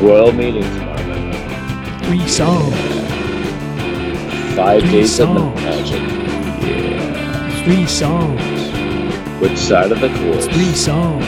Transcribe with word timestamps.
Royal 0.00 0.32
meeting 0.32 0.62
tomorrow 0.62 1.02
night. 1.04 2.04
Three 2.04 2.26
songs. 2.28 2.74
Five 4.56 4.82
Three 4.82 4.90
days 4.90 5.18
of 5.20 5.28
songs. 5.28 5.54
magic. 5.56 6.02
Yeah. 6.62 7.64
Three 7.64 7.86
songs. 7.86 8.40
Which 9.40 9.58
side 9.58 9.92
of 9.92 10.00
the 10.00 10.08
course? 10.08 10.46
Three 10.48 10.74
songs. 10.74 11.24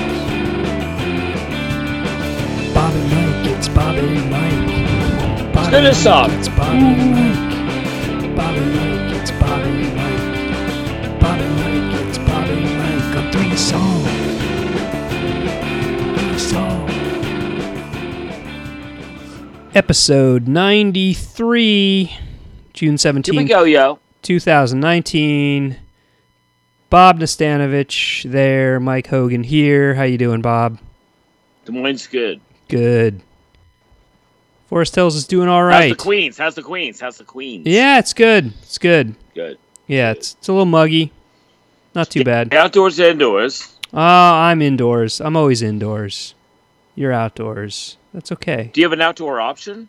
Bob 2.75 2.95
and 2.95 3.11
Mike, 3.11 3.59
it's 3.59 3.69
Bob 3.69 3.97
and 3.97 4.31
Mike. 4.31 5.55
Bob 5.55 5.71
do 5.71 5.77
and 5.77 5.87
this 5.87 5.99
Mike, 6.05 6.05
song. 6.05 6.31
It's 6.39 6.49
Bob 6.49 6.75
and 6.75 7.13
Mike. 7.13 7.50
Episode 19.91 20.47
93, 20.47 22.17
June 22.75 22.95
17th. 22.95 23.27
Here 23.27 23.35
we 23.35 23.45
go, 23.45 23.65
yo. 23.65 23.99
2019. 24.23 25.77
Bob 26.89 27.19
Nastanovich 27.19 28.31
there, 28.31 28.79
Mike 28.79 29.09
Hogan 29.09 29.43
here. 29.43 29.97
How 29.97 30.05
you 30.05 30.17
doing, 30.17 30.43
Bob? 30.43 30.79
Des 31.65 31.73
Moines 31.73 32.07
good. 32.07 32.41
Good. 32.69 33.21
Forest 34.69 34.95
Hills 34.95 35.17
is 35.17 35.27
doing 35.27 35.49
all 35.49 35.65
right. 35.65 35.89
How's 35.89 35.97
the 35.99 36.05
Queens? 36.05 36.39
How's 36.39 36.55
the 36.55 36.63
Queens? 36.63 37.01
How's 37.01 37.19
the 37.19 37.25
Queens? 37.25 37.67
Yeah, 37.67 37.99
it's 37.99 38.13
good. 38.13 38.53
It's 38.63 38.79
good. 38.79 39.17
Good. 39.35 39.59
Yeah, 39.89 40.13
it's 40.13 40.37
it's 40.39 40.47
a 40.47 40.53
little 40.53 40.67
muggy. 40.67 41.13
Not 41.97 42.11
too 42.11 42.23
bad. 42.23 42.55
Outdoors, 42.55 43.01
indoors. 43.01 43.77
Oh, 43.93 43.99
I'm 43.99 44.63
indoors. 44.63 45.21
I'm 45.21 45.37
always 45.37 45.63
indoors. 45.63 46.37
You're 46.95 47.13
outdoors. 47.13 47.97
That's 48.13 48.33
okay. 48.33 48.71
Do 48.73 48.81
you 48.81 48.85
have 48.87 48.93
an 48.93 49.01
outdoor 49.01 49.41
option? 49.41 49.89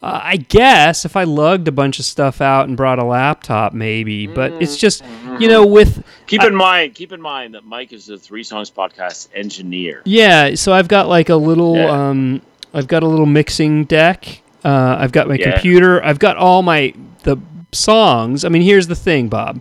Uh, 0.00 0.20
I 0.22 0.36
guess 0.36 1.04
if 1.04 1.16
I 1.16 1.24
lugged 1.24 1.66
a 1.66 1.72
bunch 1.72 1.98
of 1.98 2.04
stuff 2.04 2.40
out 2.40 2.68
and 2.68 2.76
brought 2.76 3.00
a 3.00 3.04
laptop, 3.04 3.72
maybe. 3.72 4.28
But 4.28 4.52
it's 4.62 4.76
just, 4.76 5.02
you 5.40 5.48
know, 5.48 5.66
with 5.66 6.04
Keep 6.28 6.42
I- 6.42 6.46
in 6.46 6.54
mind, 6.54 6.94
keep 6.94 7.10
in 7.12 7.20
mind 7.20 7.54
that 7.54 7.64
Mike 7.64 7.92
is 7.92 8.06
the 8.06 8.16
Three 8.16 8.44
Songs 8.44 8.70
Podcast 8.70 9.28
engineer. 9.34 10.02
Yeah, 10.04 10.54
so 10.54 10.72
I've 10.72 10.86
got 10.88 11.08
like 11.08 11.28
a 11.30 11.34
little 11.36 11.76
Yeah. 11.76 11.90
um 12.10 12.42
I've 12.72 12.86
got 12.86 13.02
a 13.02 13.08
little 13.08 13.26
mixing 13.26 13.84
deck. 13.86 14.42
Uh, 14.64 14.96
I've 15.00 15.10
got 15.12 15.26
my 15.28 15.34
Yeah. 15.34 15.52
computer. 15.52 16.04
I've 16.04 16.18
got 16.20 16.36
all 16.36 16.62
my 16.62 16.94
the 17.24 17.36
songs. 17.72 18.44
I 18.44 18.50
mean, 18.50 18.62
here's 18.62 18.86
the 18.86 18.94
thing, 18.94 19.28
Bob. 19.28 19.60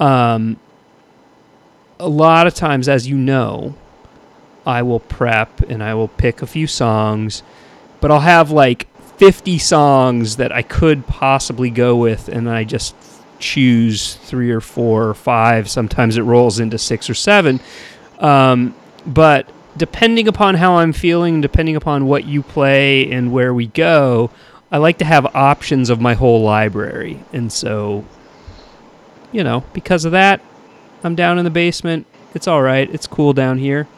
Um 0.00 0.56
a 2.00 2.08
lot 2.08 2.46
of 2.46 2.54
times 2.54 2.88
as 2.88 3.06
you 3.06 3.16
know, 3.18 3.74
I 4.68 4.82
will 4.82 5.00
prep 5.00 5.60
and 5.60 5.82
I 5.82 5.94
will 5.94 6.08
pick 6.08 6.42
a 6.42 6.46
few 6.46 6.66
songs, 6.66 7.42
but 8.02 8.10
I'll 8.10 8.20
have 8.20 8.50
like 8.50 8.86
50 9.16 9.58
songs 9.58 10.36
that 10.36 10.52
I 10.52 10.60
could 10.60 11.06
possibly 11.06 11.70
go 11.70 11.96
with 11.96 12.28
and 12.28 12.50
I 12.50 12.64
just 12.64 12.94
choose 13.38 14.16
3 14.16 14.50
or 14.50 14.60
4 14.60 15.08
or 15.08 15.14
5. 15.14 15.70
Sometimes 15.70 16.18
it 16.18 16.22
rolls 16.22 16.60
into 16.60 16.76
6 16.76 17.08
or 17.08 17.14
7. 17.14 17.60
Um, 18.18 18.74
but 19.06 19.48
depending 19.78 20.28
upon 20.28 20.56
how 20.56 20.76
I'm 20.76 20.92
feeling, 20.92 21.40
depending 21.40 21.74
upon 21.74 22.04
what 22.04 22.26
you 22.26 22.42
play 22.42 23.10
and 23.10 23.32
where 23.32 23.54
we 23.54 23.68
go, 23.68 24.30
I 24.70 24.76
like 24.76 24.98
to 24.98 25.06
have 25.06 25.34
options 25.34 25.88
of 25.88 25.98
my 25.98 26.12
whole 26.12 26.42
library. 26.42 27.20
And 27.32 27.50
so, 27.50 28.04
you 29.32 29.42
know, 29.42 29.64
because 29.72 30.04
of 30.04 30.12
that, 30.12 30.42
I'm 31.02 31.14
down 31.14 31.38
in 31.38 31.44
the 31.44 31.50
basement. 31.50 32.06
It's 32.34 32.46
all 32.46 32.60
right. 32.60 32.92
It's 32.92 33.06
cool 33.06 33.32
down 33.32 33.56
here. 33.56 33.88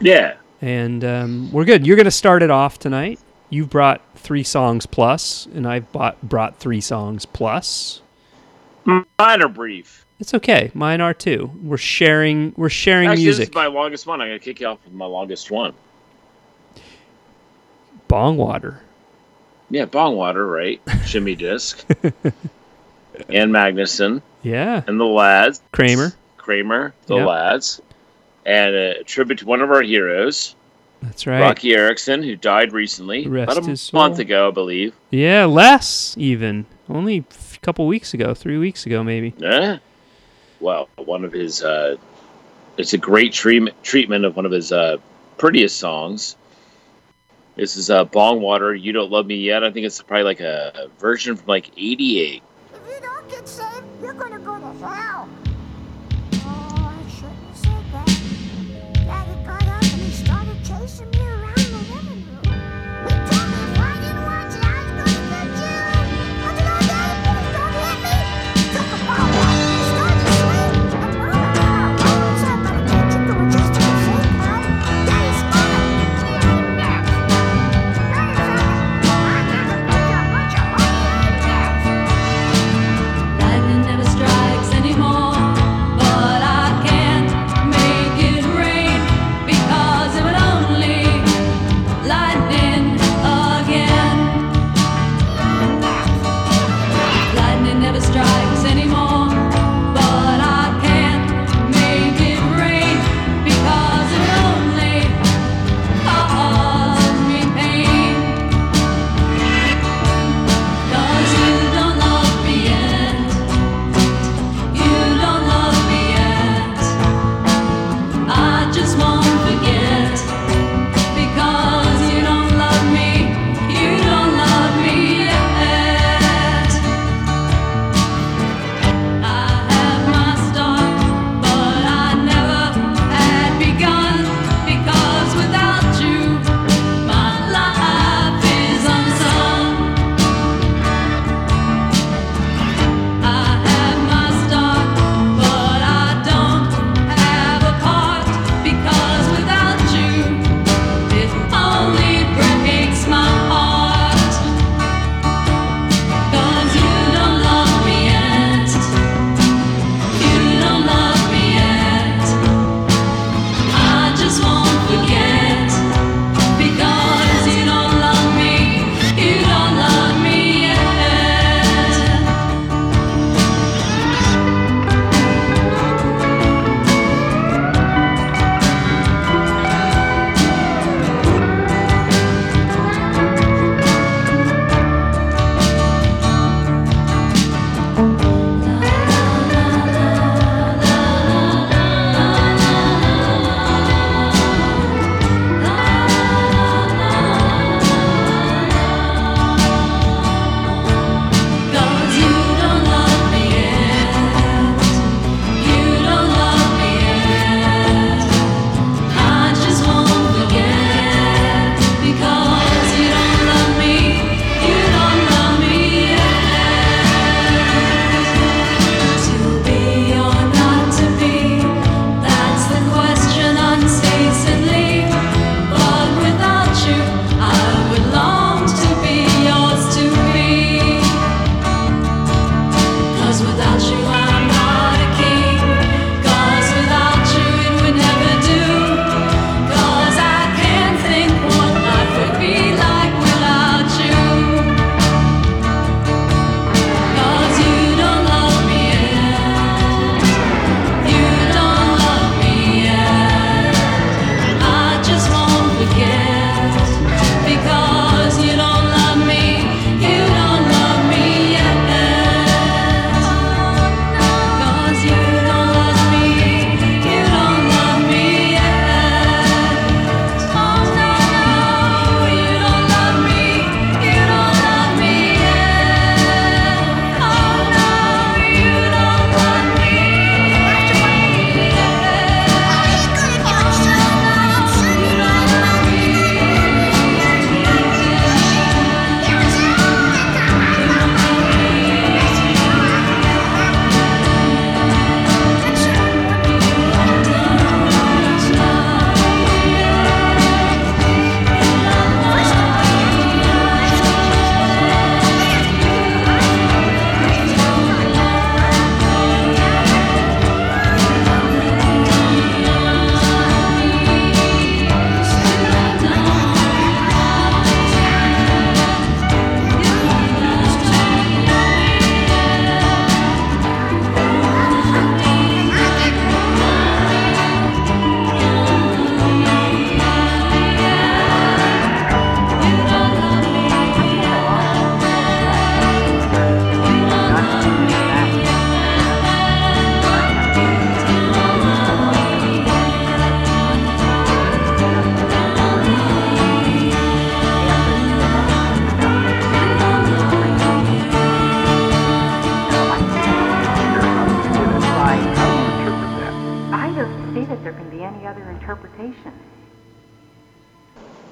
Yeah. 0.00 0.34
And 0.62 1.04
um, 1.04 1.52
we're 1.52 1.64
good. 1.64 1.86
You're 1.86 1.96
going 1.96 2.04
to 2.04 2.10
start 2.10 2.42
it 2.42 2.50
off 2.50 2.78
tonight. 2.78 3.18
You've 3.48 3.70
brought 3.70 4.00
three 4.16 4.42
songs 4.44 4.86
plus, 4.86 5.46
and 5.54 5.66
I've 5.66 5.90
bought, 5.92 6.20
brought 6.22 6.58
three 6.58 6.80
songs 6.80 7.24
plus. 7.26 8.00
Mine 8.84 9.04
are 9.18 9.48
brief. 9.48 10.06
It's 10.20 10.34
okay. 10.34 10.70
Mine 10.74 11.00
are 11.00 11.14
too. 11.14 11.50
We're 11.62 11.76
sharing. 11.78 12.52
We're 12.56 12.68
sharing 12.68 13.08
Actually, 13.08 13.24
music. 13.24 13.40
this 13.46 13.48
is 13.50 13.54
my 13.54 13.66
longest 13.66 14.06
one. 14.06 14.20
I'm 14.20 14.28
gonna 14.28 14.38
kick 14.38 14.60
you 14.60 14.66
off 14.66 14.78
with 14.84 14.92
my 14.92 15.06
longest 15.06 15.50
one. 15.50 15.72
Bongwater. 18.08 18.78
Yeah, 19.70 19.86
Bongwater, 19.86 20.50
right? 20.50 20.80
Shimmy 21.06 21.36
Disc. 21.36 21.84
and 23.28 23.52
Magnuson 23.52 24.20
Yeah. 24.42 24.82
and 24.86 24.98
the 25.00 25.04
lads. 25.06 25.62
Kramer. 25.72 26.12
Kramer, 26.36 26.92
the 27.06 27.16
Yep. 27.16 27.26
lads. 27.26 27.80
And 28.46 28.74
a 28.74 29.04
tribute 29.04 29.38
to 29.40 29.46
one 29.46 29.60
of 29.60 29.70
our 29.70 29.82
heroes, 29.82 30.54
That's 31.02 31.26
right. 31.26 31.40
Roky 31.40 31.74
Erickson, 31.74 32.22
who 32.22 32.36
died 32.36 32.72
recently, 32.72 33.26
Rest 33.26 33.52
about 33.52 33.64
a 33.64 33.70
his 33.70 33.92
month 33.92 34.16
soul. 34.16 34.22
ago, 34.22 34.48
I 34.48 34.50
believe. 34.50 34.94
Yeah, 35.10 35.44
less 35.44 36.14
even. 36.18 36.64
Only 36.88 37.18
a 37.18 37.58
couple 37.60 37.86
weeks 37.86 38.14
ago, 38.14 38.32
three 38.34 38.56
weeks 38.58 38.86
ago, 38.86 39.04
maybe. 39.04 39.34
Yeah. 39.38 39.78
Well, 40.58 40.88
one 40.96 41.24
of 41.24 41.32
his. 41.32 41.62
Uh, 41.62 41.96
it's 42.76 42.92
a 42.94 42.98
great 42.98 43.32
treatment 43.32 43.82
treatment 43.82 44.24
of 44.24 44.36
one 44.36 44.46
of 44.46 44.52
his 44.52 44.72
uh, 44.72 44.96
prettiest 45.36 45.76
songs. 45.76 46.36
This 47.56 47.76
is 47.76 47.90
uh, 47.90 48.06
Bongwater. 48.06 48.80
You 48.80 48.92
don't 48.92 49.10
love 49.10 49.26
me 49.26 49.36
yet. 49.36 49.62
I 49.64 49.70
think 49.70 49.84
it's 49.84 50.00
probably 50.00 50.24
like 50.24 50.40
a, 50.40 50.72
a 50.86 50.88
version 51.00 51.36
from 51.36 51.46
like 51.46 51.68
'88. 51.76 52.42
If 52.72 52.80
you 52.94 53.00
don't 53.02 53.28
get 53.28 53.46
saved, 53.48 53.84
you're 54.02 54.14
gonna 54.14 54.38
go 54.38 54.58
to 54.58 54.86
hell. 54.86 55.28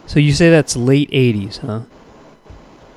So 0.08 0.18
you 0.18 0.32
say 0.32 0.48
that's 0.50 0.74
late 0.74 1.10
'80s, 1.10 1.58
huh? 1.58 1.82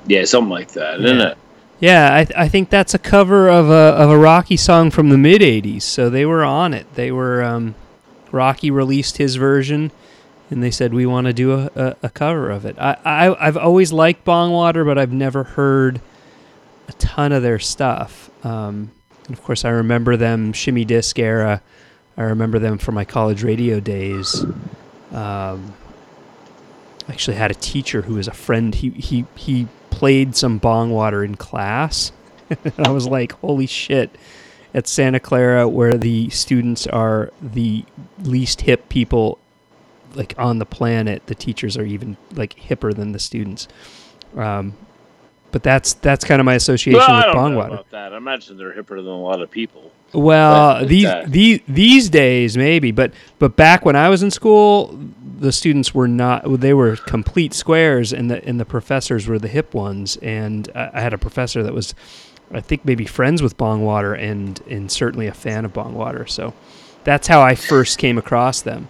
Yeah, 0.06 0.24
something 0.24 0.50
like 0.50 0.72
that, 0.72 1.00
isn't 1.00 1.20
it? 1.20 1.38
Yeah, 1.78 2.14
I, 2.14 2.24
th- 2.24 2.38
I 2.38 2.48
think 2.48 2.70
that's 2.70 2.94
a 2.94 2.98
cover 2.98 3.48
of 3.48 3.68
a 3.68 3.72
of 3.72 4.08
a 4.08 4.16
Roky 4.16 4.56
song 4.56 4.90
from 4.90 5.10
the 5.10 5.18
mid 5.18 5.42
'80s. 5.42 5.82
So 5.82 6.08
they 6.08 6.24
were 6.24 6.42
on 6.42 6.72
it. 6.72 6.86
They 6.94 7.12
were 7.12 7.44
um, 7.44 7.74
Roky 8.30 8.70
released 8.70 9.18
his 9.18 9.36
version, 9.36 9.92
and 10.50 10.62
they 10.62 10.70
said 10.70 10.94
we 10.94 11.04
want 11.04 11.26
to 11.26 11.34
do 11.34 11.52
a, 11.52 11.70
a, 11.76 11.96
a 12.04 12.08
cover 12.08 12.50
of 12.50 12.64
it. 12.64 12.76
I, 12.78 12.96
I 13.04 13.46
I've 13.46 13.58
always 13.58 13.92
liked 13.92 14.24
Bongwater, 14.24 14.84
but 14.86 14.96
I've 14.96 15.12
never 15.12 15.44
heard 15.44 16.00
a 16.88 16.92
ton 16.94 17.32
of 17.32 17.42
their 17.42 17.58
stuff. 17.58 18.30
Um, 18.42 18.90
and 19.26 19.36
of 19.36 19.42
course, 19.42 19.66
I 19.66 19.70
remember 19.70 20.16
them 20.16 20.54
shimmy 20.54 20.86
disc 20.86 21.18
era. 21.18 21.60
I 22.16 22.22
remember 22.22 22.58
them 22.58 22.78
from 22.78 22.94
my 22.94 23.04
college 23.04 23.42
radio 23.42 23.80
days. 23.80 24.46
Um, 25.12 25.74
Actually 27.08 27.36
had 27.36 27.50
a 27.50 27.54
teacher 27.54 28.02
who 28.02 28.14
was 28.14 28.28
a 28.28 28.32
friend. 28.32 28.74
He 28.74 28.90
he 28.90 29.26
he 29.34 29.68
played 29.90 30.36
some 30.36 30.60
Bongwater 30.60 31.24
in 31.24 31.36
class, 31.36 32.12
and 32.50 32.86
I 32.86 32.90
was 32.90 33.06
like, 33.06 33.32
"Holy 33.32 33.66
shit!" 33.66 34.16
At 34.74 34.88
Santa 34.88 35.20
Clara, 35.20 35.68
where 35.68 35.98
the 35.98 36.30
students 36.30 36.86
are 36.86 37.30
the 37.42 37.84
least 38.22 38.62
hip 38.62 38.88
people 38.88 39.38
like 40.14 40.34
on 40.38 40.58
the 40.58 40.66
planet, 40.66 41.26
the 41.26 41.34
teachers 41.34 41.76
are 41.76 41.84
even 41.84 42.16
like 42.32 42.54
hipper 42.58 42.94
than 42.94 43.12
the 43.12 43.18
students. 43.18 43.68
Um, 44.36 44.74
but 45.52 45.62
that's 45.62 45.92
that's 45.94 46.24
kind 46.24 46.40
of 46.40 46.44
my 46.46 46.54
association 46.54 46.98
Well, 46.98 47.10
I 47.10 47.26
with 47.26 47.34
don't 47.34 47.52
know 47.54 47.60
Bongwater. 47.60 47.72
about 47.74 47.90
that. 47.90 48.12
I 48.12 48.16
imagine 48.16 48.56
they're 48.56 48.72
hipper 48.74 48.96
than 48.96 49.06
a 49.06 49.20
lot 49.20 49.40
of 49.40 49.50
people. 49.50 49.92
Well, 50.12 50.80
But, 50.80 50.88
these 50.88 51.06
uh, 51.06 51.24
these 51.28 51.60
these 51.68 52.10
days 52.10 52.56
maybe, 52.56 52.90
but 52.90 53.12
but 53.38 53.56
back 53.56 53.84
when 53.84 53.96
I 53.96 54.08
was 54.08 54.22
in 54.22 54.30
school, 54.30 54.98
the 55.38 55.52
students 55.52 55.94
were 55.94 56.08
not. 56.08 56.42
They 56.60 56.74
were 56.74 56.96
complete 56.96 57.54
squares, 57.54 58.12
and 58.12 58.30
the 58.30 58.44
and 58.46 58.58
the 58.60 58.64
professors 58.66 59.26
were 59.26 59.38
the 59.38 59.48
hip 59.48 59.72
ones. 59.72 60.16
And 60.20 60.68
I, 60.74 60.90
I 60.94 61.00
had 61.00 61.14
a 61.14 61.18
professor 61.18 61.62
that 61.62 61.72
was, 61.72 61.94
I 62.52 62.60
think, 62.60 62.84
maybe 62.84 63.06
friends 63.06 63.40
with 63.42 63.56
Bongwater, 63.56 64.18
and 64.18 64.60
and 64.68 64.90
certainly 64.92 65.26
a 65.28 65.32
fan 65.34 65.64
of 65.64 65.72
Bongwater. 65.72 66.28
So 66.28 66.52
that's 67.04 67.26
how 67.26 67.40
I 67.40 67.54
first 67.54 67.98
came 67.98 68.18
across 68.18 68.60
them. 68.60 68.88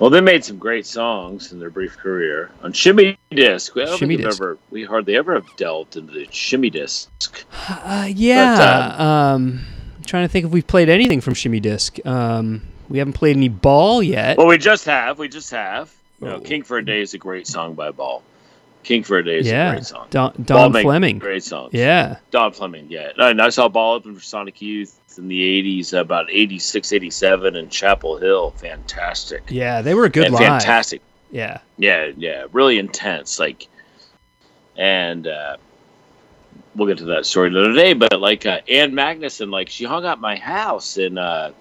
Well, 0.00 0.08
they 0.08 0.22
made 0.22 0.44
some 0.44 0.58
great 0.58 0.86
songs 0.86 1.52
in 1.52 1.60
their 1.60 1.68
brief 1.70 1.96
career 1.98 2.50
on 2.62 2.72
Shimmy 2.72 3.18
Disc. 3.30 3.74
We, 3.74 3.82
I 3.82 3.84
don't 3.84 3.98
Shimmy 3.98 4.16
think 4.16 4.28
Disc. 4.30 4.40
ever, 4.40 4.58
we 4.70 4.82
hardly 4.84 5.14
ever 5.14 5.34
have 5.34 5.46
delved 5.56 5.96
into 5.96 6.12
the 6.12 6.26
Shimmy 6.30 6.70
Disc. 6.70 7.44
Uh, 7.68 8.08
yeah. 8.10 8.96
um, 8.98 9.60
I'm 9.98 10.04
trying 10.04 10.24
to 10.24 10.28
think 10.28 10.46
if 10.46 10.52
we've 10.52 10.66
played 10.66 10.88
anything 10.88 11.20
from 11.20 11.34
Shimmy 11.34 11.60
Disc. 11.60 11.98
Um, 12.06 12.62
we 12.88 12.98
haven't 12.98 13.12
played 13.12 13.36
any 13.36 13.48
Ball 13.50 14.02
yet. 14.02 14.38
Well, 14.38 14.46
we 14.46 14.56
just 14.58 14.86
have. 14.86 15.18
We 15.18 15.28
just 15.28 15.50
have. 15.50 15.92
You 16.20 16.26
know, 16.28 16.34
Oh. 16.36 16.40
King 16.40 16.62
for 16.62 16.78
a 16.78 16.84
Day 16.84 17.00
is 17.02 17.12
a 17.14 17.18
great 17.18 17.46
song 17.46 17.74
by 17.74 17.90
Ball. 17.90 18.22
King 18.82 19.02
for 19.02 19.18
a 19.18 19.24
Day 19.24 19.38
is 19.38 19.48
a 19.48 19.70
great 19.72 19.84
song. 19.86 20.06
Don, 20.10 20.32
Don 20.44 20.72
Fleming. 20.72 21.18
Great 21.18 21.44
song. 21.44 21.68
Yeah. 21.72 22.16
Don 22.30 22.52
Fleming, 22.52 22.86
yeah. 22.90 23.10
And 23.18 23.40
I 23.40 23.50
saw 23.50 23.68
Ball 23.68 23.94
open 23.96 24.14
for 24.14 24.22
Sonic 24.22 24.62
Youth 24.62 24.98
in 25.18 25.28
the 25.28 25.80
80s, 25.80 25.98
about 25.98 26.30
86, 26.30 26.92
87 26.92 27.56
in 27.56 27.68
Chapel 27.68 28.16
Hill. 28.18 28.50
Fantastic. 28.52 29.42
Yeah, 29.48 29.82
they 29.82 29.94
were 29.94 30.04
a 30.04 30.08
good 30.10 30.26
and 30.26 30.34
live. 30.34 30.42
fantastic. 30.42 31.02
Yeah. 31.30 31.60
Yeah, 31.78 32.10
yeah, 32.16 32.46
really 32.52 32.78
intense. 32.78 33.38
Like, 33.38 33.68
and 34.76 35.26
uh, 35.26 35.56
we'll 36.74 36.88
get 36.88 36.98
to 36.98 37.04
that 37.06 37.26
story 37.26 37.48
another 37.48 37.74
day. 37.74 37.92
But 37.94 38.20
like 38.20 38.46
uh, 38.46 38.60
Ann 38.68 38.92
Magnuson, 38.92 39.50
like 39.50 39.68
she 39.68 39.84
hung 39.84 40.04
out 40.04 40.20
my 40.20 40.36
house 40.36 40.96
in 40.96 41.18
uh, 41.18 41.52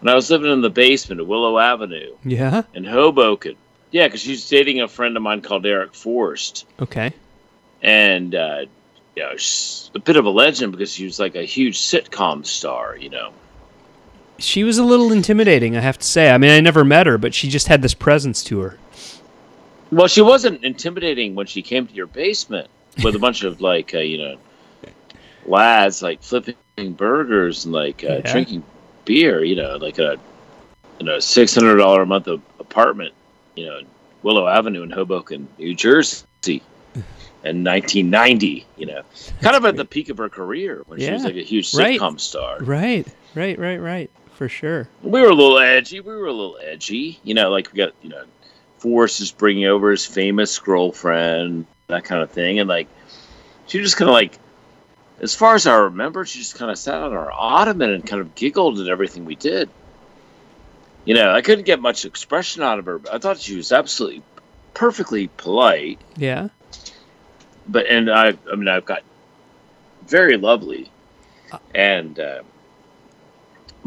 when 0.00 0.12
I 0.12 0.14
was 0.14 0.30
living 0.30 0.50
in 0.52 0.60
the 0.60 0.70
basement 0.70 1.20
of 1.20 1.26
Willow 1.28 1.58
Avenue 1.58 2.16
Yeah. 2.24 2.62
in 2.74 2.84
Hoboken. 2.84 3.56
Yeah, 3.90 4.06
because 4.06 4.20
she's 4.20 4.48
dating 4.48 4.80
a 4.80 4.88
friend 4.88 5.16
of 5.16 5.22
mine 5.22 5.40
called 5.42 5.66
Eric 5.66 5.94
Forrest, 5.94 6.64
Okay. 6.80 7.12
and 7.82 8.32
uh, 8.36 8.66
you 9.16 9.22
know, 9.22 9.34
a 9.94 9.98
bit 9.98 10.16
of 10.16 10.24
a 10.24 10.30
legend 10.30 10.72
because 10.72 10.92
she 10.92 11.04
was 11.04 11.18
like 11.18 11.34
a 11.34 11.42
huge 11.42 11.78
sitcom 11.78 12.44
star. 12.46 12.96
You 12.96 13.10
know, 13.10 13.32
She 14.38 14.64
was 14.64 14.78
a 14.78 14.84
little 14.84 15.12
intimidating, 15.12 15.76
I 15.76 15.80
have 15.80 15.98
to 15.98 16.06
say. 16.06 16.30
I 16.30 16.38
mean, 16.38 16.50
I 16.50 16.60
never 16.60 16.84
met 16.84 17.06
her, 17.06 17.18
but 17.18 17.34
she 17.34 17.48
just 17.48 17.66
had 17.68 17.82
this 17.82 17.94
presence 17.94 18.42
to 18.44 18.60
her. 18.60 18.78
Well, 19.92 20.06
she 20.06 20.22
wasn't 20.22 20.62
intimidating 20.64 21.34
when 21.34 21.46
she 21.46 21.62
came 21.62 21.86
to 21.86 21.92
your 21.92 22.06
basement 22.06 22.68
with 23.02 23.14
a 23.16 23.18
bunch 23.26 23.42
of 23.42 23.60
like 23.60 23.94
uh, 23.94 23.98
you 23.98 24.18
know 24.18 24.36
lads 25.46 26.02
like 26.02 26.22
flipping 26.22 26.54
burgers 26.92 27.64
and 27.64 27.74
like 27.74 28.04
uh, 28.04 28.16
Yeah. 28.16 28.32
drinking 28.32 28.62
beer. 29.04 29.42
You 29.42 29.56
know, 29.56 29.76
like 29.76 29.98
a 29.98 30.18
you 31.00 31.06
know 31.06 31.18
six 31.18 31.54
hundred 31.54 31.76
dollar 31.78 32.02
a 32.02 32.06
month 32.06 32.28
apartment. 32.28 33.14
You 33.56 33.66
know, 33.66 33.78
in 33.78 33.86
Willow 34.22 34.46
Avenue 34.46 34.82
in 34.82 34.90
Hoboken, 34.90 35.48
New 35.58 35.74
Jersey. 35.74 36.62
In 37.42 37.64
1990, 37.64 38.66
you 38.76 38.86
know, 38.86 39.02
kind 39.40 39.56
of 39.56 39.64
at 39.64 39.76
the 39.76 39.86
peak 39.86 40.10
of 40.10 40.18
her 40.18 40.28
career 40.28 40.82
when 40.86 41.00
she 41.00 41.10
was 41.10 41.24
like 41.24 41.36
a 41.36 41.42
huge 41.42 41.72
right. 41.74 41.98
sitcom 41.98 42.20
star. 42.20 42.58
Right. 42.60 43.06
Right, 43.34 43.58
right, 43.58 43.78
right. 43.78 44.10
For 44.34 44.48
sure. 44.48 44.88
we 45.02 45.20
were 45.20 45.28
a 45.28 45.34
little 45.34 45.58
edgy. 45.58 46.00
We 46.00 46.14
were 46.14 46.26
a 46.26 46.32
little 46.32 46.58
edgy, 46.62 47.18
you 47.24 47.34
know, 47.34 47.50
like 47.50 47.72
we 47.72 47.78
got, 47.78 47.92
you 48.02 48.08
know, 48.08 48.24
Forrest 48.78 49.20
is 49.20 49.30
bringing 49.30 49.66
over 49.66 49.90
his 49.90 50.06
famous 50.06 50.58
girlfriend, 50.58 51.66
that 51.88 52.04
kind 52.04 52.22
of 52.22 52.30
thing, 52.30 52.58
and 52.58 52.68
like 52.68 52.88
she 53.66 53.78
just 53.78 53.96
kind 53.96 54.08
of 54.08 54.14
like, 54.14 54.38
as 55.20 55.34
far 55.34 55.54
as 55.54 55.66
I 55.66 55.76
remember, 55.76 56.24
she 56.24 56.38
just 56.38 56.56
kind 56.56 56.70
of 56.70 56.78
sat 56.78 56.94
on 56.94 57.12
our 57.12 57.30
ottoman 57.30 57.90
and 57.90 58.06
kind 58.06 58.20
of 58.20 58.34
giggled 58.34 58.80
at 58.80 58.88
everything 58.88 59.26
we 59.26 59.36
did. 59.36 59.68
You 61.04 61.14
know, 61.14 61.32
I 61.32 61.42
couldn't 61.42 61.64
get 61.64 61.80
much 61.80 62.04
expression 62.04 62.62
out 62.62 62.78
of 62.78 62.86
her. 62.86 62.98
But 62.98 63.14
I 63.14 63.18
thought 63.18 63.38
she 63.38 63.56
was 63.56 63.72
absolutely 63.72 64.22
perfectly 64.74 65.28
polite, 65.28 66.00
Yeah. 66.16 66.48
But 67.70 67.86
and 67.86 68.10
I, 68.10 68.34
I 68.50 68.56
mean, 68.56 68.68
I've 68.68 68.84
got 68.84 69.02
very 70.06 70.36
lovely, 70.36 70.90
and 71.74 72.18
uh, 72.18 72.42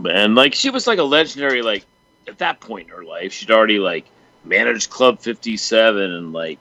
and 0.05 0.35
like 0.35 0.53
she 0.53 0.69
was 0.69 0.87
like 0.87 0.99
a 0.99 1.03
legendary 1.03 1.61
like 1.61 1.85
at 2.27 2.37
that 2.39 2.59
point 2.59 2.89
in 2.89 2.95
her 2.95 3.03
life 3.03 3.33
she'd 3.33 3.51
already 3.51 3.79
like 3.79 4.05
managed 4.45 4.89
Club 4.89 5.19
Fifty 5.19 5.57
Seven 5.57 6.11
and 6.11 6.33
like 6.33 6.59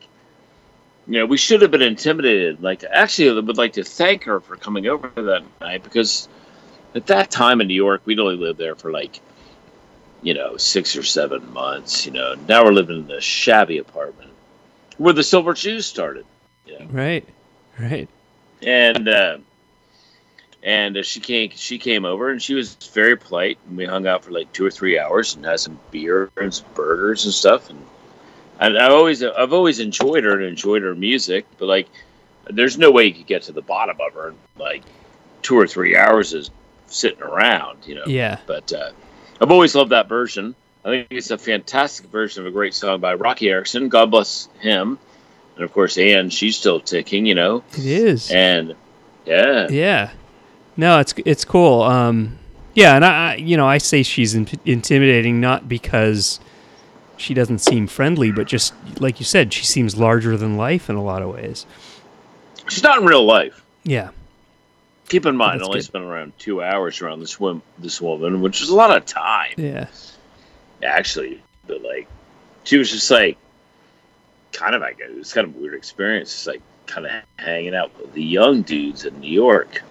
you 1.07 1.15
know 1.15 1.27
we 1.27 1.37
should 1.37 1.63
have 1.63 1.71
been 1.71 1.83
intimidated. 1.83 2.63
Like 2.63 2.85
actually, 2.85 3.31
I 3.31 3.41
would 3.41 3.57
like 3.57 3.75
to 3.75 3.85
thank 3.85 4.25
her 4.25 4.41
for 4.41 4.57
coming 4.57 4.87
over 4.87 5.09
that 5.17 5.43
night 5.61 5.83
because 5.83 6.29
at 6.95 7.07
that 7.07 7.31
time 7.31 7.61
in 7.61 7.69
New 7.69 7.75
York 7.75 8.03
we'd 8.05 8.21
only 8.21 8.37
lived 8.37 8.59
there 8.59 8.75
for 8.75 8.91
like 8.91 9.21
you 10.23 10.35
know 10.35 10.57
six 10.57 10.97
or 10.97 11.03
seven 11.03 11.53
months. 11.53 12.07
You 12.07 12.13
know 12.13 12.35
now 12.49 12.65
we're 12.65 12.73
living 12.73 13.05
in 13.05 13.11
a 13.11 13.21
shabby 13.21 13.79
apartment 13.79 14.31
where 14.99 15.13
the 15.13 15.23
Silver 15.23 15.55
Jews 15.55 15.87
started. 15.87 16.27
Right. 16.91 17.27
Right. 17.79 18.09
and 18.63 19.09
uh, 19.09 19.39
and 20.63 20.97
uh, 20.97 21.03
she 21.03 21.21
came 21.21 21.51
she 21.55 21.79
came 21.79 22.05
over 22.05 22.31
and 22.31 22.41
she 22.41 22.55
was 22.55 22.75
very 22.93 23.17
polite 23.17 23.59
and 23.69 23.77
we 23.77 23.85
hung 23.85 24.07
out 24.07 24.25
for 24.25 24.31
like 24.31 24.53
two 24.53 24.65
or 24.65 24.71
three 24.71 24.99
hours 24.99 25.35
and 25.35 25.45
had 25.45 25.61
some 25.61 25.79
beer 25.91 26.31
and 26.37 26.53
some 26.55 26.67
burgers 26.75 27.25
and 27.25 27.33
stuff 27.35 27.71
and 27.71 27.85
I, 28.61 28.69
I 28.69 28.91
always 28.91 29.23
I've 29.23 29.53
always 29.53 29.81
enjoyed 29.81 30.25
her 30.25 30.33
and 30.35 30.45
enjoyed 30.45 30.83
her 30.83 30.95
music 30.95 31.47
but 31.59 31.67
like 31.67 31.89
there's 32.51 32.77
no 32.79 32.91
way 32.91 33.07
you 33.07 33.15
could 33.15 33.27
get 33.27 33.43
to 33.45 33.53
the 33.53 33.63
bottom 33.63 33.97
of 34.01 34.13
her 34.15 34.29
in 34.29 34.37
like 34.59 34.83
two 35.43 35.59
or 35.59 35.67
three 35.67 35.97
hours 35.97 36.33
is 36.35 36.51
sitting 36.87 37.23
around 37.23 37.87
you 37.87 37.95
know 37.97 38.05
Yeah. 38.07 38.39
but 38.47 38.73
uh, 38.73 38.91
I've 39.41 39.51
always 39.51 39.75
loved 39.75 39.91
that 39.91 40.09
version. 40.09 40.55
I 40.85 40.89
think 40.89 41.09
it's 41.11 41.31
a 41.31 41.39
fantastic 41.39 42.07
version 42.07 42.43
of 42.43 42.47
a 42.47 42.51
great 42.53 42.75
song 42.75 43.01
by 43.01 43.15
Roky 43.15 43.49
Erickson. 43.49 43.89
God 43.89 44.11
bless 44.11 44.49
him. 44.61 44.99
And 45.57 45.65
of 45.65 45.73
course, 45.73 45.99
Ann, 45.99 46.31
she's 46.31 46.57
still 46.57 46.81
ticking, 46.81 47.27
you 47.27 47.35
know. 47.35 47.63
It 47.73 47.85
is. 47.87 48.31
And 48.31 48.75
yeah, 49.27 49.69
Yeah. 49.71 50.11
No, 50.77 50.99
it's 51.01 51.13
it's 51.27 51.45
cool. 51.45 51.83
Um, 51.83 52.39
yeah, 52.75 52.97
and 52.97 53.05
I, 53.05 53.33
I 53.33 53.35
you 53.37 53.57
know 53.59 53.69
I 53.69 53.77
say 53.79 54.03
she's 54.03 54.35
in, 54.35 54.49
intimidating 54.65 55.39
not 55.41 55.69
because 55.69 56.41
she 57.19 57.35
doesn't 57.35 57.59
seem 57.59 57.87
friendly, 57.87 58.33
but 58.33 58.47
just 58.47 58.73
like 58.99 59.21
you 59.21 59.27
said, 59.27 59.53
she 59.53 59.65
seems 59.67 59.97
larger 59.99 60.37
than 60.39 60.57
life 60.57 60.89
in 60.89 60.97
a 60.97 61.03
lot 61.03 61.21
of 61.23 61.29
ways. 61.29 61.67
she's 62.69 62.83
not 62.83 62.99
in 63.01 63.05
real 63.07 63.25
life. 63.25 63.63
Yeah. 63.85 64.11
Keep 65.11 65.27
in 65.27 65.37
mind, 65.37 65.61
That's 65.61 65.69
only 65.69 65.81
good. 65.81 65.85
spent 65.85 66.05
around 66.05 66.33
two 66.39 66.63
hours 66.63 67.03
around 67.03 67.21
this 67.21 67.39
woman, 67.39 67.61
this 67.79 68.01
woman, 68.01 68.41
which 68.41 68.63
is 68.63 68.71
a 68.71 68.75
lot 68.75 68.97
of 68.97 69.05
time, 69.05 69.53
Yeah. 69.59 69.89
actually. 70.83 71.43
But 71.67 71.83
like, 71.83 72.09
she 72.65 72.79
was 72.79 72.91
just 72.91 73.11
like, 73.11 73.37
kind 74.53 74.75
of 74.75 74.81
like 74.81 75.01
it 75.01 75.15
was 75.17 75.33
kind 75.33 75.47
of 75.49 75.55
a 75.57 75.59
weird 75.59 75.75
experience. 75.75 76.31
Just 76.33 76.47
like 76.47 76.63
kind 76.87 77.07
of 77.07 77.13
hanging 77.37 77.75
out 77.75 77.91
with 78.01 78.13
the 78.13 78.23
young 78.23 78.63
dudes 78.63 79.05
in 79.05 79.19
New 79.21 79.31
York. 79.33 79.83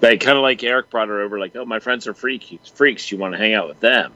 Like 0.00 0.20
kind 0.20 0.36
of 0.36 0.42
like 0.42 0.62
Eric 0.62 0.90
brought 0.90 1.08
her 1.08 1.20
over, 1.22 1.38
like, 1.38 1.56
oh, 1.56 1.64
my 1.64 1.78
friends 1.78 2.06
are 2.06 2.14
freaks. 2.14 2.68
Freaks, 2.74 3.10
you 3.10 3.16
want 3.18 3.32
to 3.32 3.38
hang 3.38 3.54
out 3.54 3.68
with 3.68 3.80
them? 3.80 4.12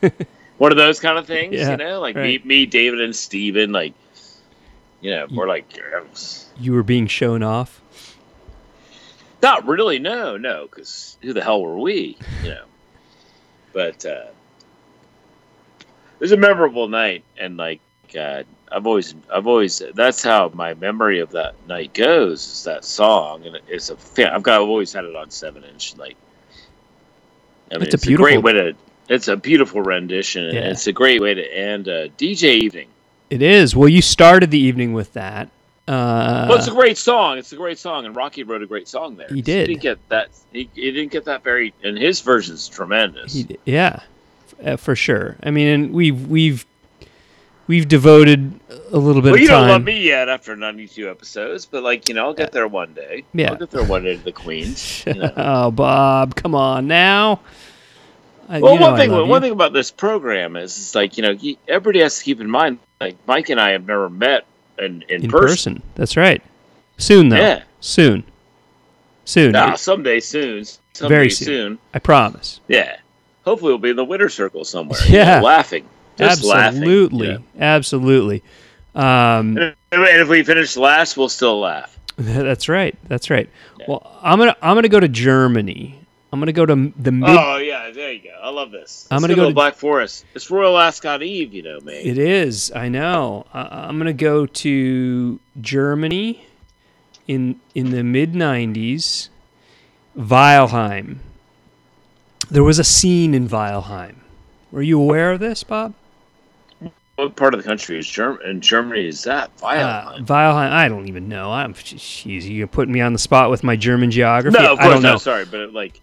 One 0.58 0.70
of 0.70 0.78
those 0.78 1.00
kind 1.00 1.18
of 1.18 1.26
things, 1.26 1.54
Yeah, 1.56 1.72
you 1.72 1.76
know, 1.76 2.00
like 2.00 2.16
right. 2.16 2.42
me, 2.44 2.60
me, 2.60 2.66
David, 2.66 3.00
and 3.00 3.14
Steven, 3.14 3.72
like, 3.72 3.92
you 5.00 5.10
know, 5.10 5.26
more 5.28 5.46
like. 5.48 5.66
You 6.58 6.72
were 6.72 6.84
being 6.84 7.06
shown 7.06 7.42
off. 7.42 7.82
Not 9.42 9.66
really, 9.66 9.98
no, 9.98 10.38
no, 10.38 10.66
because 10.70 11.18
who 11.20 11.34
the 11.34 11.42
hell 11.42 11.60
were 11.60 11.78
we, 11.78 12.16
you 12.42 12.50
know? 12.50 12.64
But 13.74 14.06
uh, 14.06 14.28
it 15.80 16.20
was 16.20 16.32
a 16.32 16.36
memorable 16.38 16.88
night, 16.88 17.24
and 17.36 17.58
like 17.58 17.80
uh, 18.16 18.42
I've 18.70 18.86
always, 18.86 19.14
I've 19.32 19.46
always, 19.46 19.82
that's 19.94 20.22
how 20.22 20.50
my 20.54 20.74
memory 20.74 21.20
of 21.20 21.30
that 21.32 21.54
night 21.68 21.94
goes. 21.94 22.44
Is 22.46 22.64
that 22.64 22.84
song, 22.84 23.46
and 23.46 23.58
it's 23.68 23.90
a, 23.90 23.96
I've 24.34 24.42
got, 24.42 24.60
I've 24.62 24.68
always 24.68 24.92
had 24.92 25.04
it 25.04 25.14
on 25.16 25.30
seven 25.30 25.64
inch. 25.64 25.96
Like, 25.96 26.16
I 27.70 27.76
mean, 27.76 27.84
It's 27.84 27.94
it's, 27.94 28.06
a 28.06 28.12
a, 28.12 28.16
great 28.16 28.40
beautiful- 28.40 28.42
way 28.42 28.52
to, 28.72 28.74
it's 29.08 29.28
a 29.28 29.36
beautiful 29.36 29.82
rendition, 29.82 30.44
and 30.44 30.54
Yeah. 30.54 30.70
it's 30.70 30.86
a 30.86 30.92
great 30.92 31.20
way 31.20 31.34
to 31.34 31.56
end 31.56 31.88
a 31.88 32.08
DJ 32.10 32.54
evening. 32.54 32.88
It 33.30 33.42
is. 33.42 33.74
Well, 33.76 33.88
you 33.88 34.02
started 34.02 34.50
the 34.50 34.58
evening 34.58 34.92
with 34.92 35.12
that. 35.14 35.48
Uh, 35.86 36.46
well, 36.48 36.56
it's 36.58 36.68
a 36.68 36.70
great 36.70 36.96
song. 36.96 37.36
It's 37.36 37.52
a 37.52 37.56
great 37.56 37.78
song, 37.78 38.06
and 38.06 38.16
Roky 38.16 38.42
wrote 38.42 38.62
a 38.62 38.66
great 38.66 38.88
song 38.88 39.16
there. 39.16 39.28
He 39.28 39.42
did. 39.42 39.68
He 39.68 39.74
didn't 39.74 39.82
get 39.82 40.08
that. 40.08 40.28
He, 40.52 40.70
he 40.74 40.90
didn't 40.90 41.12
get 41.12 41.26
that 41.26 41.42
very, 41.44 41.74
and 41.82 41.98
his 41.98 42.20
version's 42.22 42.68
tremendous. 42.68 43.34
He, 43.34 43.58
yeah, 43.66 44.00
uh, 44.64 44.76
for 44.76 44.96
sure. 44.96 45.36
I 45.42 45.50
mean, 45.50 45.66
and 45.66 45.92
we've 45.92 46.26
we've 46.26 46.64
we've 47.66 47.88
devoted 47.88 48.58
a 48.92 48.98
little 48.98 49.22
bit 49.22 49.28
well, 49.32 49.34
of 49.34 49.40
you 49.40 49.48
don't 49.48 49.68
love 49.68 49.84
me 49.84 50.02
yet 50.02 50.28
after 50.28 50.54
92 50.56 51.08
episodes, 51.10 51.66
but 51.66 51.82
like 51.82 52.08
you 52.08 52.14
know, 52.14 52.26
I'll 52.26 52.34
get 52.34 52.52
there 52.52 52.68
one 52.68 52.92
day. 52.94 53.24
Yeah. 53.32 53.50
I'll 53.52 53.56
get 53.56 53.70
there 53.70 53.84
one 53.84 54.04
day 54.04 54.16
to 54.16 54.22
the 54.22 54.32
Queens. 54.32 55.04
You 55.06 55.14
know. 55.14 55.32
oh, 55.36 55.70
Bob, 55.70 56.34
come 56.36 56.54
on 56.54 56.86
now. 56.86 57.40
I- 58.48 58.60
Well, 58.60 58.78
one 58.78 58.96
thing, 58.96 59.10
one 59.10 59.28
you. 59.28 59.40
thing 59.40 59.52
about 59.52 59.72
this 59.72 59.90
program 59.90 60.56
is, 60.56 60.76
it's 60.76 60.94
like 60.94 61.16
you 61.16 61.22
know, 61.22 61.36
everybody 61.66 62.00
has 62.00 62.18
to 62.18 62.24
keep 62.24 62.40
in 62.40 62.50
mind, 62.50 62.78
like 63.00 63.16
Mike 63.26 63.48
and 63.48 63.60
I 63.60 63.70
have 63.70 63.86
never 63.86 64.10
met 64.10 64.44
in 64.78 65.02
in, 65.08 65.24
in 65.24 65.30
person. 65.30 65.76
person. 65.76 65.82
That's 65.94 66.16
right. 66.16 66.42
Soon 66.98 67.28
though. 67.30 67.36
Yeah. 67.36 67.62
Soon. 67.80 68.24
Soon. 69.24 69.52
Nah, 69.52 69.74
someday 69.76 70.20
soon. 70.20 70.64
Someday 70.92 71.14
Very 71.14 71.30
soon. 71.30 71.46
soon. 71.46 71.78
I 71.94 71.98
promise. 71.98 72.60
Yeah. 72.68 72.98
Hopefully, 73.44 73.72
we'll 73.72 73.78
be 73.78 73.90
in 73.90 73.96
the 73.96 74.04
winter 74.04 74.28
circle 74.28 74.64
somewhere. 74.64 74.98
Yeah. 75.08 75.36
you 75.36 75.40
know, 75.40 75.46
laughing. 75.46 75.88
Just 76.16 76.44
Absolutely. 76.44 77.28
laughing. 77.28 77.44
Absolutely. 77.58 78.42
Um. 78.94 79.56
And 79.58 79.74
if 79.92 80.28
we 80.28 80.42
finish 80.44 80.76
last, 80.76 81.16
we'll 81.16 81.28
still 81.28 81.60
laugh. 81.60 81.98
that's 82.16 82.68
right. 82.68 82.96
That's 83.08 83.30
right. 83.30 83.48
Well, 83.88 84.18
I'm 84.22 84.38
gonna 84.38 84.56
I'm 84.62 84.76
gonna 84.76 84.88
go 84.88 85.00
to 85.00 85.08
Germany. 85.08 85.98
I'm 86.32 86.40
gonna 86.40 86.52
go 86.52 86.66
to 86.66 86.92
the 86.96 87.12
mid. 87.12 87.30
Oh 87.30 87.56
yeah, 87.56 87.90
there 87.90 88.12
you 88.12 88.22
go. 88.22 88.36
I 88.40 88.50
love 88.50 88.70
this. 88.70 89.06
I'm 89.10 89.20
gonna 89.20 89.34
go 89.34 89.42
to 89.42 89.48
to- 89.48 89.54
Black 89.54 89.74
Forest. 89.74 90.24
It's 90.34 90.50
Royal 90.50 90.78
Ascot 90.78 91.22
Eve, 91.22 91.52
you 91.52 91.62
know, 91.62 91.80
man. 91.80 91.94
It 91.96 92.18
is. 92.18 92.72
I 92.72 92.88
know. 92.88 93.46
I, 93.52 93.86
I'm 93.88 93.98
gonna 93.98 94.12
go 94.12 94.46
to 94.46 95.40
Germany 95.60 96.46
in 97.26 97.60
in 97.74 97.90
the 97.90 98.02
mid 98.04 98.32
'90s. 98.32 99.28
Weilheim. 100.16 101.18
There 102.50 102.62
was 102.62 102.78
a 102.78 102.84
scene 102.84 103.34
in 103.34 103.48
Weilheim. 103.48 104.16
Were 104.70 104.82
you 104.82 105.00
aware 105.00 105.32
of 105.32 105.40
this, 105.40 105.64
Bob? 105.64 105.94
What 107.16 107.36
part 107.36 107.54
of 107.54 107.62
the 107.62 107.64
country 107.68 107.96
is 107.98 108.08
Germany? 108.08 108.50
In 108.50 108.60
Germany, 108.60 109.06
is 109.06 109.22
that 109.24 109.50
Uh, 109.62 109.66
Weilheim? 109.66 110.26
Weilheim. 110.26 110.70
I 110.72 110.88
don't 110.88 111.06
even 111.08 111.28
know. 111.28 111.52
I'm. 111.52 111.72
Jeez, 111.74 112.52
you're 112.52 112.66
putting 112.66 112.92
me 112.92 113.00
on 113.00 113.12
the 113.12 113.18
spot 113.20 113.50
with 113.50 113.62
my 113.62 113.76
German 113.76 114.10
geography. 114.10 114.60
no, 114.60 114.72
of 114.72 114.80
I 114.80 114.88
don't 114.88 115.02
know. 115.02 115.16
Sorry, 115.16 115.44
but 115.44 115.72
like 115.72 116.00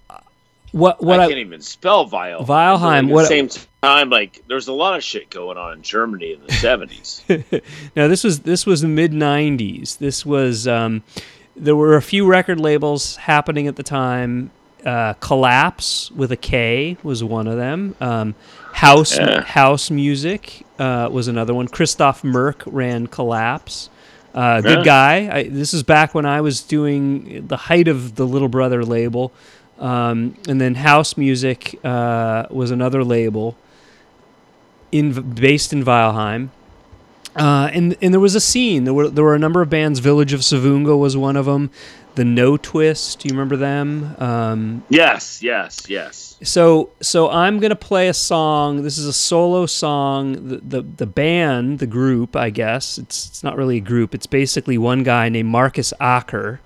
What? 0.72 1.04
What? 1.04 1.20
I 1.20 1.26
I, 1.26 1.28
can't 1.28 1.40
even 1.40 1.60
spell 1.62 2.08
Weilheim. 2.08 2.46
Weilheim, 2.46 3.10
At 3.10 3.14
the 3.16 3.26
same 3.26 3.50
time, 3.82 4.10
like 4.10 4.42
there's 4.48 4.70
a 4.70 4.74
lot 4.74 4.96
of 4.96 5.04
shit 5.04 5.30
going 5.30 5.58
on 5.58 5.74
in 5.74 5.82
Germany 5.82 6.32
in 6.34 6.42
the 6.42 6.48
'70s. 6.54 7.62
No, 7.96 8.08
this 8.08 8.24
was 8.24 8.40
this 8.42 8.66
was 8.66 8.80
the 8.82 8.88
mid 8.88 9.12
'90s. 9.12 9.98
This 9.98 10.26
was 10.26 10.66
um, 10.66 11.04
there 11.58 11.76
were 11.76 11.98
a 11.98 12.02
few 12.02 12.26
record 12.26 12.58
labels 12.60 13.18
happening 13.18 13.68
at 13.68 13.76
the 13.76 13.84
time. 13.84 14.52
Uh, 14.86 15.14
Collapse 15.20 16.10
with 16.12 16.32
a 16.32 16.38
K 16.38 16.98
was 17.04 17.22
one 17.24 17.48
of 17.48 17.58
them. 17.58 17.96
Um, 18.00 18.34
House 18.74 19.18
Yeah. 19.18 19.44
Hausmusik 19.44 20.64
uh, 20.82 21.10
was 21.10 21.28
another 21.28 21.54
one. 21.54 21.68
Christoph 21.68 22.24
Merck 22.24 22.64
ran 22.66 23.06
Collapse. 23.06 23.90
Uh, 24.34 24.62
good 24.62 24.84
guy. 24.84 25.30
I, 25.32 25.44
this 25.44 25.74
is 25.74 25.84
back 25.84 26.16
when 26.16 26.26
I 26.26 26.42
was 26.42 26.62
doing 26.62 27.48
the 27.48 27.58
height 27.58 27.88
of 27.88 28.16
the 28.16 28.26
Little 28.26 28.48
Brother 28.48 28.84
label, 28.84 29.32
um, 29.78 30.36
and 30.48 30.60
then 30.60 30.76
Hausmusik 30.76 31.78
uh, 31.86 32.48
was 32.50 32.72
another 32.72 33.04
label 33.04 33.56
in 34.92 35.34
based 35.36 35.72
in 35.72 35.84
Weilheim. 35.84 36.50
Uh, 37.36 37.70
and 37.74 37.96
and 38.02 38.14
there 38.14 38.20
was 38.20 38.36
a 38.36 38.42
scene. 38.42 38.86
There 38.86 38.94
were 38.94 39.10
there 39.10 39.24
were 39.24 39.36
a 39.36 39.40
number 39.40 39.62
of 39.62 39.70
bands. 39.70 40.00
Village 40.00 40.34
of 40.34 40.42
Savoonga 40.42 40.98
was 40.98 41.16
one 41.16 41.38
of 41.38 41.46
them. 41.46 41.70
The 42.16 42.24
Notwist. 42.24 43.20
Do 43.20 43.30
you 43.30 43.34
remember 43.34 43.56
them? 43.56 44.16
Um, 44.20 44.84
yes, 44.90 45.42
yes, 45.42 45.90
yes. 45.90 46.38
so 46.44 46.90
so 47.00 47.30
I'm 47.30 47.60
gonna 47.60 47.76
play 47.76 48.10
a 48.10 48.14
song. 48.14 48.84
This 48.84 48.98
is 48.98 49.06
a 49.06 49.14
solo 49.14 49.66
song. 49.66 50.34
The 50.50 50.58
the, 50.58 50.82
the 50.82 51.06
band, 51.06 51.80
the 51.80 51.88
group, 51.88 52.36
I 52.36 52.50
guess 52.50 52.98
it's 52.98 53.28
it's 53.28 53.44
not 53.44 53.56
really 53.56 53.78
a 53.78 53.82
group. 53.82 54.14
It's 54.14 54.28
basically 54.28 54.78
one 54.78 55.04
guy 55.04 55.30
named 55.30 55.50
Markus 55.50 55.94
Acher, 56.02 56.60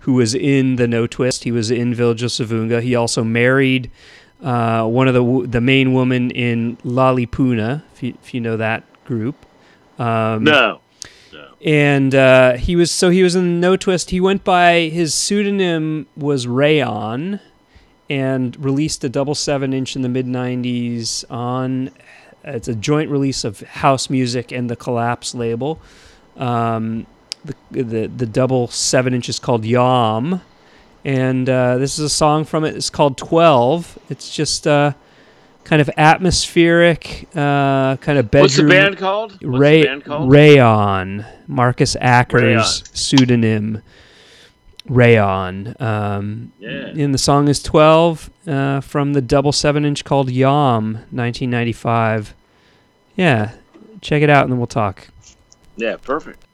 who 0.00 0.12
was 0.14 0.34
in 0.34 0.76
the 0.76 0.86
Notwist. 0.86 1.44
He 1.44 1.52
was 1.52 1.70
in 1.70 1.94
Village 1.94 2.22
of 2.22 2.30
Savoonga. 2.30 2.82
He 2.82 2.94
also 2.94 3.24
married 3.24 3.90
uh, 4.42 4.86
one 4.86 5.08
of 5.08 5.14
the 5.14 5.46
the 5.46 5.60
main 5.62 5.94
woman 5.94 6.30
in 6.32 6.76
Lali 6.84 7.24
Puna, 7.26 7.84
if 7.94 8.02
you, 8.02 8.14
if 8.22 8.34
you 8.34 8.40
know 8.40 8.56
that 8.58 8.84
group. 9.04 9.46
Um, 9.98 10.44
No, 10.44 10.80
and 11.64 12.14
uh, 12.14 12.54
he 12.54 12.76
was 12.76 12.90
so 12.90 13.10
he 13.10 13.22
was 13.22 13.34
in 13.34 13.60
Notwist. 13.60 14.10
He 14.10 14.20
went 14.20 14.44
by 14.44 14.88
his 14.88 15.12
pseudonym 15.12 16.06
was 16.16 16.46
Rayon, 16.46 17.40
and 18.08 18.64
released 18.64 19.04
a 19.04 19.08
double 19.08 19.34
seven 19.34 19.72
inch 19.72 19.94
in 19.96 20.02
the 20.02 20.08
mid 20.08 20.26
'90s 20.26 21.24
on. 21.30 21.90
It's 22.42 22.68
a 22.68 22.74
joint 22.74 23.10
release 23.10 23.44
of 23.44 23.58
Hausmusik 23.58 24.56
and 24.56 24.70
the 24.70 24.76
Collapse 24.76 25.34
label. 25.34 25.80
Um, 26.36 27.06
the, 27.44 27.82
the 27.82 28.06
the 28.06 28.26
double 28.26 28.68
seven 28.68 29.12
inch 29.12 29.28
is 29.28 29.38
called 29.38 29.66
Yom, 29.66 30.40
and 31.04 31.48
uh, 31.48 31.76
this 31.76 31.98
is 31.98 32.04
a 32.06 32.08
song 32.08 32.46
from 32.46 32.64
it. 32.64 32.74
It's 32.74 32.88
called 32.88 33.18
Twelve. 33.18 33.98
It's 34.08 34.34
just 34.34 34.66
uh, 34.66 34.94
kind 35.70 35.80
of 35.80 35.88
atmospheric, 35.96 37.28
uh, 37.36 37.96
kind 37.98 38.18
of 38.18 38.28
bedroom. 38.28 38.42
what's 38.42 38.56
the 38.56 38.64
band 38.64 38.96
called? 38.98 39.38
Ray, 39.40 39.84
band 39.84 40.04
called? 40.04 40.28
Rayon, 40.28 41.24
Markus 41.46 41.94
Acher's 42.00 42.42
Rayon. 42.42 42.62
pseudonym, 42.92 43.82
Rayon. 44.88 45.76
Um, 45.78 46.50
Yeah. 46.58 46.86
And 46.88 47.14
the 47.14 47.18
song 47.18 47.46
is 47.46 47.62
12 47.62 48.30
uh, 48.48 48.80
from 48.80 49.12
the 49.12 49.20
double 49.22 49.52
seven 49.52 49.84
inch 49.84 50.04
called 50.04 50.28
Yom, 50.28 50.94
1995. 51.12 52.34
Yeah, 53.14 53.52
check 54.00 54.22
it 54.22 54.28
out 54.30 54.42
and 54.42 54.50
then 54.52 54.58
we'll 54.58 54.66
talk. 54.66 55.06
Yeah, 55.76 55.96
perfect. 56.02 56.44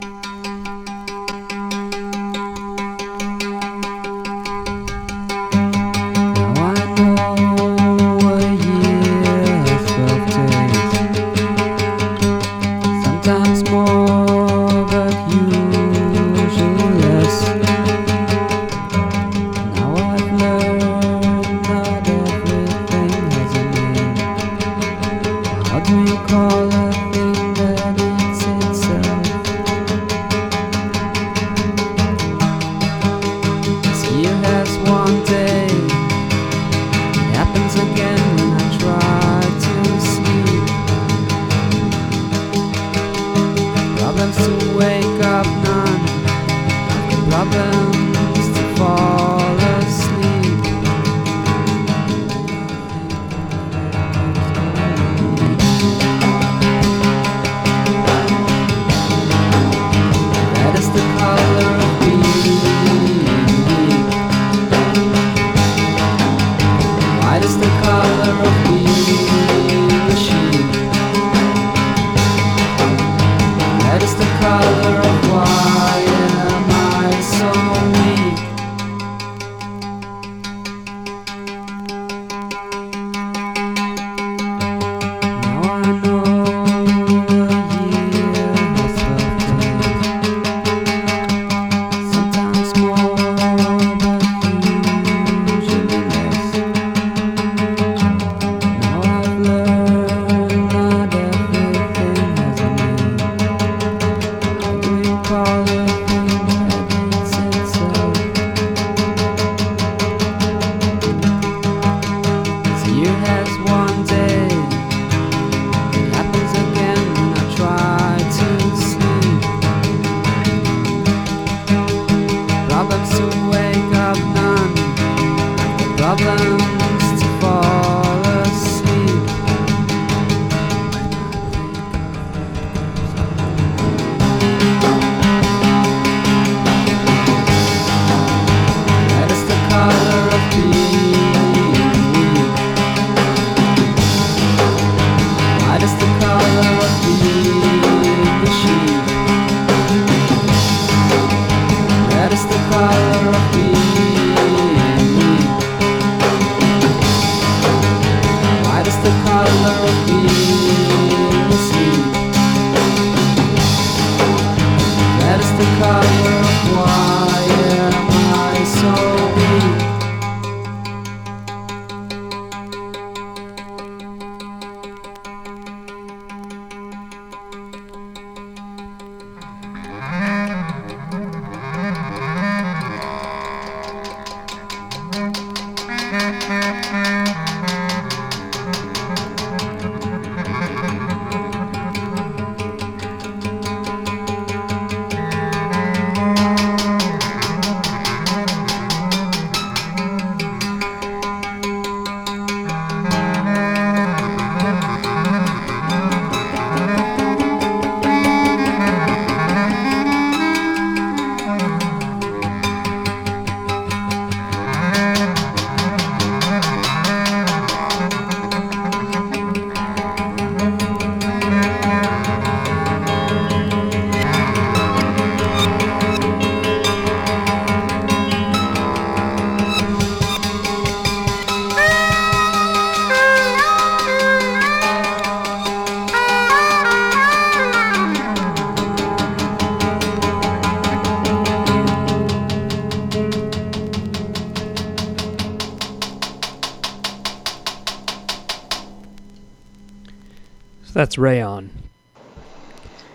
Rayon. 251.17 251.69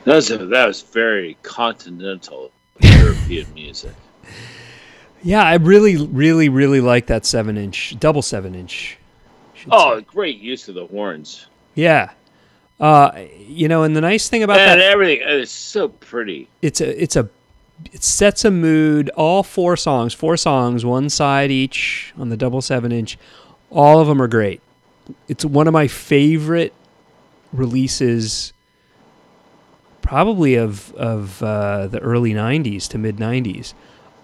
That 0.05 0.17
was, 0.17 0.31
a, 0.31 0.38
that 0.38 0.67
was 0.67 0.83
very 0.83 1.37
continental 1.43 2.51
European 2.81 3.47
music. 3.55 3.93
Yeah, 5.23 5.43
I 5.45 5.55
really, 5.55 5.97
really, 5.97 6.49
really 6.49 6.81
like 6.81 7.07
that 7.07 7.25
seven 7.25 7.57
inch, 7.57 7.97
double 8.01 8.23
seven 8.23 8.55
inch. 8.55 8.99
Oh, 9.71 9.99
say. 9.99 10.05
great 10.05 10.38
use 10.41 10.69
of 10.69 10.75
the 10.75 10.87
horns. 10.87 11.47
yeah. 11.75 12.11
Uh, 12.81 13.27
you 13.47 13.69
know, 13.69 13.85
and 13.85 13.95
the 13.95 14.01
nice 14.01 14.29
thing 14.29 14.43
about 14.43 14.59
and 14.59 14.81
that, 14.81 14.91
everything. 14.91 15.25
It's 15.25 15.53
so 15.53 15.88
pretty. 15.88 16.49
it's 16.62 16.81
a, 16.81 17.01
it's 17.01 17.15
a, 17.15 17.29
it 17.93 18.03
sets 18.03 18.45
a 18.45 18.51
mood. 18.51 19.09
All 19.11 19.45
four 19.45 19.77
songs, 19.77 20.15
four 20.15 20.37
songs, 20.37 20.85
one 20.85 21.09
side 21.09 21.53
each 21.53 22.12
on 22.19 22.29
the 22.31 22.37
double 22.37 22.61
seven 22.61 22.91
inch. 22.91 23.19
All 23.71 24.01
of 24.01 24.09
them 24.09 24.21
are 24.21 24.27
great. 24.27 24.61
It's 25.29 25.45
one 25.45 25.69
of 25.69 25.73
my 25.73 25.87
favorite 25.87 26.75
releases, 27.53 28.53
probably 30.01 30.55
of 30.57 30.93
of 30.95 31.43
uh, 31.43 31.87
the 31.87 31.99
early 32.01 32.33
'90s 32.33 32.88
to 32.88 32.99
mid 32.99 33.17
'90s. 33.17 33.75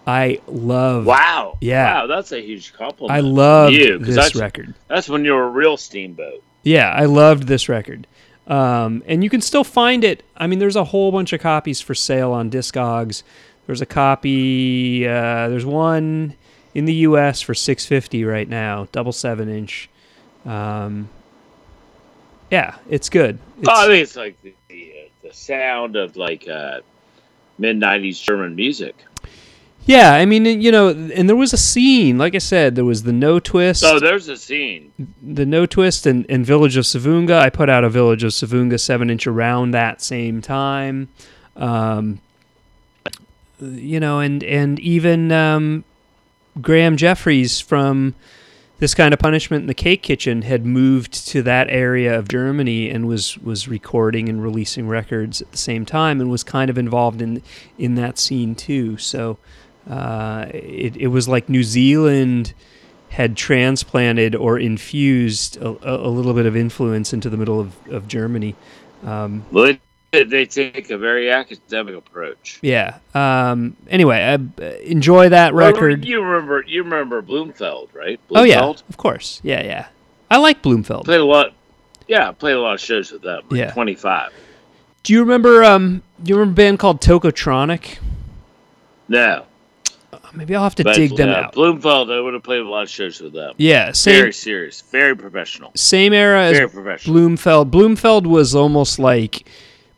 I 0.06 0.40
love. 0.46 1.04
Wow. 1.04 1.58
Yeah. 1.60 2.00
Wow, 2.00 2.06
that's 2.06 2.32
a 2.32 2.40
huge 2.40 2.72
compliment. 2.72 3.14
I 3.14 3.20
love 3.20 3.72
this 3.72 4.14
that's, 4.14 4.34
record. 4.34 4.74
That's 4.88 5.08
when 5.08 5.24
you 5.24 5.34
were 5.34 5.44
a 5.44 5.50
real 5.50 5.76
steamboat. 5.76 6.42
Yeah, 6.62 6.90
I 6.90 7.04
loved 7.04 7.42
this 7.42 7.68
record. 7.68 8.06
Um, 8.46 9.02
and 9.06 9.22
you 9.22 9.28
can 9.28 9.42
still 9.42 9.64
find 9.64 10.04
it. 10.04 10.22
I 10.36 10.46
mean, 10.46 10.58
there's 10.58 10.76
a 10.76 10.84
whole 10.84 11.12
bunch 11.12 11.34
of 11.34 11.40
copies 11.40 11.82
for 11.82 11.94
sale 11.94 12.32
on 12.32 12.50
Discogs. 12.50 13.22
There's 13.66 13.82
a 13.82 13.86
copy. 13.86 15.06
Uh, 15.06 15.50
there's 15.50 15.66
one 15.66 16.34
in 16.74 16.86
the 16.86 16.94
U.S. 16.94 17.42
for 17.42 17.52
650 17.54 18.24
right 18.24 18.48
now, 18.48 18.88
double 18.92 19.12
seven 19.12 19.50
inch. 19.50 19.90
Um, 20.46 21.10
yeah, 22.50 22.76
it's 22.88 23.08
good. 23.08 23.38
It's, 23.58 23.68
oh, 23.68 23.72
I 23.72 23.86
think 23.86 24.02
it's 24.02 24.16
like 24.16 24.40
the 24.42 24.54
the, 24.68 25.10
the 25.22 25.34
sound 25.34 25.96
of 25.96 26.16
like 26.16 26.48
uh, 26.48 26.80
mid 27.58 27.76
'90s 27.78 28.22
German 28.22 28.54
music. 28.54 28.96
yeah, 29.86 30.12
I 30.12 30.24
mean, 30.26 30.44
you 30.44 30.70
know, 30.70 30.88
and 30.88 31.28
there 31.28 31.36
was 31.36 31.52
a 31.52 31.58
scene. 31.58 32.18
Like 32.18 32.34
I 32.34 32.38
said, 32.38 32.74
there 32.74 32.84
was 32.84 33.02
the 33.02 33.12
Notwist. 33.12 33.82
Oh, 33.84 33.98
there's 33.98 34.28
a 34.28 34.36
scene. 34.36 34.92
the 35.22 35.44
Notwist 35.44 36.06
and, 36.06 36.26
and 36.28 36.44
Village 36.44 36.76
of 36.76 36.84
Savoonga. 36.84 37.38
I 37.38 37.50
put 37.50 37.68
out 37.68 37.84
a 37.84 37.90
Village 37.90 38.24
of 38.24 38.32
Savoonga 38.32 38.78
seven 38.78 39.10
inch 39.10 39.26
around 39.26 39.72
that 39.72 40.00
same 40.02 40.40
time. 40.42 41.08
Um, 41.56 42.20
you 43.60 43.98
know, 43.98 44.20
and 44.20 44.44
and 44.44 44.78
even 44.78 45.32
um, 45.32 45.84
Graeme 46.60 46.96
Jefferies 46.96 47.60
from 47.60 48.14
this 48.78 48.94
kind 48.94 49.12
of 49.12 49.20
punishment 49.20 49.62
in 49.62 49.66
the 49.66 49.74
Cake 49.74 50.02
Kitchen 50.02 50.42
had 50.42 50.64
moved 50.64 51.26
to 51.28 51.42
that 51.42 51.68
area 51.68 52.18
of 52.18 52.28
Germany 52.28 52.90
and 52.90 53.06
was 53.06 53.38
was 53.38 53.68
recording 53.68 54.28
and 54.28 54.42
releasing 54.42 54.88
records 54.88 55.42
at 55.42 55.50
the 55.50 55.58
same 55.58 55.84
time 55.84 56.20
and 56.20 56.30
was 56.30 56.44
kind 56.44 56.70
of 56.70 56.78
involved 56.78 57.20
in 57.20 57.42
in 57.76 57.96
that 57.96 58.18
scene 58.18 58.54
too. 58.54 58.96
So 58.96 59.38
uh, 59.88 60.46
it 60.52 60.96
it 60.96 61.08
was 61.08 61.28
like 61.28 61.48
New 61.48 61.64
Zealand 61.64 62.54
had 63.10 63.36
transplanted 63.36 64.34
or 64.34 64.58
infused 64.58 65.56
a, 65.56 66.06
a 66.06 66.10
little 66.10 66.34
bit 66.34 66.46
of 66.46 66.54
influence 66.54 67.12
into 67.12 67.30
the 67.30 67.36
middle 67.36 67.58
of, 67.58 67.74
of 67.88 68.06
Germany. 68.06 68.54
Um, 69.02 69.44
Well, 69.50 69.76
they 70.10 70.46
take 70.46 70.90
a 70.90 70.98
very 70.98 71.30
academic 71.30 71.94
approach. 71.94 72.58
yeah. 72.62 72.98
Um, 73.14 73.76
anyway, 73.88 74.18
I 74.18 74.34
uh, 74.34 74.66
enjoy 74.82 75.28
that 75.30 75.54
record. 75.54 76.04
You 76.04 76.22
remember? 76.22 76.64
You 76.66 76.82
remember 76.82 77.22
Blumfeld, 77.22 77.94
right? 77.94 78.18
Oh 78.34 78.44
yeah, 78.44 78.64
of 78.64 78.96
course. 78.96 79.40
Yeah, 79.42 79.62
yeah. 79.62 79.88
I 80.30 80.38
like 80.38 80.62
Blumfeld. 80.62 81.04
Played 81.04 81.20
a 81.20 81.24
lot. 81.24 81.54
Yeah, 82.06 82.32
played 82.32 82.54
a 82.54 82.60
lot 82.60 82.74
of 82.74 82.80
shows 82.80 83.12
with 83.12 83.22
them. 83.22 83.42
Like 83.50 83.58
Yeah. 83.58 83.70
25. 83.72 84.32
Do 85.02 85.12
you 85.12 85.20
remember? 85.20 85.62
Um, 85.64 86.02
do 86.22 86.30
you 86.30 86.36
remember 86.36 86.52
a 86.52 86.64
band 86.64 86.78
called 86.78 87.00
Tocotronic? 87.00 87.98
No. 89.08 89.44
Maybe 90.34 90.54
I'll 90.54 90.62
have 90.62 90.74
to 90.76 90.84
but, 90.84 90.94
dig 90.94 91.16
them 91.16 91.30
uh, 91.30 91.34
out. 91.34 91.54
Blumfeld, 91.54 92.14
I 92.14 92.20
would 92.20 92.34
have 92.34 92.42
played 92.42 92.60
a 92.60 92.68
lot 92.68 92.82
of 92.82 92.90
shows 92.90 93.20
with 93.20 93.32
them. 93.32 93.54
Yeah, 93.56 93.92
same 93.92 94.20
Very 94.20 94.32
serious. 94.32 94.80
Very 94.82 95.16
professional. 95.16 95.72
same 95.74 96.12
era 96.12 96.44
as 96.44 96.56
Very 96.56 96.68
professional. 96.68 97.16
Blumfeld. 97.16 97.70
Blumfeld 97.70 98.26
was 98.26 98.54
almost 98.54 98.98
like 98.98 99.48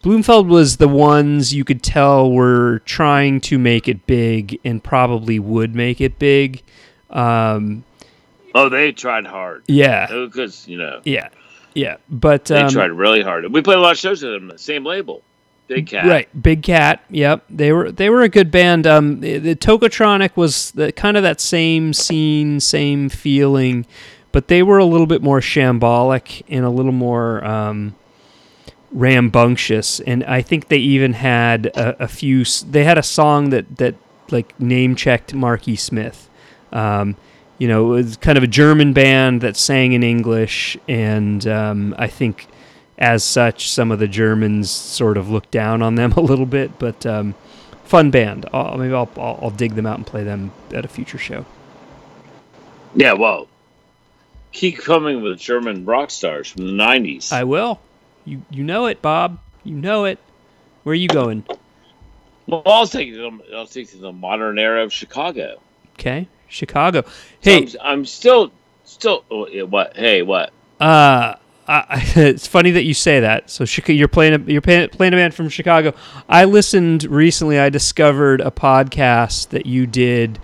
Blumfeld 0.03 0.47
was 0.47 0.79
the 0.79 0.89
ones 0.89 1.53
you 1.53 1.65
could 1.65 1.83
tell 1.83 2.31
were 2.31 2.81
trying 2.87 3.41
to 3.43 3.59
make 3.59 3.87
it 3.87 4.07
big 4.07 4.59
and 4.65 4.83
probably 4.83 5.39
would 5.39 5.75
make 5.75 6.01
it 6.01 6.19
big. 6.19 6.63
Um, 7.11 7.85
Oh, 8.55 8.69
they 8.69 8.93
tried 8.93 9.27
hard. 9.27 9.63
yeah, 9.69 10.07
Because, 10.09 10.67
you 10.67 10.77
know, 10.77 11.01
yeah, 11.05 11.29
yeah. 11.75 11.99
But 12.09 12.47
they 12.47 12.63
um, 12.63 12.71
tried 12.71 12.91
really 12.91 13.23
hard. 13.23 13.51
We 13.53 13.63
played 13.63 13.79
a 13.79 13.81
lot 13.81 13.93
of 13.93 13.99
shows 13.99 14.23
with 14.23 14.33
them, 14.33 14.49
the 14.49 14.59
same 14.59 14.85
label. 14.85 15.23
Big 15.69 15.87
Cat. 15.87 16.07
Right, 16.07 16.43
Big 16.43 16.65
Cat. 16.65 17.05
Yep, 17.11 17.45
they 17.49 17.73
were 17.73 17.93
they 17.93 18.11
were 18.11 18.23
a 18.23 18.29
good 18.29 18.51
band. 18.51 18.89
Um, 18.89 19.21
the, 19.21 19.39
the 19.39 19.55
Tocotronic 19.55 20.37
was 20.37 20.73
the, 20.73 20.91
kind 20.91 21.17
of 21.17 21.23
that 21.23 21.41
same 21.41 21.93
scene, 21.93 22.59
same 22.59 23.09
feeling, 23.09 23.87
but 24.33 24.49
they 24.49 24.65
were 24.65 24.79
a 24.79 24.85
little 24.85 25.07
bit 25.07 25.23
more 25.23 25.39
shambolic 25.39 26.43
and 26.49 26.65
a 26.65 26.71
little 26.71 26.91
more 26.91 27.45
um, 27.45 27.95
rambunctious. 28.93 30.01
And 30.01 30.25
I 30.25 30.43
think 30.43 30.69
they 30.69 30.79
even 30.79 31.13
had 31.13 31.67
a, 31.67 32.05
a 32.05 32.09
few. 32.09 32.45
They 32.45 32.85
had 32.85 32.99
a 32.99 33.03
song 33.03 33.51
that 33.51 33.77
that 33.79 33.95
like 34.31 34.59
name 34.61 34.95
checked 34.95 35.35
Marky 35.35 35.77
Smith. 35.77 36.29
Um, 36.73 37.17
you 37.59 37.69
know, 37.69 37.93
it 37.93 38.05
was 38.05 38.17
kind 38.17 38.39
of 38.39 38.45
a 38.45 38.47
German 38.47 38.93
band 38.93 39.43
that 39.43 39.57
sang 39.57 39.93
in 39.93 40.03
English, 40.03 40.79
and 40.89 41.47
um, 41.47 41.95
I 41.99 42.07
think 42.07 42.47
as 43.01 43.25
such, 43.25 43.71
some 43.71 43.91
of 43.91 43.99
the 43.99 44.09
Germans 44.09 44.71
sort 44.71 45.17
of 45.17 45.31
looked 45.31 45.51
down 45.51 45.83
on 45.83 45.95
them 45.95 46.13
a 46.17 46.21
little 46.21 46.47
bit, 46.47 46.79
but 46.79 47.05
um, 47.07 47.35
fun 47.85 48.11
band. 48.11 48.47
I'll, 48.53 48.77
maybe 48.77 48.95
I'll, 48.95 49.11
I'll, 49.17 49.39
I'll 49.43 49.51
dig 49.51 49.75
them 49.75 49.87
out 49.87 49.97
and 49.97 50.07
play 50.07 50.23
them 50.23 50.53
at 50.73 50.85
a 50.85 50.89
future 50.89 51.19
show. 51.19 51.45
Yeah, 52.95 53.15
well, 53.15 53.49
keep 54.53 54.79
coming 54.79 55.23
with 55.23 55.39
German 55.39 55.85
rock 55.85 56.11
stars 56.11 56.49
from 56.49 56.67
the 56.67 56.73
90s. 56.73 57.33
I 57.33 57.45
will. 57.45 57.81
You 58.31 58.43
you 58.49 58.63
know 58.63 58.87
it, 58.87 59.03
Bob. 59.03 59.41
You 59.65 59.75
know 59.75 60.05
it. 60.05 60.21
Where 60.85 60.93
are 60.93 60.97
you 60.97 61.09
going? 61.09 61.45
Well, 62.47 62.63
I'll 62.65 62.87
take 62.87 63.13
them. 63.13 63.43
I'll 63.53 63.67
take 63.67 63.91
to 63.91 63.99
the 63.99 64.13
modern 64.13 64.57
era 64.57 64.85
of 64.85 64.93
Chicago. 64.93 65.61
Okay, 65.95 66.29
Chicago. 66.49 67.03
So 67.03 67.11
Hey, 67.41 67.59
I'm, 67.59 67.69
I'm 67.83 68.05
still, 68.07 68.53
still. 68.85 69.25
oh, 69.33 69.47
What? 69.67 69.97
Hey, 69.97 70.23
what? 70.23 70.53
Uh, 70.79 71.35
I, 71.69 72.03
it's 72.17 72.47
funny 72.47 72.71
that 72.71 72.85
you 72.85 72.95
say 72.95 73.19
that. 73.19 73.51
So 73.51 73.65
you're 73.93 74.09
playing 74.09 74.35
a, 74.35 74.51
you're 74.51 74.61
playing, 74.61 74.89
playing 74.91 75.13
a 75.13 75.17
band 75.17 75.35
from 75.35 75.49
Chicago. 75.49 75.93
I 76.29 76.45
listened 76.45 77.05
recently. 77.05 77.59
I 77.59 77.69
discovered 77.69 78.41
a 78.41 78.53
podcast 78.53 79.49
that 79.49 79.67
you 79.67 79.87
did 79.89 80.39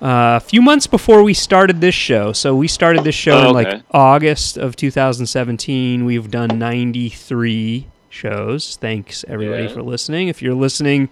uh, 0.00 0.36
a 0.36 0.40
few 0.40 0.62
months 0.62 0.86
before 0.86 1.22
we 1.22 1.34
started 1.34 1.80
this 1.80 1.94
show. 1.94 2.32
So 2.32 2.54
we 2.54 2.68
started 2.68 3.04
this 3.04 3.14
show 3.14 3.38
Oh, 3.38 3.48
in 3.48 3.54
like. 3.54 3.82
August 3.90 4.56
of 4.56 4.76
2017. 4.76 6.04
We've 6.04 6.30
done 6.30 6.58
93 6.58 7.86
shows. 8.08 8.76
Thanks 8.80 9.24
everybody 9.28 9.64
Yeah. 9.64 9.68
for 9.70 9.82
listening. 9.82 10.28
If 10.28 10.40
you're 10.42 10.54
listening 10.54 11.08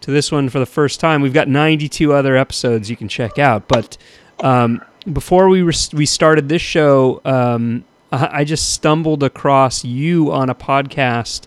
to 0.00 0.10
this 0.10 0.30
one 0.32 0.48
for 0.48 0.58
the 0.58 0.66
first 0.66 1.00
time, 1.00 1.22
we've 1.22 1.32
got 1.32 1.48
92 1.48 2.12
other 2.12 2.36
episodes 2.36 2.88
you 2.90 2.96
can 2.96 3.08
check 3.08 3.38
out. 3.38 3.68
But 3.68 3.96
um, 4.40 4.80
before 5.12 5.48
we 5.48 5.62
were, 5.62 5.72
we 5.92 6.06
started 6.06 6.48
this 6.48 6.62
show, 6.62 7.20
um, 7.24 7.84
I, 8.12 8.40
I 8.40 8.44
just 8.44 8.72
stumbled 8.72 9.22
across 9.22 9.84
you 9.84 10.32
on 10.32 10.50
a 10.50 10.54
podcast 10.54 11.46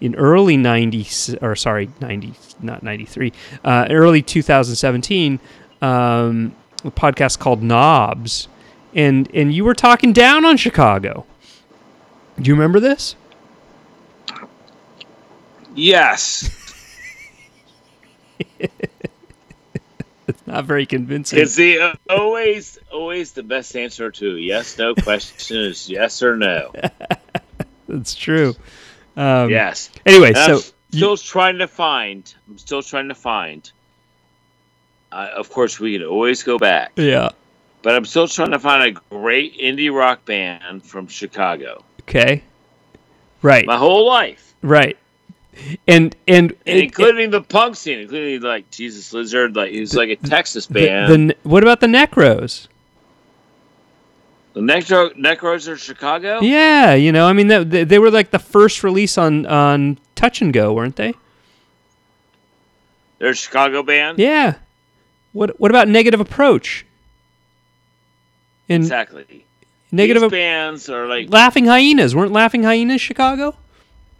in 0.00 0.16
early 0.16 0.56
90s, 0.56 1.40
or 1.40 1.54
sorry, 1.54 1.88
90, 2.00 2.34
not 2.60 2.82
93, 2.82 3.32
uh, 3.64 3.86
early 3.88 4.20
2017, 4.20 5.38
um, 5.82 6.54
a 6.84 6.90
podcast 6.90 7.38
called 7.38 7.62
Knobs. 7.62 8.48
And, 8.94 9.28
and 9.34 9.52
you 9.54 9.64
were 9.64 9.74
talking 9.74 10.12
down 10.12 10.44
on 10.44 10.56
Chicago. 10.56 11.26
Do 12.40 12.48
you 12.48 12.54
remember 12.54 12.80
this? 12.80 13.16
Yes, 15.74 16.50
It's 20.28 20.46
not 20.46 20.64
very 20.66 20.84
convincing. 20.86 21.38
it's 21.38 21.54
the 21.56 21.78
uh, 21.78 21.94
always, 22.10 22.78
always 22.92 23.32
the 23.32 23.42
best 23.42 23.74
answer 23.76 24.10
to 24.10 24.36
yes/no 24.36 24.94
question 24.94 25.56
is 25.58 25.88
yes 25.90 26.22
or 26.22 26.36
no. 26.36 26.72
That's 27.88 28.14
true. 28.14 28.54
Um, 29.16 29.50
yes. 29.50 29.90
Anyway, 30.06 30.28
And 30.28 30.36
so 30.36 30.54
I'm 30.56 30.62
still 30.98 31.16
trying 31.16 31.58
to 31.58 31.66
find. 31.68 32.32
I'm 32.48 32.58
still 32.58 32.82
trying 32.82 33.08
to 33.08 33.14
find. 33.14 33.70
Uh, 35.12 35.28
of 35.36 35.50
course, 35.50 35.78
we 35.78 35.98
can 35.98 36.06
always 36.06 36.42
go 36.42 36.58
back, 36.58 36.92
yeah. 36.96 37.30
but 37.82 37.94
I'm 37.94 38.06
still 38.06 38.26
trying 38.26 38.52
to 38.52 38.58
find 38.58 38.96
a 38.96 39.00
great 39.10 39.58
indie 39.58 39.94
rock 39.94 40.24
band 40.24 40.82
from 40.84 41.06
Chicago. 41.06 41.84
Okay. 42.02 42.42
Right. 43.42 43.66
My 43.66 43.76
whole 43.76 44.06
life, 44.06 44.52
Right. 44.62 44.96
And 45.86 46.16
and, 46.26 46.54
and 46.66 46.78
including 46.80 47.30
the 47.30 47.42
punk 47.42 47.76
scene, 47.76 47.98
including 47.98 48.40
like 48.40 48.70
Jesus 48.70 49.12
Lizard, 49.12 49.54
like 49.54 49.72
he 49.72 49.80
was 49.80 49.94
like 49.94 50.08
a 50.08 50.16
Texas 50.16 50.66
band. 50.66 51.12
the 51.12 51.18
ne- 51.18 51.34
what 51.42 51.62
about 51.62 51.80
the 51.80 51.88
Necros? 51.88 52.68
The 54.54 54.60
Necro 54.60 55.14
Necros 55.14 55.68
are 55.68 55.76
Chicago. 55.76 56.40
Yeah, 56.40 56.94
you 56.94 57.12
know, 57.12 57.26
I 57.26 57.34
mean, 57.34 57.48
they, 57.48 57.84
they, 57.84 57.98
were 57.98 58.10
like 58.10 58.30
the 58.30 58.38
first 58.38 58.82
release 58.82 59.18
on 59.18 59.44
on 59.44 59.98
Touch 60.14 60.40
and 60.40 60.54
Go, 60.54 60.72
weren't 60.72 60.96
they? 60.96 61.12
They're 63.18 63.30
a 63.30 63.34
Chicago 63.34 63.82
band. 63.82 64.18
Yeah. 64.18 64.54
What 65.32 65.58
what 65.60 65.70
about 65.70 65.88
Negative 65.88 66.20
Approach? 66.20 66.84
Exactly. 68.68 69.44
Negative 69.90 70.22
These 70.22 70.30
bands 70.30 70.88
are 70.88 71.06
like 71.06 71.30
Laughing 71.30 71.66
Hyenas 71.66 72.14
weren't 72.14 72.32
Laughing 72.32 72.62
Hyenas 72.62 73.00
Chicago? 73.00 73.56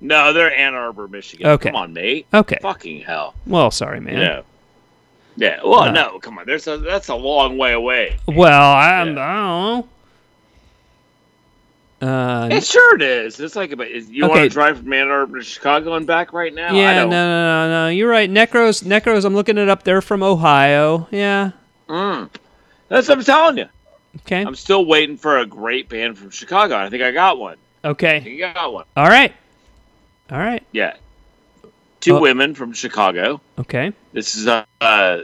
no, 0.00 0.32
they're 0.32 0.54
Ann 0.56 0.74
Arbor, 0.74 1.06
Michigan. 1.08 1.46
Okay. 1.46 1.70
Come 1.70 1.76
on, 1.76 1.92
mate. 1.92 2.26
Okay. 2.34 2.58
Fucking 2.60 3.02
hell. 3.02 3.34
Well, 3.46 3.70
sorry, 3.70 4.00
man. 4.00 4.18
Yeah. 4.18 4.42
Yeah. 5.36 5.60
Well, 5.64 5.80
Uh, 5.84 5.90
no, 5.92 6.18
come 6.18 6.38
on. 6.38 6.44
There's 6.46 6.66
a 6.66 6.76
that's 6.76 7.08
a 7.08 7.14
long 7.14 7.56
way 7.56 7.72
away. 7.72 8.18
Well, 8.26 8.72
I'm, 8.72 9.14
Yeah. 9.16 9.22
I 9.22 9.32
don't 9.74 9.82
know. 9.82 9.88
Uh, 12.02 12.48
It 12.50 12.64
sure 12.64 12.96
it 12.96 13.02
is. 13.02 13.38
It's 13.38 13.54
like 13.54 13.70
you 13.70 14.26
want 14.26 14.40
to 14.42 14.48
drive 14.48 14.78
from 14.78 14.92
Ann 14.92 15.06
Arbor 15.08 15.38
to 15.38 15.44
Chicago 15.44 15.94
and 15.94 16.04
back 16.06 16.32
right 16.32 16.52
now. 16.52 16.74
Yeah, 16.74 17.04
no, 17.04 17.08
no, 17.10 17.68
no, 17.68 17.68
no. 17.68 17.88
You're 17.90 18.10
right. 18.10 18.28
Necros, 18.28 18.82
Necros. 18.82 19.24
I'm 19.24 19.34
looking 19.34 19.56
it 19.56 19.68
up. 19.68 19.84
They're 19.84 20.02
from 20.02 20.22
Ohio. 20.22 21.06
Yeah. 21.12 21.52
Mm. 21.88 22.28
That's 22.88 23.08
what 23.08 23.18
I'm 23.18 23.24
telling 23.24 23.58
you. 23.58 23.66
Okay. 24.22 24.44
I'm 24.44 24.56
still 24.56 24.84
waiting 24.84 25.16
for 25.16 25.38
a 25.38 25.46
great 25.46 25.88
band 25.88 26.18
from 26.18 26.30
Chicago. 26.30 26.76
I 26.76 26.90
think 26.90 27.02
I 27.04 27.12
got 27.12 27.38
one. 27.38 27.56
I 27.84 27.88
Okay. 27.90 28.20
think 28.20 28.42
I 28.42 28.52
got 28.52 28.72
one. 28.72 28.84
All 28.96 29.06
right. 29.06 29.32
All 30.30 30.38
right. 30.38 30.62
Yeah. 30.72 30.96
Two 32.00 32.16
Uh, 32.16 32.20
women 32.20 32.54
from 32.56 32.72
Chicago. 32.72 33.40
Okay. 33.60 33.92
This 34.12 34.34
is 34.34 34.48
a, 34.48 34.66
a 34.80 35.22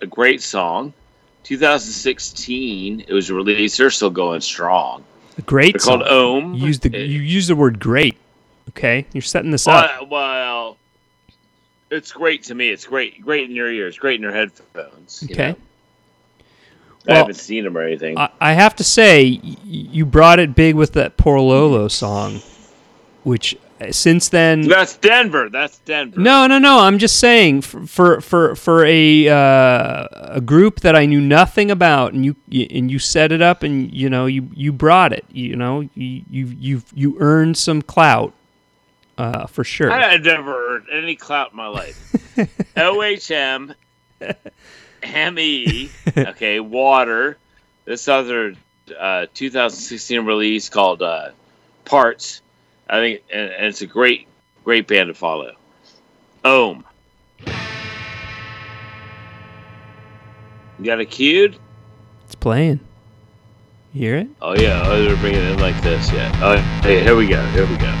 a 0.00 0.06
great 0.06 0.40
song. 0.40 0.92
2016. 1.44 3.04
It 3.08 3.12
was 3.12 3.30
released. 3.30 3.76
They're 3.78 3.90
still 3.90 4.10
going 4.10 4.40
strong. 4.40 5.04
A 5.38 5.42
great 5.42 5.72
They're 5.74 5.80
called. 5.80 6.02
Ohmme. 6.02 6.58
You 6.58 6.66
use 6.66 6.78
the 6.80 6.88
It- 6.94 7.08
you 7.08 7.20
use 7.20 7.46
the 7.46 7.56
word 7.56 7.78
great. 7.80 8.16
Okay. 8.70 9.06
You're 9.12 9.22
setting 9.22 9.50
this 9.50 9.66
up. 9.66 9.90
well, 10.02 10.06
well, 10.08 10.76
it's 11.90 12.12
great 12.12 12.42
to 12.44 12.54
me. 12.54 12.68
It's 12.68 12.86
great, 12.86 13.20
great 13.22 13.48
in 13.50 13.56
your 13.56 13.70
ears, 13.70 13.98
great 13.98 14.16
in 14.16 14.22
your 14.22 14.32
headphones. 14.32 15.24
you 15.28 15.34
Okay. 15.34 15.48
know. 15.48 17.14
I 17.14 17.16
haven't 17.16 17.34
seen 17.34 17.64
them 17.64 17.76
or 17.76 17.82
anything. 17.82 18.16
I, 18.16 18.30
I 18.40 18.52
have 18.52 18.76
to 18.76 18.84
say, 18.84 19.40
y- 19.42 19.56
you 19.64 20.06
brought 20.06 20.38
it 20.38 20.54
big 20.54 20.76
with 20.76 20.92
that 20.92 21.16
Porlolo 21.16 21.88
song, 21.88 22.40
which 23.24 23.56
since 23.90 24.28
then. 24.28 24.62
That's 24.62 24.96
Denver. 24.96 25.48
That's 25.48 25.78
Denver. 25.78 26.20
No, 26.20 26.46
no, 26.46 26.58
no. 26.58 26.80
I'm 26.80 26.98
just 26.98 27.18
saying 27.18 27.62
for 27.62 27.86
for 27.86 28.20
for, 28.20 28.54
for 28.54 28.84
a 28.84 29.28
uh, 29.28 30.06
a 30.12 30.40
group 30.40 30.80
that 30.80 30.94
I 30.94 31.06
knew 31.06 31.20
nothing 31.20 31.70
about, 31.70 32.12
and 32.12 32.24
you, 32.24 32.36
and 32.70 32.90
you 32.90 32.98
set 32.98 33.32
it 33.32 33.42
up, 33.42 33.62
and 33.62 33.92
you 33.92 34.08
know 34.08 34.26
you 34.26 34.48
you 34.54 34.72
brought 34.72 35.12
it. 35.12 35.24
You 35.30 35.56
know 35.56 35.80
you 35.94 36.22
you 36.30 36.46
you 36.58 36.82
you 36.94 37.16
earned 37.20 37.56
some 37.56 37.82
clout, 37.82 38.32
uh, 39.18 39.46
for 39.46 39.64
sure. 39.64 39.90
I 39.90 40.16
never 40.18 40.74
earned 40.76 40.86
any 40.92 41.16
clout 41.16 41.52
in 41.52 41.56
my 41.56 41.68
life. 41.68 42.12
OHM, 42.76 43.74
ME, 45.34 45.90
okay, 46.16 46.60
Water. 46.60 47.36
This 47.84 48.06
other 48.06 48.54
uh, 48.98 49.26
2016 49.34 50.24
release 50.24 50.68
called 50.68 51.02
uh, 51.02 51.30
Parts. 51.84 52.42
I 52.88 52.98
think, 52.98 53.22
and, 53.32 53.50
and 53.50 53.66
it's 53.66 53.82
a 53.82 53.86
great, 53.86 54.26
great 54.64 54.86
band 54.86 55.08
to 55.08 55.14
follow. 55.14 55.52
Ohmme. 56.44 56.84
You 60.78 60.84
got 60.84 61.00
it 61.00 61.10
queued? 61.10 61.58
It's 62.24 62.34
playing. 62.34 62.80
You 63.92 64.00
hear 64.00 64.16
it? 64.16 64.28
Oh 64.40 64.54
yeah, 64.54 64.82
oh, 64.86 65.04
they're 65.04 65.16
bringing 65.16 65.40
it 65.40 65.52
in 65.52 65.58
like 65.58 65.80
this. 65.82 66.10
Yeah. 66.10 66.32
Oh, 66.42 66.56
hey, 66.82 67.02
here 67.02 67.14
we 67.14 67.28
go. 67.28 67.40
Here 67.50 67.66
we 67.66 67.76
go. 67.76 67.92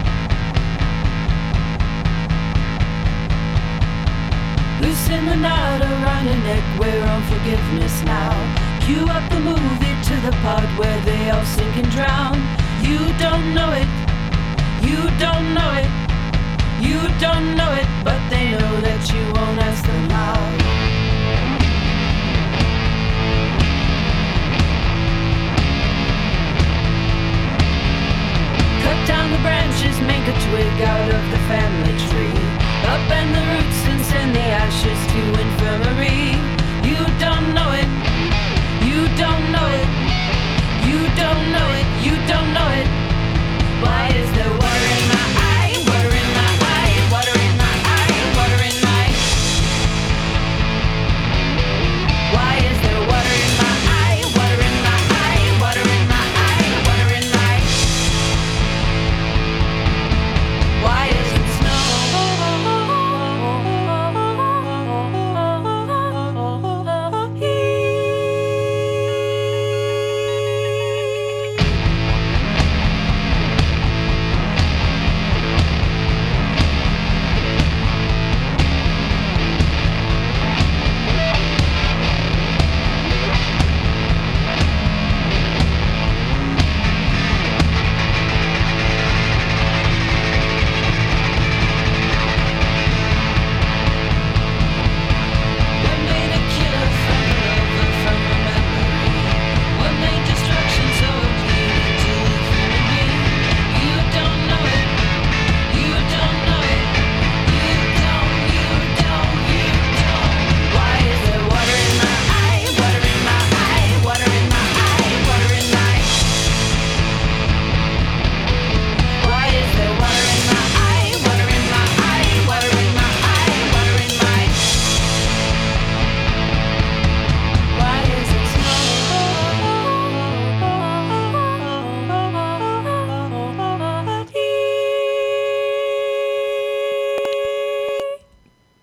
Loosen 4.80 5.26
the 5.26 5.36
knot 5.36 5.80
around 5.80 6.26
your 6.26 6.36
neck, 6.36 6.80
we're 6.80 7.04
on 7.04 7.22
forgiveness 7.24 8.02
now. 8.02 8.32
Cue 8.84 9.06
up 9.06 9.30
the 9.30 9.38
movie 9.38 10.02
to 10.02 10.14
the 10.26 10.32
part 10.42 10.66
where 10.76 11.00
they 11.04 11.30
all 11.30 11.44
sink 11.44 11.76
and 11.76 11.90
drown. 11.92 12.34
You 12.82 12.98
don't 13.18 13.54
know 13.54 13.70
it, 13.72 13.86
you 14.92 15.04
don't 15.18 15.54
know 15.54 15.72
it, 15.80 15.90
you 16.86 17.00
don't 17.18 17.56
know 17.56 17.72
it, 17.80 17.88
but 18.04 18.20
they 18.28 18.50
know 18.52 18.74
that 18.86 19.00
you 19.12 19.22
won't 19.36 19.58
ask 19.68 19.82
them 19.88 20.04
how. 20.12 20.36
Cut 28.84 28.98
down 29.08 29.26
the 29.32 29.40
branches, 29.46 29.96
make 30.12 30.26
a 30.28 30.36
twig 30.46 30.76
out 30.92 31.08
of 31.18 31.24
the 31.32 31.40
family 31.48 31.96
tree. 32.06 32.36
Upend 32.92 33.28
the 33.32 33.44
roots 33.52 33.80
and 33.88 34.00
send 34.10 34.30
the 34.36 34.46
ashes 34.64 35.00
to 35.12 35.20
infirmary. 35.44 36.36
You 36.84 37.00
don't 37.16 37.48
know 37.56 37.70
it, 37.80 37.88
you 38.84 39.00
don't 39.16 39.44
know 39.54 39.68
it, 39.80 39.88
you 40.84 41.00
don't 41.22 41.44
know 41.54 41.68
it, 41.80 41.88
you 42.04 42.14
don't 42.32 42.50
know 42.52 42.68
it. 42.80 42.88
Why 43.82 44.06
is 44.14 44.30
there 44.36 44.61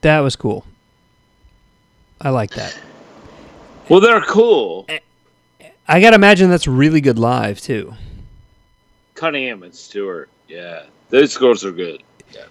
That 0.01 0.19
was 0.19 0.35
cool. 0.35 0.65
I 2.21 2.29
like 2.29 2.51
that. 2.51 2.77
Well, 3.89 3.99
they're 3.99 4.21
cool. 4.21 4.87
I 5.87 5.99
gotta 6.01 6.15
imagine 6.15 6.49
that's 6.49 6.67
really 6.67 7.01
good 7.01 7.17
live 7.17 7.59
too. 7.59 7.93
Cunningham 9.15 9.63
and 9.63 9.73
Stewart. 9.73 10.29
Yeah, 10.47 10.83
those 11.09 11.31
scores 11.31 11.65
are 11.65 11.71
good. 11.71 12.03
Yeah. 12.33 12.45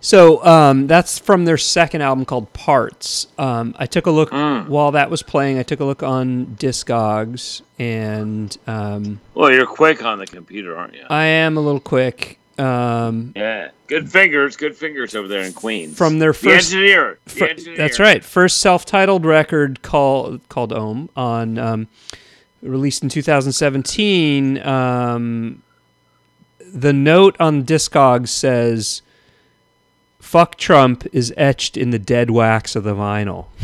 So 0.00 0.44
um, 0.44 0.86
that's 0.86 1.18
from 1.18 1.44
their 1.44 1.58
second 1.58 2.02
album 2.02 2.24
called 2.24 2.52
Parts. 2.52 3.26
Um, 3.38 3.74
I 3.78 3.86
took 3.86 4.06
a 4.06 4.10
look 4.10 4.30
Mm. 4.30 4.68
while 4.68 4.90
that 4.92 5.10
was 5.10 5.22
playing. 5.22 5.58
I 5.58 5.62
took 5.62 5.80
a 5.80 5.84
look 5.84 6.02
on 6.02 6.46
Discogs, 6.58 7.62
and 7.78 8.56
um, 8.66 9.20
Well, 9.34 9.50
you're 9.52 9.66
quick 9.66 10.02
on 10.02 10.18
the 10.18 10.26
computer, 10.26 10.76
aren't 10.76 10.94
you? 10.94 11.04
I 11.08 11.24
am 11.24 11.56
a 11.56 11.60
little 11.60 11.80
quick. 11.80 12.38
Um, 12.60 13.32
yeah, 13.34 13.70
good 13.86 14.10
fingers, 14.10 14.56
good 14.56 14.76
fingers 14.76 15.14
over 15.14 15.26
there 15.28 15.42
in 15.42 15.52
Queens. 15.52 15.96
From 15.96 16.18
their 16.18 16.32
the 16.32 16.38
first- 16.38 16.72
engineer. 16.72 17.18
The 17.24 17.30
fir- 17.30 17.46
engineer. 17.48 17.76
that's 17.76 17.98
right. 17.98 18.24
First 18.24 18.58
self-titled 18.58 19.24
record 19.24 19.82
called 19.82 20.46
called 20.48 20.72
Ohm 20.72 21.08
on 21.16 21.58
um, 21.58 21.88
released 22.62 23.02
in 23.02 23.08
2017. 23.08 24.58
Um, 24.66 25.62
the 26.72 26.92
note 26.92 27.36
on 27.40 27.64
Discogs 27.64 28.28
says, 28.28 29.02
"Fuck 30.20 30.56
Trump" 30.56 31.06
is 31.12 31.32
etched 31.36 31.76
in 31.76 31.90
the 31.90 31.98
dead 31.98 32.30
wax 32.30 32.76
of 32.76 32.84
the 32.84 32.94
vinyl. 32.94 33.46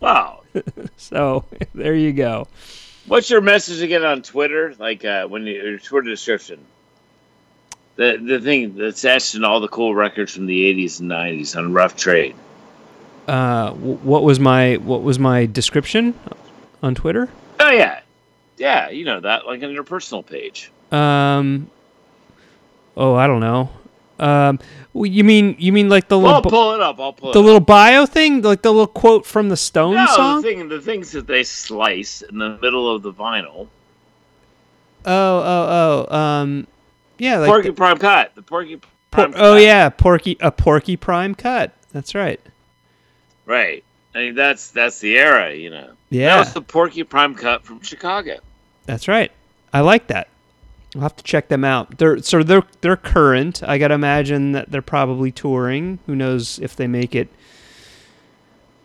Wow. 0.00 0.42
So 0.96 1.44
there 1.74 1.94
you 1.94 2.12
go. 2.12 2.46
What's 3.06 3.30
your 3.30 3.40
message 3.40 3.80
again 3.82 4.04
on 4.04 4.22
Twitter? 4.22 4.74
Like 4.78 5.04
uh, 5.04 5.26
when 5.26 5.44
you, 5.46 5.54
your 5.54 5.78
Twitter 5.78 6.08
description. 6.08 6.64
The 7.98 8.16
the 8.24 8.40
thing 8.40 8.76
that's 8.76 9.04
etched 9.04 9.34
in 9.34 9.42
all 9.42 9.58
the 9.58 9.66
cool 9.66 9.92
records 9.92 10.32
from 10.32 10.46
the 10.46 10.72
'80s 10.72 11.00
and 11.00 11.10
'90s 11.10 11.56
on 11.56 11.72
Rough 11.72 11.96
Trade. 11.96 12.36
Uh, 13.26 13.72
what 13.72 14.22
was 14.22 14.38
my 14.38 14.76
what 14.76 15.02
was 15.02 15.18
my 15.18 15.46
description 15.46 16.14
on 16.80 16.94
Twitter? 16.94 17.28
Oh 17.58 17.70
yeah, 17.70 18.00
yeah. 18.56 18.88
You 18.88 19.04
know 19.04 19.18
that, 19.18 19.46
like 19.46 19.64
on 19.64 19.72
your 19.72 19.82
personal 19.82 20.22
page. 20.22 20.70
Um, 20.92 21.68
oh, 22.96 23.14
I 23.14 23.26
don't 23.26 23.40
know. 23.40 23.68
Um, 24.20 24.60
you 24.94 25.24
mean 25.24 25.56
you 25.58 25.72
mean 25.72 25.88
like 25.88 26.06
the 26.06 26.20
Well, 26.20 26.36
little 26.36 26.42
I'll 26.44 26.50
pull 26.50 26.74
it 26.74 26.80
up. 26.80 27.00
I'll 27.00 27.12
pull 27.12 27.32
the 27.32 27.40
it 27.40 27.42
little 27.42 27.60
bio 27.60 28.06
thing, 28.06 28.42
like 28.42 28.62
the 28.62 28.70
little 28.70 28.86
quote 28.86 29.26
from 29.26 29.48
the 29.48 29.56
Stone 29.56 29.96
up. 29.96 30.08
No, 30.10 30.14
song? 30.14 30.42
the 30.42 30.48
thing, 30.48 30.68
the 30.68 30.80
things 30.80 31.10
that 31.12 31.26
they 31.26 31.42
slice 31.42 32.22
in 32.22 32.38
the 32.38 32.58
middle 32.62 32.94
of 32.94 33.02
the 33.02 33.12
vinyl. 33.12 33.66
Oh, 35.04 35.38
oh, 36.06 36.06
oh. 36.10 36.16
Um, 36.16 36.66
yeah, 37.18 37.38
like 37.38 37.48
Porky 37.48 37.68
the- 37.68 37.74
Prime 37.74 37.98
Cut. 37.98 38.34
The 38.34 38.42
Porky 38.42 38.76
por- 38.76 38.88
Prime 39.10 39.34
oh 39.36 39.56
yeah, 39.56 39.88
Porky 39.88 40.36
a 40.40 40.50
Porky 40.50 40.96
Prime 40.96 41.34
cut. 41.34 41.72
That's 41.92 42.14
right. 42.14 42.40
Right. 43.46 43.84
I 44.14 44.18
mean 44.18 44.34
that's 44.34 44.70
that's 44.70 44.98
the 45.00 45.16
era, 45.18 45.54
you 45.54 45.70
know. 45.70 45.90
Yeah. 46.10 46.34
That 46.34 46.38
was 46.40 46.52
the 46.54 46.62
Porky 46.62 47.02
Prime 47.04 47.34
Cut 47.34 47.64
from 47.64 47.80
Chicago. 47.82 48.38
that's 48.86 49.08
right. 49.08 49.30
I 49.72 49.80
like 49.80 50.06
that. 50.08 50.28
I'll 50.94 51.02
have 51.02 51.16
to 51.16 51.24
check 51.24 51.48
them 51.48 51.64
out. 51.64 51.98
They're 51.98 52.22
so 52.22 52.42
they're 52.42 52.62
they're 52.80 52.96
current. 52.96 53.62
I 53.62 53.76
gotta 53.78 53.94
imagine 53.94 54.52
that 54.52 54.70
they're 54.70 54.80
probably 54.82 55.30
touring. 55.30 55.98
Who 56.06 56.16
knows 56.16 56.58
if 56.60 56.74
they 56.76 56.86
make 56.86 57.14
it 57.14 57.28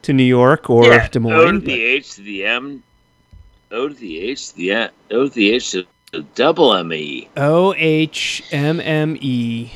to 0.01 0.11
New 0.13 0.23
York 0.23 0.69
or 0.69 0.85
yeah. 0.85 0.97
Des 0.97 1.03
O 1.05 1.07
to 1.07 1.19
Moines? 1.21 1.63
the 1.63 1.81
H 1.81 2.15
to 2.15 2.21
the 2.21 2.45
M. 2.45 2.83
O 3.71 3.87
to 3.87 3.93
the 3.93 4.19
H 4.19 4.49
to 4.49 4.55
the 4.57 4.71
M. 4.73 4.89
O 5.11 5.23
to 5.29 5.33
the 5.33 5.51
H 5.51 5.71
to 5.71 5.85
double 6.21 6.73
M 6.73 6.93
E. 6.93 7.29
O 7.37 7.73
H 7.75 8.43
M 8.51 8.79
M 8.79 9.17
E. 9.19 9.71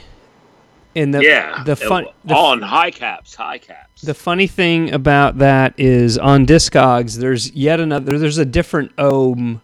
And 0.96 1.14
the 1.14 1.24
yeah. 1.24 1.64
the 1.64 1.76
fun 1.76 2.06
the, 2.26 2.36
in 2.36 2.62
high 2.62 2.92
caps. 2.92 3.36
High 3.36 3.60
caps. 3.60 4.02
the 4.02 4.16
funny 4.16 4.48
thing 4.48 4.92
about 4.94 5.38
that 5.38 5.80
is 5.80 6.18
on 6.18 6.46
Discogs 6.46 7.18
there's 7.18 7.52
yet 7.52 7.80
another 7.80 8.18
there's 8.18 8.40
a 8.40 8.46
different 8.46 8.92
ohm 8.98 9.62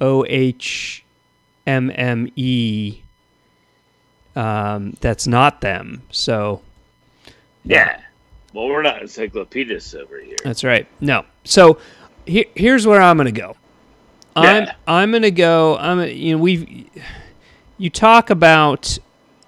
O 0.00 0.24
H 0.28 1.04
M 1.66 1.90
M 1.94 2.30
E 2.36 3.02
um, 4.36 4.94
that's 5.00 5.26
not 5.26 5.60
them. 5.60 6.02
So 6.10 6.62
yeah. 7.64 8.00
Well, 8.52 8.68
we're 8.68 8.82
not 8.82 9.00
encyclopedists 9.00 9.94
over 9.94 10.20
here. 10.20 10.36
that's 10.44 10.62
right. 10.62 10.86
No. 11.00 11.24
So 11.44 11.78
here, 12.26 12.44
here's 12.54 12.86
where 12.86 13.00
I'm 13.00 13.16
gonna 13.16 13.32
go. 13.32 13.56
I'm 14.36 14.64
Yeah. 14.64 14.74
I'm 14.86 15.12
gonna 15.12 15.30
go. 15.30 15.76
I'm 15.78 16.00
you 16.08 16.32
know 16.36 16.42
we've 16.42 16.88
you 17.78 17.90
talk 17.90 18.30
about 18.30 18.98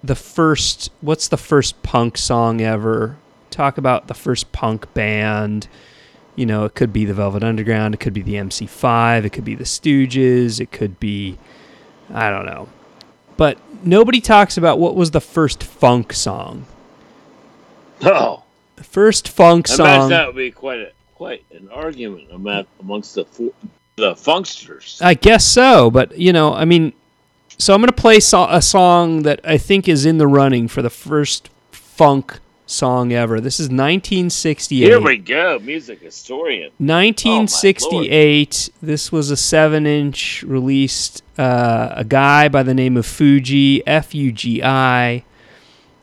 the 0.03 0.15
first 0.15 0.91
what's 1.01 1.27
the 1.27 1.37
first 1.37 1.81
punk 1.83 2.17
song 2.17 2.61
ever? 2.61 3.17
Talk 3.49 3.77
about 3.77 4.07
the 4.07 4.13
first 4.13 4.51
punk 4.51 4.93
band. 4.93 5.67
You 6.35 6.45
know, 6.45 6.65
it 6.65 6.75
could 6.75 6.91
be 6.91 7.05
the 7.05 7.13
Velvet 7.13 7.43
Underground, 7.43 7.93
it 7.93 7.99
could 8.01 8.13
be 8.13 8.21
the 8.21 8.33
MC5, 8.35 9.23
it 9.23 9.29
could 9.31 9.45
be 9.45 9.55
the 9.55 9.63
Stooges, 9.63 10.59
it 10.59 10.71
could 10.71 10.99
be 10.99 11.37
I 12.13 12.29
don't 12.29 12.45
know. 12.45 12.67
But 13.37 13.57
nobody 13.83 14.19
talks 14.21 14.57
about 14.57 14.77
what 14.79 14.95
was 14.95 15.11
the 15.11 15.21
first 15.21 15.63
funk 15.63 16.13
song. 16.13 16.65
Oh, 18.03 18.43
The 18.75 18.83
first 18.83 19.29
funk 19.29 19.67
song. 19.67 20.09
that 20.09 20.27
would 20.27 20.35
be 20.35 20.51
quite 20.51 20.79
a 20.79 20.91
quite 21.15 21.45
an 21.51 21.69
argument 21.73 22.25
among- 22.33 22.65
amongst 22.81 23.15
the 23.15 23.23
the 23.95 24.13
funksters. 24.13 25.01
I 25.01 25.13
guess 25.13 25.45
so, 25.45 25.89
but 25.89 26.17
you 26.17 26.33
know, 26.33 26.53
I 26.53 26.65
mean, 26.65 26.93
so 27.57 27.73
I'm 27.73 27.81
gonna 27.81 27.91
play 27.91 28.19
so- 28.19 28.47
a 28.49 28.61
song 28.61 29.23
that 29.23 29.39
I 29.43 29.57
think 29.57 29.87
is 29.87 30.05
in 30.05 30.17
the 30.17 30.27
running 30.27 30.67
for 30.67 30.81
the 30.81 30.89
first 30.89 31.49
funk 31.71 32.39
song 32.67 33.13
ever. 33.13 33.39
This 33.39 33.59
is 33.59 33.67
1968. 33.67 34.85
Here 34.85 34.99
we 34.99 35.17
go, 35.17 35.59
music 35.59 36.01
historian. 36.01 36.71
1968. 36.77 38.69
this 38.81 39.11
was 39.11 39.31
a 39.31 39.37
seven-inch 39.37 40.43
released. 40.47 41.23
Uh, 41.37 41.89
a 41.95 42.03
guy 42.03 42.47
by 42.47 42.63
the 42.63 42.73
name 42.73 42.97
of 42.97 43.05
Fugi, 43.05 43.81
F-U-G-I. 43.85 45.23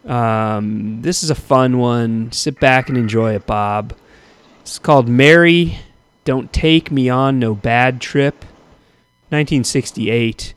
Um, 0.07 1.01
this 1.03 1.23
is 1.23 1.31
a 1.31 1.35
fun 1.35 1.79
one. 1.79 2.31
Sit 2.33 2.59
back 2.61 2.89
and 2.89 2.99
enjoy 2.99 3.35
it, 3.35 3.47
Bob. 3.47 3.95
It's 4.63 4.79
called 4.79 5.09
"Mary, 5.09 5.79
Don't 6.25 6.53
Take 6.53 6.91
Me 6.91 7.09
on 7.09 7.39
No 7.39 7.55
Bad 7.55 8.01
Trip." 8.01 8.45
1968. 9.33 10.55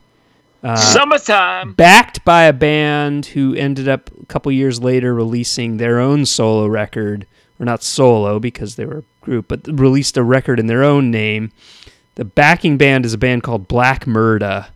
Uh, 0.62 0.76
Summertime. 0.76 1.72
backed 1.74 2.24
by 2.24 2.42
a 2.44 2.52
band 2.52 3.26
who 3.26 3.54
ended 3.54 3.88
up 3.88 4.10
a 4.20 4.26
couple 4.26 4.50
years 4.52 4.80
later 4.80 5.14
releasing 5.14 5.76
their 5.76 5.98
own 5.98 6.26
solo 6.26 6.66
record, 6.66 7.26
or 7.58 7.64
not 7.64 7.82
solo 7.82 8.38
because 8.38 8.76
they 8.76 8.84
were 8.84 8.98
a 8.98 9.24
group, 9.24 9.48
but 9.48 9.66
released 9.66 10.16
a 10.16 10.22
record 10.22 10.58
in 10.60 10.66
their 10.66 10.82
own 10.82 11.10
name. 11.10 11.52
The 12.16 12.24
backing 12.24 12.76
band 12.76 13.06
is 13.06 13.14
a 13.14 13.18
band 13.18 13.42
called 13.44 13.68
Black 13.68 14.04
Murda. 14.06 14.66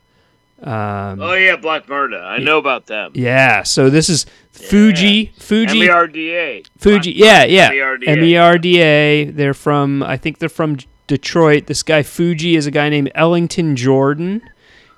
Um, 0.62 1.20
Oh 1.22 1.32
yeah, 1.34 1.56
Black 1.56 1.86
Murda. 1.86 2.22
I 2.22 2.38
know 2.38 2.58
about 2.58 2.86
them. 2.86 3.12
yeah, 3.14 3.62
so 3.62 3.88
this 3.90 4.08
is 4.08 4.26
Fugi, 4.54 5.32
Fugi, 5.36 5.70
M-E-R-D-A. 5.70 6.62
Fugi. 6.78 7.02
Black 7.02 7.06
Yeah, 7.06 7.44
yeah. 7.44 7.68
M-E-R-D-A. 7.68 8.10
M 8.10 8.24
E 8.24 8.36
R 8.36 8.58
D 8.58 8.80
A. 8.80 9.24
They're 9.24 9.54
from, 9.54 10.02
I 10.02 10.16
think 10.16 10.38
they're 10.38 10.48
from 10.50 10.76
Detroit. 11.06 11.66
This 11.66 11.82
guy 11.82 12.02
Fugi 12.02 12.56
is 12.56 12.66
a 12.66 12.70
guy 12.70 12.88
named 12.90 13.10
Ellington 13.14 13.74
Jordan. 13.76 14.42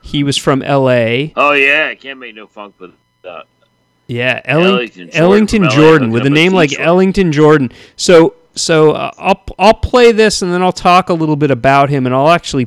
He 0.02 0.24
was 0.24 0.36
from 0.36 0.62
L.A. 0.62 1.32
Oh 1.36 1.52
yeah, 1.52 1.88
I 1.90 1.94
can't 1.94 2.18
make 2.18 2.34
no 2.34 2.46
funk 2.48 2.74
with 2.80 2.90
that. 3.22 3.44
Yeah, 4.08 4.40
Elling- 4.44 4.66
Ellington 4.74 5.10
Jordan 5.10 5.22
Ellington 5.22 5.70
Jordan 5.70 6.10
with 6.10 6.26
a 6.26 6.30
name 6.30 6.52
like 6.52 6.70
Detroit. 6.70 6.88
Ellington 6.88 7.30
Jordan. 7.32 7.70
So 7.94 8.34
so 8.56 8.90
uh, 8.92 9.12
I'll 9.16 9.40
I'll 9.60 9.74
play 9.74 10.10
this 10.10 10.42
and 10.42 10.52
then 10.52 10.60
I'll 10.60 10.72
talk 10.72 11.08
a 11.08 11.14
little 11.14 11.36
bit 11.36 11.52
about 11.52 11.88
him 11.88 12.04
and 12.04 12.12
I'll 12.14 12.30
actually 12.30 12.66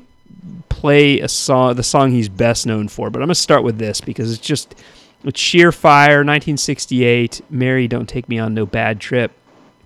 play 0.79 1.19
a 1.19 1.27
song 1.27 1.75
the 1.75 1.83
song 1.83 2.11
he's 2.11 2.29
best 2.29 2.65
known 2.65 2.87
for. 2.87 3.09
But 3.09 3.21
I'm 3.21 3.27
gonna 3.27 3.35
start 3.35 3.63
with 3.63 3.77
this 3.77 4.01
because 4.01 4.31
it's 4.31 4.45
just 4.45 4.75
it's 5.23 5.39
sheer 5.39 5.71
fire. 5.71 6.17
1968. 6.17 7.41
Mary, 7.49 7.87
don't 7.87 8.07
take 8.07 8.27
me 8.29 8.37
on 8.37 8.53
no 8.53 8.65
bad 8.65 8.99
trip. 8.99 9.31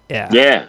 Yeah. 0.09 0.29
Yeah. 0.31 0.67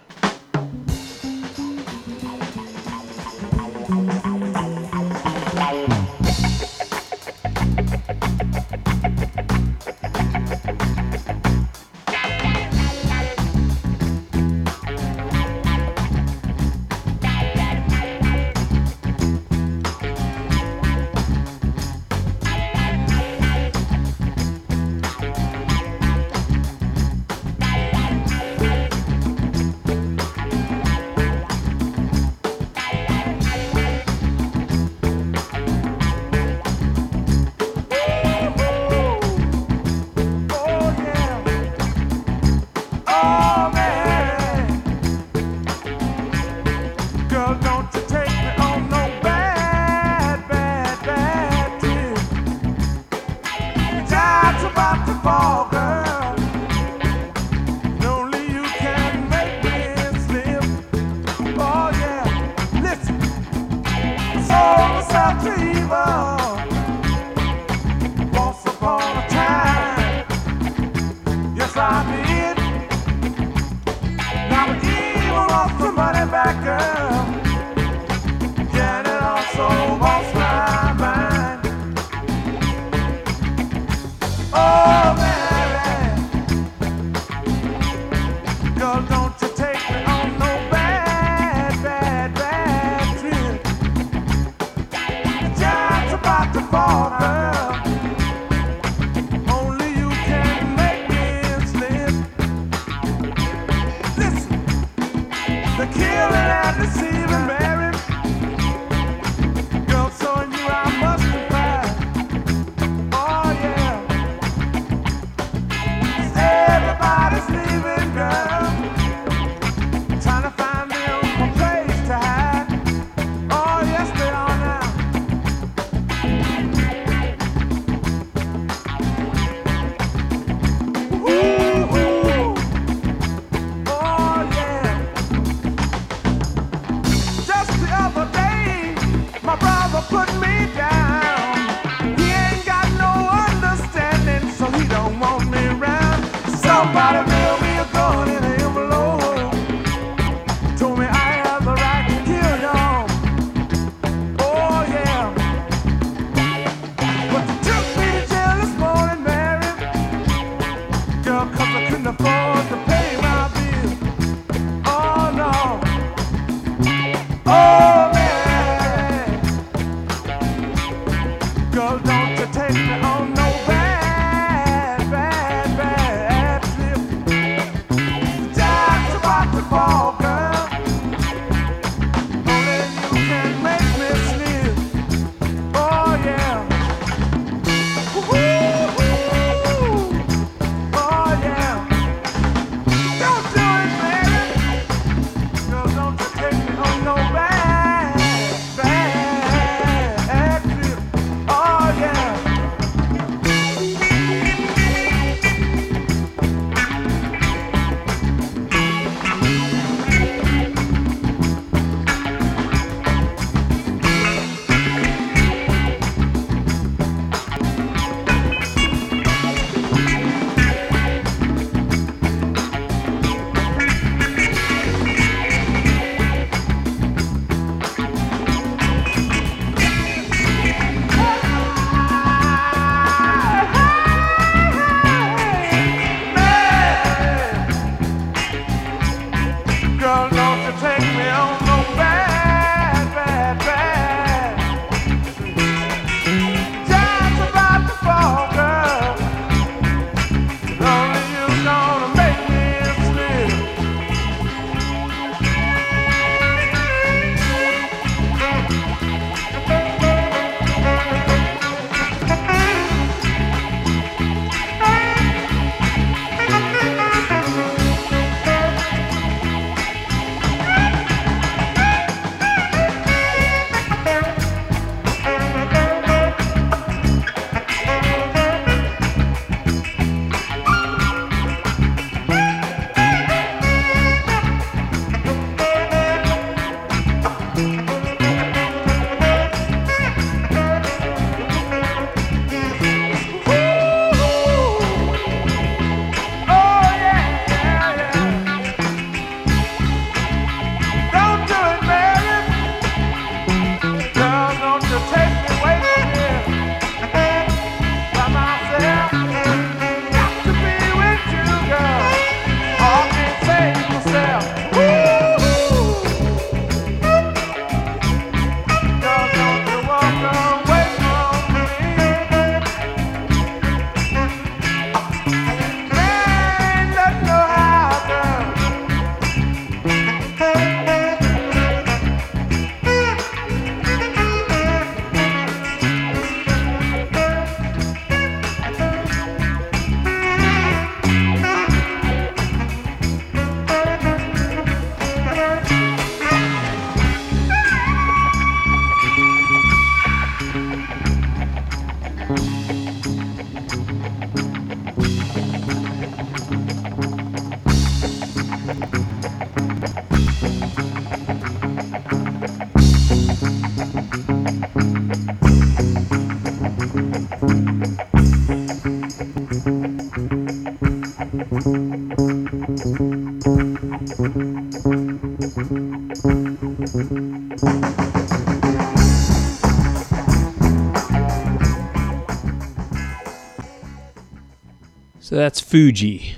So 385.31 385.37
that's 385.37 385.61
Fugi, 385.61 386.33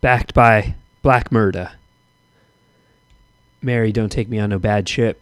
backed 0.00 0.32
by 0.32 0.76
Black 1.02 1.28
Murda. 1.28 1.72
Mary, 3.60 3.92
don't 3.92 4.08
take 4.08 4.30
me 4.30 4.38
on 4.38 4.48
no 4.48 4.58
bad 4.58 4.88
ship. 4.88 5.20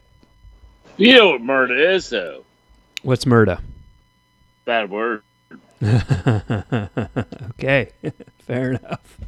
You 0.97 1.17
know 1.17 1.31
what 1.31 1.41
murder 1.41 1.75
is, 1.75 2.09
though. 2.11 2.45
What's 3.03 3.25
Murda? 3.25 3.61
Bad 4.67 4.89
word. 4.89 5.23
okay, 5.83 7.91
fair 8.47 8.71
enough. 8.71 9.19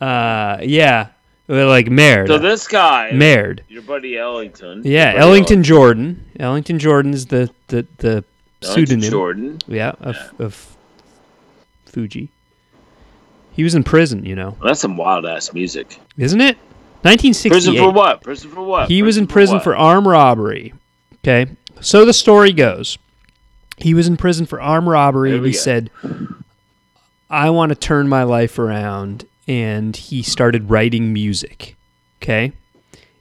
Uh, 0.00 0.58
yeah, 0.62 1.10
like 1.46 1.88
Mared. 1.88 2.26
So 2.26 2.38
this 2.38 2.66
guy, 2.66 3.12
Mared. 3.12 3.62
your 3.68 3.82
buddy 3.82 4.18
Ellington. 4.18 4.82
Yeah, 4.84 5.12
buddy 5.12 5.22
Ellington 5.22 5.62
Jordan. 5.62 6.24
Ellington 6.40 6.80
Jordan's 6.80 7.26
the 7.26 7.48
the 7.68 7.86
the 7.98 8.08
Ellington 8.08 8.24
pseudonym. 8.60 9.10
Jordan. 9.12 9.58
Yeah, 9.68 9.92
of 10.00 10.16
of 10.40 10.76
Fugi. 11.92 12.30
He 13.56 13.64
was 13.64 13.74
in 13.74 13.84
prison, 13.84 14.24
you 14.26 14.36
know, 14.36 14.50
Well, 14.60 14.68
that's 14.68 14.80
some 14.80 14.98
wild 14.98 15.24
ass 15.24 15.54
music. 15.54 15.98
isn't 16.18 16.40
it? 16.42 16.58
Prison 17.02 17.74
for 17.76 17.90
what? 17.90 18.22
Prison 18.22 18.50
for 18.50 18.62
what? 18.62 18.88
He 18.88 19.02
was 19.02 19.16
in 19.16 19.26
prison 19.26 19.56
what? 19.56 19.64
for 19.64 19.74
armed 19.74 20.06
robbery. 20.06 20.74
Okay. 21.24 21.46
So 21.80 22.04
the 22.04 22.12
story 22.12 22.52
goes. 22.52 22.98
He 23.78 23.94
was 23.94 24.08
in 24.08 24.16
prison 24.18 24.44
for 24.44 24.60
armed 24.60 24.88
robbery 24.88 25.34
and 25.34 25.44
he 25.46 25.52
go. 25.52 25.58
said, 25.58 25.90
I 27.30 27.50
want 27.50 27.70
to 27.70 27.76
turn 27.76 28.08
my 28.08 28.24
life 28.24 28.58
around. 28.58 29.26
And 29.48 29.96
he 29.96 30.22
started 30.22 30.68
writing 30.70 31.12
music. 31.12 31.76
Okay. 32.22 32.52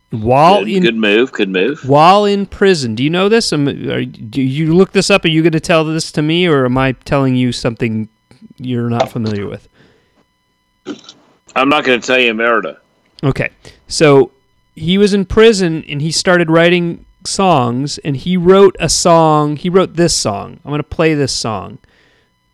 While 0.09 0.65
good, 0.65 0.73
in 0.73 0.83
good 0.83 0.95
move. 0.97 1.31
Good 1.31 1.49
move. 1.49 1.87
while 1.87 2.25
in 2.25 2.45
prison, 2.45 2.95
do 2.95 3.03
you 3.03 3.09
know 3.09 3.29
this? 3.29 3.53
Am, 3.53 3.67
are, 3.67 4.03
do 4.03 4.41
you 4.41 4.73
look 4.73 4.91
this 4.91 5.09
up? 5.09 5.23
Are 5.25 5.29
you 5.29 5.43
going 5.43 5.51
to 5.51 5.59
tell 5.59 5.83
this 5.85 6.11
to 6.13 6.21
me, 6.21 6.47
or 6.47 6.65
am 6.65 6.77
I 6.77 6.93
telling 6.93 7.35
you 7.35 7.51
something 7.51 8.09
you're 8.57 8.89
not 8.89 9.11
familiar 9.11 9.47
with? 9.47 9.67
I'm 11.55 11.69
not 11.69 11.83
going 11.85 11.99
to 12.01 12.05
tell 12.05 12.19
you 12.19 12.33
Merida. 12.33 12.79
Okay. 13.23 13.49
So 13.87 14.31
he 14.75 14.97
was 14.97 15.13
in 15.13 15.25
prison 15.25 15.83
and 15.87 16.01
he 16.01 16.11
started 16.11 16.49
writing 16.49 17.05
songs 17.25 17.97
and 17.99 18.15
he 18.17 18.37
wrote 18.37 18.75
a 18.79 18.89
song. 18.89 19.55
He 19.55 19.69
wrote 19.69 19.95
this 19.95 20.13
song. 20.13 20.59
I'm 20.63 20.69
going 20.71 20.79
to 20.79 20.83
play 20.83 21.13
this 21.13 21.31
song. 21.31 21.77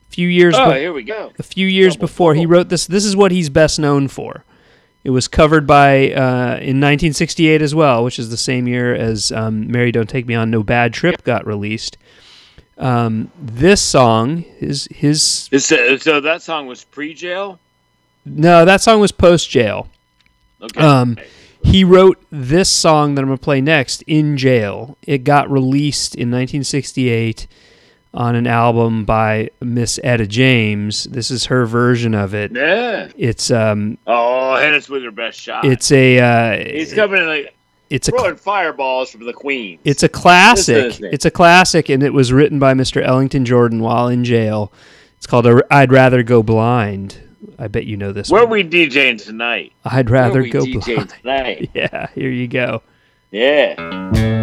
A 0.08 0.12
few 0.14 0.28
years 0.28 0.56
Oh, 0.58 0.72
be- 0.72 0.80
here 0.80 0.94
we 0.94 1.04
go. 1.04 1.32
a 1.40 1.44
few 1.44 1.68
years 1.68 1.96
Double 1.96 2.08
before 2.08 2.36
he 2.36 2.46
bubble. 2.46 2.58
wrote 2.58 2.70
this. 2.70 2.86
This 2.86 3.06
is 3.06 3.16
what 3.16 3.32
he's 3.32 3.50
best 3.50 3.80
known 3.80 4.08
for. 4.08 4.44
It 5.04 5.10
was 5.10 5.28
covered 5.28 5.66
by 5.66 6.12
uh, 6.12 6.58
in 6.62 6.80
1968 6.80 7.62
as 7.62 7.74
well, 7.74 8.04
which 8.04 8.20
is 8.20 8.30
the 8.30 8.38
same 8.38 8.68
year 8.68 8.94
as 8.94 9.32
um, 9.32 9.72
"Mary 9.72 9.92
Don't 9.92 10.08
Take 10.08 10.28
Me 10.28 10.36
on 10.36 10.52
No 10.52 10.62
Bad 10.62 10.94
Trip" 10.94 11.24
got 11.24 11.48
released. 11.48 11.98
Um, 12.78 13.32
this 13.42 13.82
song 13.82 14.44
is 14.60 14.88
his. 14.92 15.48
This, 15.50 15.72
uh, 15.72 15.98
so 15.98 16.22
that 16.22 16.44
song 16.44 16.68
was 16.68 16.84
pre-jail. 16.84 17.58
No, 18.26 18.66
that 18.66 18.82
song 18.82 19.00
was 19.00 19.12
post 19.12 19.50
jail. 19.50 19.88
Okay. 20.62 20.80
Um, 20.82 21.18
he 21.64 21.84
wrote 21.84 22.24
this 22.32 22.70
song 22.70 23.16
that 23.16 23.22
I'm 23.22 23.28
going 23.28 23.38
to 23.38 23.44
play 23.44 23.62
next 23.62 24.02
in 24.04 24.38
jail. 24.38 24.98
It 25.04 25.24
got 25.24 25.50
released 25.52 26.16
in 26.16 26.30
1968 26.32 27.48
on 28.14 28.36
an 28.36 28.46
album 28.46 29.06
by 29.06 29.50
Miss 29.62 30.00
Etta 30.04 30.28
James. 30.28 31.06
This 31.06 31.32
is 31.32 31.46
her 31.46 31.66
version 31.66 32.14
of 32.14 32.34
it. 32.34 32.52
yeah. 32.52 33.10
It's 33.18 33.50
um, 33.52 33.98
Oh, 34.06 34.56
hit 34.58 34.74
us 34.74 34.90
with 34.90 35.02
your 35.04 35.12
best 35.12 35.40
shot. 35.40 35.66
it's 35.66 35.92
a 35.92 36.20
uh, 36.20 36.64
He's 36.72 36.94
coming 36.94 37.22
in 37.22 37.28
like 37.28 37.56
it's 37.90 38.08
a 38.08 38.12
throwing 38.12 38.36
fireballs 38.38 39.12
from 39.12 39.26
the 39.26 39.34
Queen. 39.34 39.78
it's 39.84 40.04
a 40.04 40.10
classic. 40.10 41.00
It's 41.02 41.26
a 41.26 41.32
classic, 41.32 41.90
and 41.90 42.02
it 42.04 42.14
was 42.14 42.32
written 42.32 42.58
by 42.60 42.74
Mr. 42.74 43.02
Ellington 43.02 43.46
Jordan 43.46 43.82
while 43.82 44.08
in 44.08 44.24
jail. 44.24 44.72
It's 45.18 45.28
called 45.28 45.46
"I'd 45.70 45.92
Rather 45.92 46.24
Go 46.24 46.42
Blind." 46.42 47.18
I 47.58 47.68
bet 47.68 47.86
you 47.86 47.98
know 47.98 48.12
this. 48.12 48.30
Where 48.30 48.44
one. 48.44 48.52
we 48.52 48.64
DJing 48.64 49.24
tonight? 49.24 49.74
I'd 49.86 50.10
rather 50.10 50.42
we 50.42 50.50
go 50.50 50.62
DJing 50.62 50.96
blind. 50.96 51.10
tonight? 51.22 51.70
Yeah, 51.74 52.08
here 52.14 52.30
you 52.30 52.48
go. 52.48 52.82
Yeah. 53.32 54.40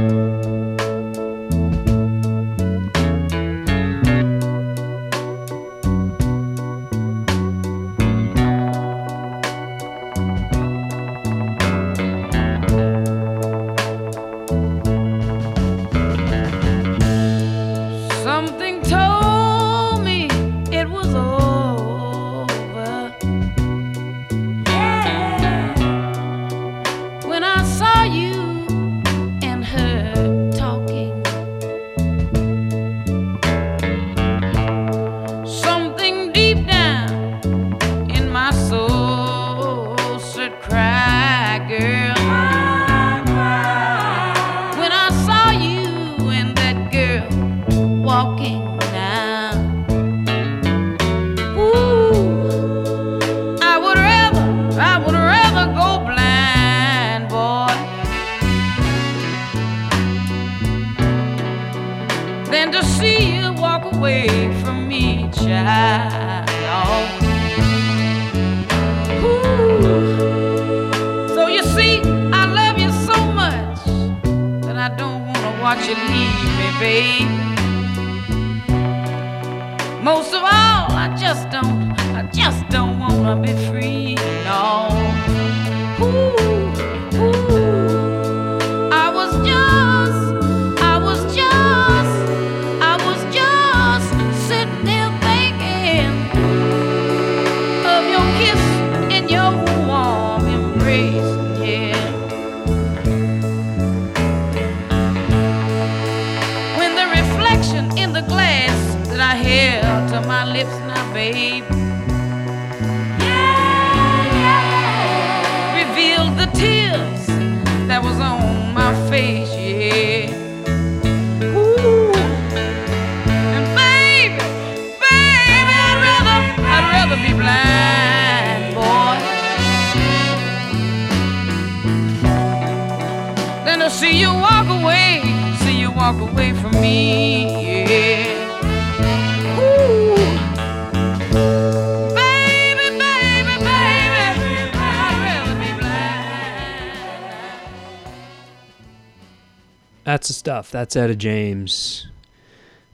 Stuff. 150.68 150.72
That's 150.72 150.96
Etta 150.96 151.16
James 151.16 152.06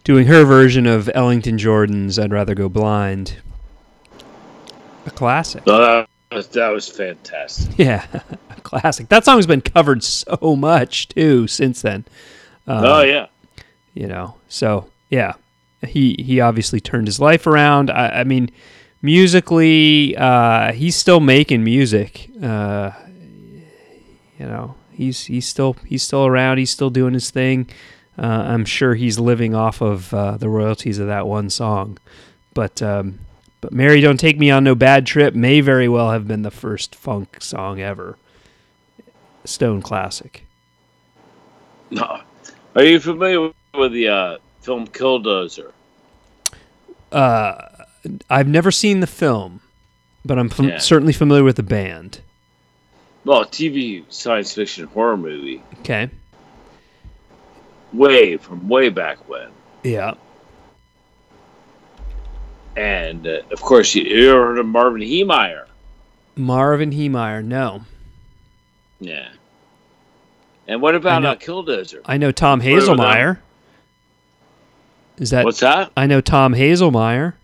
doing 0.05 0.27
her 0.27 0.45
version 0.45 0.87
of 0.87 1.11
Ellington 1.14 1.59
Jordan's 1.59 2.18
"I'd 2.18 2.33
Rather 2.33 2.55
Go 2.55 2.68
Blind." 2.68 3.37
A 5.07 5.11
classic. 5.11 5.66
No, 5.66 5.79
that 5.79 6.09
was, 6.33 6.49
that 6.49 6.68
was 6.68 6.89
fantastic. 6.89 7.79
Yeah, 7.79 8.07
a 8.51 8.61
classic. 8.62 9.09
That 9.09 9.25
song's 9.25 9.47
been 9.47 9.61
covered 9.61 10.03
so 10.03 10.57
much 10.57 11.09
too 11.09 11.47
since 11.47 11.83
then. 11.83 12.05
Um, 12.66 12.85
oh 12.85 13.03
yeah. 13.03 13.27
you 13.93 14.07
know. 14.07 14.37
So 14.49 14.89
yeah, 15.11 15.35
he 15.87 16.16
he 16.18 16.41
obviously 16.41 16.81
turned 16.81 17.07
his 17.07 17.20
life 17.20 17.47
around. 17.47 17.91
I, 17.91 18.20
I 18.20 18.25
mean, 18.25 18.51
musically, 19.03 20.16
uh, 20.16 20.72
he's 20.72 20.97
still 20.97 21.20
making 21.20 21.64
music. 21.64 22.31
Uh, 22.43 22.93
you 24.39 24.47
know, 24.47 24.75
he's 24.95 25.24
he's 25.26 25.47
still 25.47 25.74
he's 25.86 26.03
still 26.03 26.26
around. 26.26 26.59
He's 26.59 26.70
still 26.70 26.90
doing 26.90 27.14
his 27.14 27.30
thing. 27.30 27.68
Uh, 28.16 28.26
I'm 28.47 28.64
sure 28.64 28.95
he's 28.95 29.18
living 29.18 29.55
off 29.55 29.80
of 29.80 30.14
uh, 30.14 30.36
the 30.36 30.49
royalties 30.49 30.99
of 30.99 31.09
that 31.09 31.26
one 31.26 31.51
song. 31.51 31.99
But 32.55 32.80
um, 32.82 33.18
but 33.61 33.72
Mary, 33.72 34.01
don't 34.01 34.18
take 34.20 34.38
me 34.38 34.51
on 34.51 34.62
no 34.64 34.74
bad 34.74 35.07
trip 35.07 35.34
may 35.34 35.61
very 35.61 35.88
well 35.88 36.11
have 36.12 36.28
been 36.28 36.42
the 36.42 36.51
first 36.51 36.95
funk 36.95 37.38
song 37.42 37.80
ever. 37.80 38.16
Stone 39.45 39.82
classic. 39.82 40.47
No. 41.90 42.20
Are 42.76 42.82
you 42.84 42.99
familiar 42.99 43.53
with 43.78 43.92
the 43.92 44.09
uh, 44.09 44.38
film 44.62 44.86
Killdozer? 44.88 45.70
Uh, 47.12 47.68
I've 48.28 48.49
never 48.49 48.70
seen 48.72 49.01
the 49.01 49.07
film, 49.07 49.61
but 50.24 50.38
I'm 50.38 50.49
fam- 50.49 50.68
Yeah. 50.68 50.78
certainly 50.78 51.12
familiar 51.12 51.45
with 51.45 51.57
the 51.57 51.62
band. 51.62 52.20
Well, 53.25 53.45
TV 53.45 54.05
science 54.11 54.53
fiction 54.53 54.87
horror 54.87 55.16
movie, 55.16 55.62
Okay. 55.81 56.11
way 57.93 58.37
from 58.37 58.68
way 58.68 58.89
back 58.91 59.29
when. 59.29 59.49
Yeah. 59.83 60.14
And 62.77 63.27
uh, 63.27 63.41
of 63.53 63.61
course, 63.61 63.95
you, 63.95 64.03
you 64.03 64.31
ever 64.31 64.47
heard 64.47 64.59
of 64.59 64.66
Marvin 64.66 65.01
Heemeyer? 65.01 65.66
Marvin 66.37 66.91
Heemeyer. 66.91 67.45
No, 67.45 67.83
Yeah. 69.01 69.29
And 70.66 70.81
what 70.83 70.95
about 70.95 71.22
know- 71.22 71.31
uh, 71.33 71.37
Killdozer? 71.37 72.01
I 72.07 72.16
know 72.16 72.33
Tom 72.33 72.61
Familiar? 72.61 72.81
Hazelmyer. 72.81 73.39
Is 75.18 75.31
that? 75.31 75.45
What's 75.45 75.61
that? 75.61 75.93
I 75.97 76.07
know 76.07 76.20
Tom 76.20 76.55
Hazelmyer. 76.55 77.35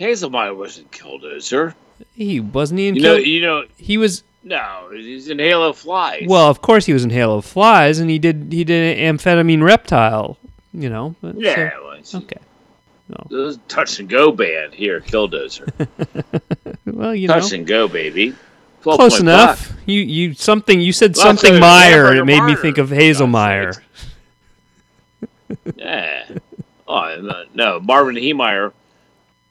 Hazelmyer 0.00 0.54
wasn't 0.54 0.90
Killdozer. 0.90 1.74
He 2.14 2.40
wasn't 2.40 2.80
in 2.80 2.96
You 2.96 3.02
know, 3.02 3.14
you 3.14 3.40
know, 3.40 3.64
He 3.78 3.96
was. 3.96 4.22
No, 4.48 4.90
he's 4.92 5.28
in 5.28 5.40
Halo 5.40 5.72
Flies. 5.72 6.22
Well, 6.28 6.48
of 6.48 6.62
course 6.62 6.86
he 6.86 6.92
was 6.92 7.02
in 7.02 7.10
Halo 7.10 7.40
Flies, 7.40 7.98
and 7.98 8.08
he 8.08 8.20
did 8.20 8.46
he 8.52 8.62
did 8.62 8.96
amphetamine 8.96 9.60
reptile. 9.60 10.38
You 10.72 10.88
know. 10.88 11.16
so- 11.20 11.34
yeah, 11.36 11.70
it's 11.98 12.14
okay. 12.14 12.38
it 13.10 13.34
was 13.34 13.56
a 13.56 13.60
touch 13.66 13.98
and 13.98 14.08
go 14.08 14.30
band 14.30 14.72
here, 14.72 15.00
Killdozer. 15.00 15.68
Well, 16.86 17.14
you 17.14 17.26
know. 17.28 17.40
touch 17.40 17.52
and 17.52 17.66
go, 17.66 17.88
baby. 17.88 18.34
12 18.82 18.98
Close 18.98 19.12
point 19.14 19.22
enough. 19.22 19.68
buck. 19.68 19.78
You 19.86 20.00
you 20.00 20.34
something 20.34 20.80
you 20.80 20.92
said 20.92 21.14
Well, 21.16 21.26
something 21.26 21.58
Meyer. 21.58 22.04
Hamburger 22.06 22.22
It 22.22 22.24
made 22.24 22.42
me 22.44 22.54
think 22.54 22.78
of 22.78 22.90
Hazelmyer. 22.90 23.78
Yeah. 25.76 26.26
Oh 26.88 27.16
no, 27.20 27.28
uh, 27.28 27.44
no, 27.54 27.80
Marvin 27.80 28.14
Heemeyer. 28.16 28.72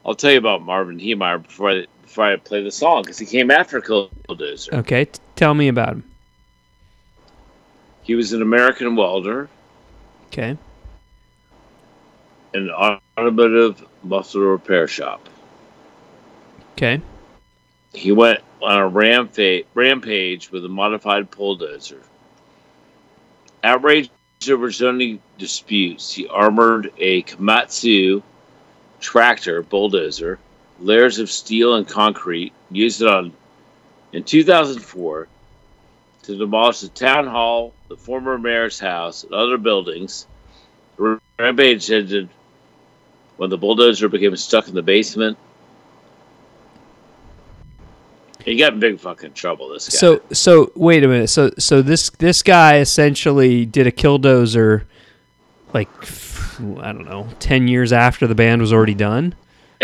I'll 0.05 0.15
tell 0.15 0.31
you 0.31 0.37
about 0.37 0.61
Marvin 0.61 0.99
Heemeyer 0.99 1.43
before 1.43 1.71
I 1.71 1.85
before 2.15 2.31
I 2.31 2.37
play 2.37 2.63
the 2.63 2.71
song 2.71 3.01
because 3.01 3.17
he 3.19 3.25
came 3.25 3.51
after 3.51 3.81
Killdozer. 3.81 4.71
Okay, 4.71 5.03
t- 5.03 5.19
tell 5.35 5.53
me 5.53 5.67
about 5.67 5.89
him. 5.89 6.03
He 8.03 8.15
was 8.15 8.31
an 8.31 8.41
American 8.41 8.95
welder, 8.95 9.49
Okay. 10.27 10.57
an 12.53 12.69
automotive 12.69 13.85
muscle 14.01 14.43
repair 14.43 14.87
shop. 14.87 15.27
Okay. 16.77 17.01
He 17.93 18.13
went 18.13 18.39
on 18.61 18.81
a 18.81 18.89
rampa- 18.89 19.65
rampage 19.73 20.51
with 20.51 20.63
a 20.63 20.69
modified 20.69 21.29
bulldozer. 21.31 22.01
Outraged 23.61 24.09
over 24.49 24.71
zoning 24.71 25.19
disputes, 25.37 26.13
he 26.13 26.29
armored 26.29 26.93
a 26.97 27.23
Komatsu 27.23 28.23
tractor 29.01 29.63
bulldozer, 29.63 30.39
layers 30.79 31.19
of 31.19 31.29
steel 31.29 31.75
and 31.75 31.87
concrete, 31.87 32.53
used 32.71 33.01
it 33.01 33.07
on 33.07 33.33
in 34.13 34.23
2004 34.23 35.27
to 36.23 36.37
demolish 36.37 36.81
the 36.81 36.89
town 36.89 37.27
hall, 37.27 37.73
the 37.87 37.97
former 37.97 38.37
mayor's 38.37 38.79
house, 38.79 39.23
and 39.23 39.33
other 39.33 39.57
buildings. 39.57 40.27
The 40.97 41.19
rampage 41.37 41.91
ended 41.91 42.29
when 43.37 43.49
the 43.49 43.57
bulldozer 43.57 44.09
became 44.09 44.35
stuck 44.35 44.67
in 44.67 44.75
the 44.75 44.81
basement 44.81 45.37
he 48.45 48.55
got 48.57 48.73
in 48.73 48.79
big 48.79 48.99
fucking 48.99 49.33
trouble. 49.33 49.69
This 49.69 49.89
guy. 49.89 49.97
So 49.97 50.21
so 50.31 50.71
wait 50.75 51.03
a 51.03 51.07
minute. 51.07 51.29
So 51.29 51.51
so 51.57 51.81
this 51.81 52.11
this 52.11 52.43
guy 52.43 52.77
essentially 52.77 53.65
did 53.65 53.87
a 53.87 53.91
killdozer, 53.91 54.85
like 55.73 55.89
I 56.61 56.93
don't 56.93 57.05
know, 57.05 57.27
ten 57.39 57.67
years 57.67 57.91
after 57.91 58.27
the 58.27 58.35
band 58.35 58.61
was 58.61 58.71
already 58.71 58.93
done. 58.93 59.33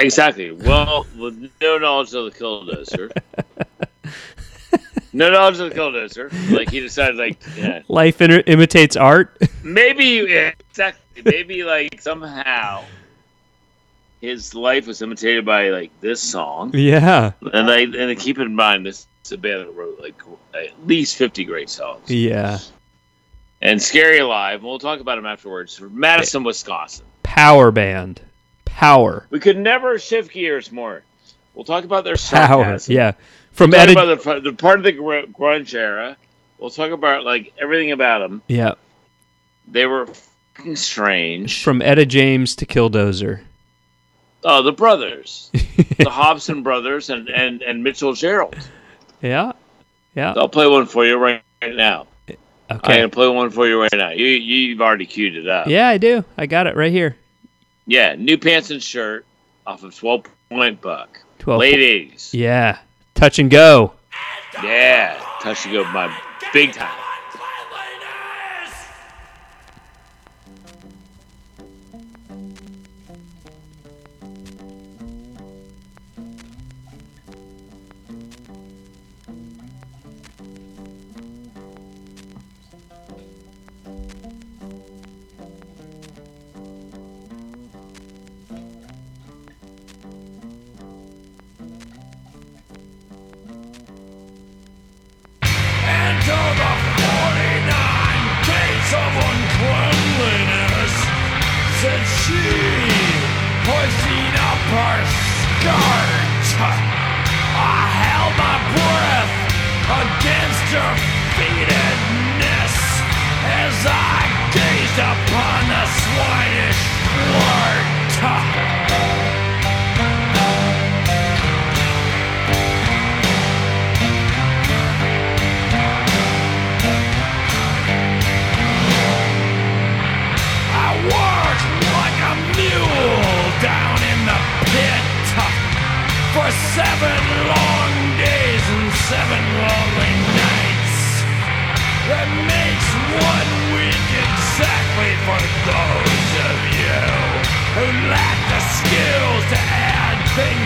Exactly. 0.01 0.51
Well, 0.51 1.05
with 1.17 1.51
no 1.61 1.77
knowledge 1.77 2.13
of 2.13 2.25
the 2.25 2.31
killdozer, 2.31 3.11
no 5.13 5.29
knowledge 5.31 5.59
of 5.59 5.69
the 5.69 5.75
killdozer, 5.75 6.51
like 6.51 6.69
he 6.69 6.79
decided, 6.79 7.15
like, 7.17 7.37
yeah, 7.55 7.81
Life 7.87 8.21
in- 8.21 8.31
imitates 8.41 8.95
art. 8.95 9.37
maybe 9.63 10.25
yeah, 10.27 10.51
exactly, 10.69 11.23
maybe 11.25 11.63
like 11.63 12.01
somehow 12.01 12.83
his 14.21 14.53
life 14.53 14.87
was 14.87 15.01
imitated 15.01 15.45
by 15.45 15.69
like 15.69 15.91
this 16.01 16.21
song, 16.21 16.71
yeah. 16.73 17.31
and 17.53 17.69
I 17.69 17.81
and 17.81 18.19
keep 18.19 18.37
in 18.39 18.55
mind 18.55 18.85
this 18.85 19.07
is 19.25 19.31
a 19.31 19.37
band 19.37 19.61
that 19.61 19.71
wrote 19.75 19.99
like 19.99 20.21
at 20.53 20.87
least 20.87 21.15
fifty 21.17 21.43
great 21.43 21.69
songs. 21.69 22.09
Yeah. 22.09 22.59
And 23.63 23.79
Scary 23.79 24.17
Alive, 24.17 24.55
and 24.55 24.63
we'll 24.63 24.79
talk 24.79 25.01
about 25.01 25.19
him 25.19 25.25
afterwards. 25.27 25.79
Madison, 25.79 26.43
Wisconsin. 26.43 27.05
Power 27.21 27.69
band. 27.69 28.19
Power. 28.85 29.27
We 29.29 29.39
could 29.39 29.57
never 29.59 29.99
shift 29.99 30.33
gears 30.33 30.71
more. 30.71 31.03
We'll 31.53 31.65
talk 31.65 31.83
about 31.83 32.03
their 32.03 32.15
Power. 32.15 32.63
sarcasm. 32.63 32.95
Yeah. 32.95 33.11
From 33.51 33.69
We'll 33.69 33.79
talk 33.79 33.89
Etta. 33.89 34.01
about 34.21 34.23
the, 34.43 34.51
the 34.51 34.57
part 34.57 34.79
of 34.79 34.83
the 34.83 34.91
gr- 34.91 35.31
grunge 35.31 35.75
era. 35.75 36.17
We'll 36.57 36.71
talk 36.71 36.89
about 36.91 37.23
like 37.23 37.53
everything 37.59 37.91
about 37.91 38.19
them. 38.19 38.41
yeah. 38.47 38.73
They 39.67 39.85
were 39.85 40.07
fucking 40.55 40.75
strange. 40.77 41.63
From 41.63 41.83
Etta 41.83 42.07
James 42.07 42.55
to 42.55 42.65
Killdozer. 42.65 43.41
Oh, 44.43 44.63
the 44.63 44.71
brothers, 44.71 45.51
the 45.99 46.09
Hobson 46.09 46.63
brothers, 46.63 47.11
and 47.11 47.29
and 47.29 47.61
and 47.61 47.83
Mitchell 47.83 48.13
Gerald. 48.13 48.55
Yeah. 49.21 49.51
Yeah. 50.15 50.33
I'll 50.35 50.49
play 50.49 50.65
one 50.67 50.87
for 50.87 51.05
you 51.05 51.17
right, 51.17 51.43
right 51.61 51.75
now. 51.75 52.07
Eh, 52.27 52.33
I'm 52.69 52.77
Okay. 52.77 52.95
gonna 52.95 53.09
play 53.09 53.27
one 53.27 53.51
for 53.51 53.67
you 53.67 53.79
right 53.79 53.93
now. 53.93 54.09
You 54.09 54.25
you've 54.25 54.81
already 54.81 55.05
queued 55.05 55.35
it 55.35 55.47
up. 55.47 55.67
Yeah, 55.67 55.87
I 55.87 55.99
do. 55.99 56.25
I 56.35 56.47
got 56.47 56.65
it 56.65 56.75
right 56.75 56.91
here. 56.91 57.15
Yeah, 57.85 58.15
new 58.15 58.37
pants 58.37 58.71
and 58.71 58.81
shirt 58.81 59.25
off 59.65 59.83
of 59.83 59.95
Twelve 59.95 60.25
Point 60.49 60.81
Buck. 60.81 61.19
12 61.39 61.59
Late 61.59 61.73
eighties. 61.75 62.33
Yeah. 62.33 62.77
Touch 63.15 63.39
and 63.39 63.49
go. 63.49 63.93
Yeah, 64.63 65.19
touch 65.41 65.65
and 65.65 65.73
go 65.73 65.83
my 65.91 66.15
big 66.53 66.73
time. 66.73 66.91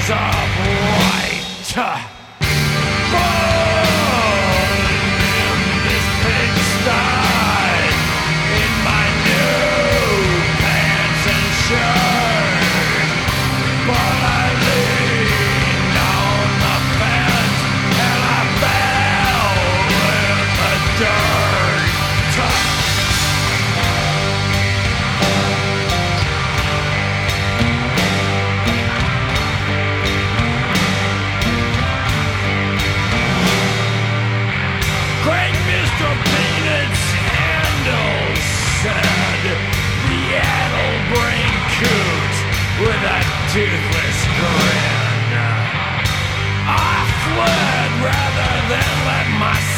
Of 0.09 1.75
you 1.75 2.14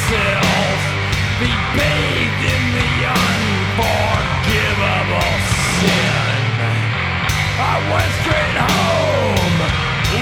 be 0.10 1.52
bathed 1.76 2.44
in 2.48 2.64
the 2.80 2.92
unforgivable 3.12 3.92
sin. 5.84 6.48
I 7.60 7.76
went 7.92 8.12
straight 8.24 8.56
home 8.56 9.60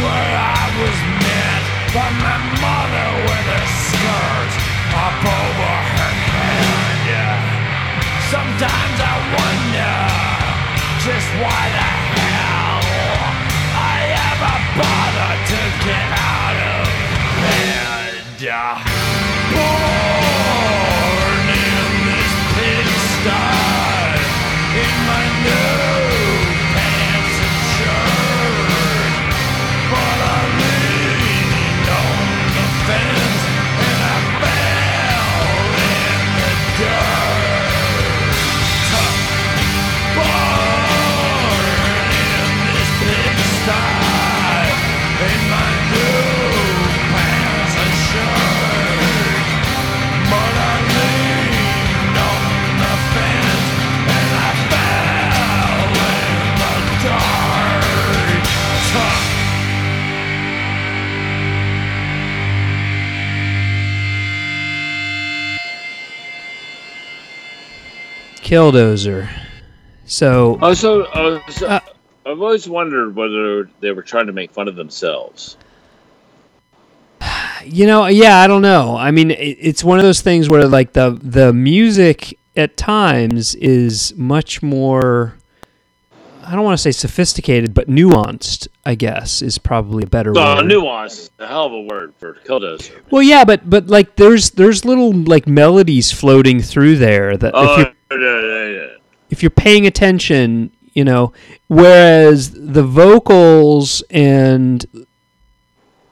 where 0.02 0.32
I 0.42 0.66
was 0.82 0.98
met 1.22 1.62
by 1.94 2.10
my 2.18 2.38
mother 2.66 3.10
with 3.30 3.46
her 3.54 3.68
skirt 3.86 4.54
up 5.06 5.22
over 5.22 5.74
her 5.94 6.14
head. 6.34 7.46
Sometimes 8.34 8.98
I 8.98 9.16
wonder 9.38 9.98
just 11.06 11.30
why 11.38 11.85
Killdozer. 68.46 69.28
So 70.06 70.60
Oh, 70.62 70.74
so, 70.76 71.02
uh, 71.06 71.42
so 71.50 71.66
Uh, 71.68 71.80
I've 72.28 72.40
always 72.42 72.70
wondered 72.70 73.16
whether 73.16 73.68
they 73.80 73.92
were 73.92 74.04
trying 74.04 74.28
to 74.28 74.34
make 74.34 74.52
fun 74.52 74.68
of 74.68 74.76
themselves. 74.76 75.58
you 77.66 77.88
know, 77.88 78.06
yeah, 78.06 78.40
I 78.40 78.48
don't 78.48 78.62
know. 78.62 78.96
I 78.96 79.10
mean, 79.12 79.32
it, 79.32 79.58
it's 79.60 79.84
one 79.84 79.98
of 79.98 80.04
those 80.06 80.22
things 80.22 80.48
where 80.48 80.68
like 80.68 80.94
the 80.94 81.20
the 81.22 81.54
music 81.54 82.38
at 82.56 82.78
times 82.78 83.56
is 83.56 84.14
much 84.16 84.62
more. 84.62 85.36
I 86.48 86.52
don't 86.52 86.64
want 86.64 86.78
to 86.78 86.82
say 86.82 86.92
sophisticated, 86.92 87.74
but 87.74 87.88
nuanced. 87.90 88.68
I 88.86 88.94
guess 88.94 89.42
is 89.42 89.58
probably 89.58 90.04
a 90.04 90.08
better 90.08 90.38
Uh, 90.38 90.58
word. 90.58 90.68
nuance 90.68 91.18
is 91.18 91.32
a 91.40 91.48
hell 91.48 91.66
of 91.66 91.74
a 91.74 91.82
word 91.82 92.14
for 92.20 92.36
Killdozer. 92.46 92.92
Well, 93.10 93.24
yeah, 93.24 93.44
but 93.44 93.68
but 93.68 93.88
like 93.88 94.16
there's 94.18 94.52
there's 94.52 94.86
little 94.86 95.12
like 95.12 95.48
melodies 95.48 96.12
floating 96.12 96.62
through 96.62 96.98
there 96.98 97.36
that 97.38 97.48
if 97.48 97.56
Oh, 97.56 97.92
if 99.30 99.44
you're 99.44 99.50
paying 99.50 99.86
attention, 99.86 100.72
you 100.94 101.04
know, 101.04 101.34
whereas 101.68 102.52
the 102.52 102.84
vocals 102.84 104.04
and 104.10 104.86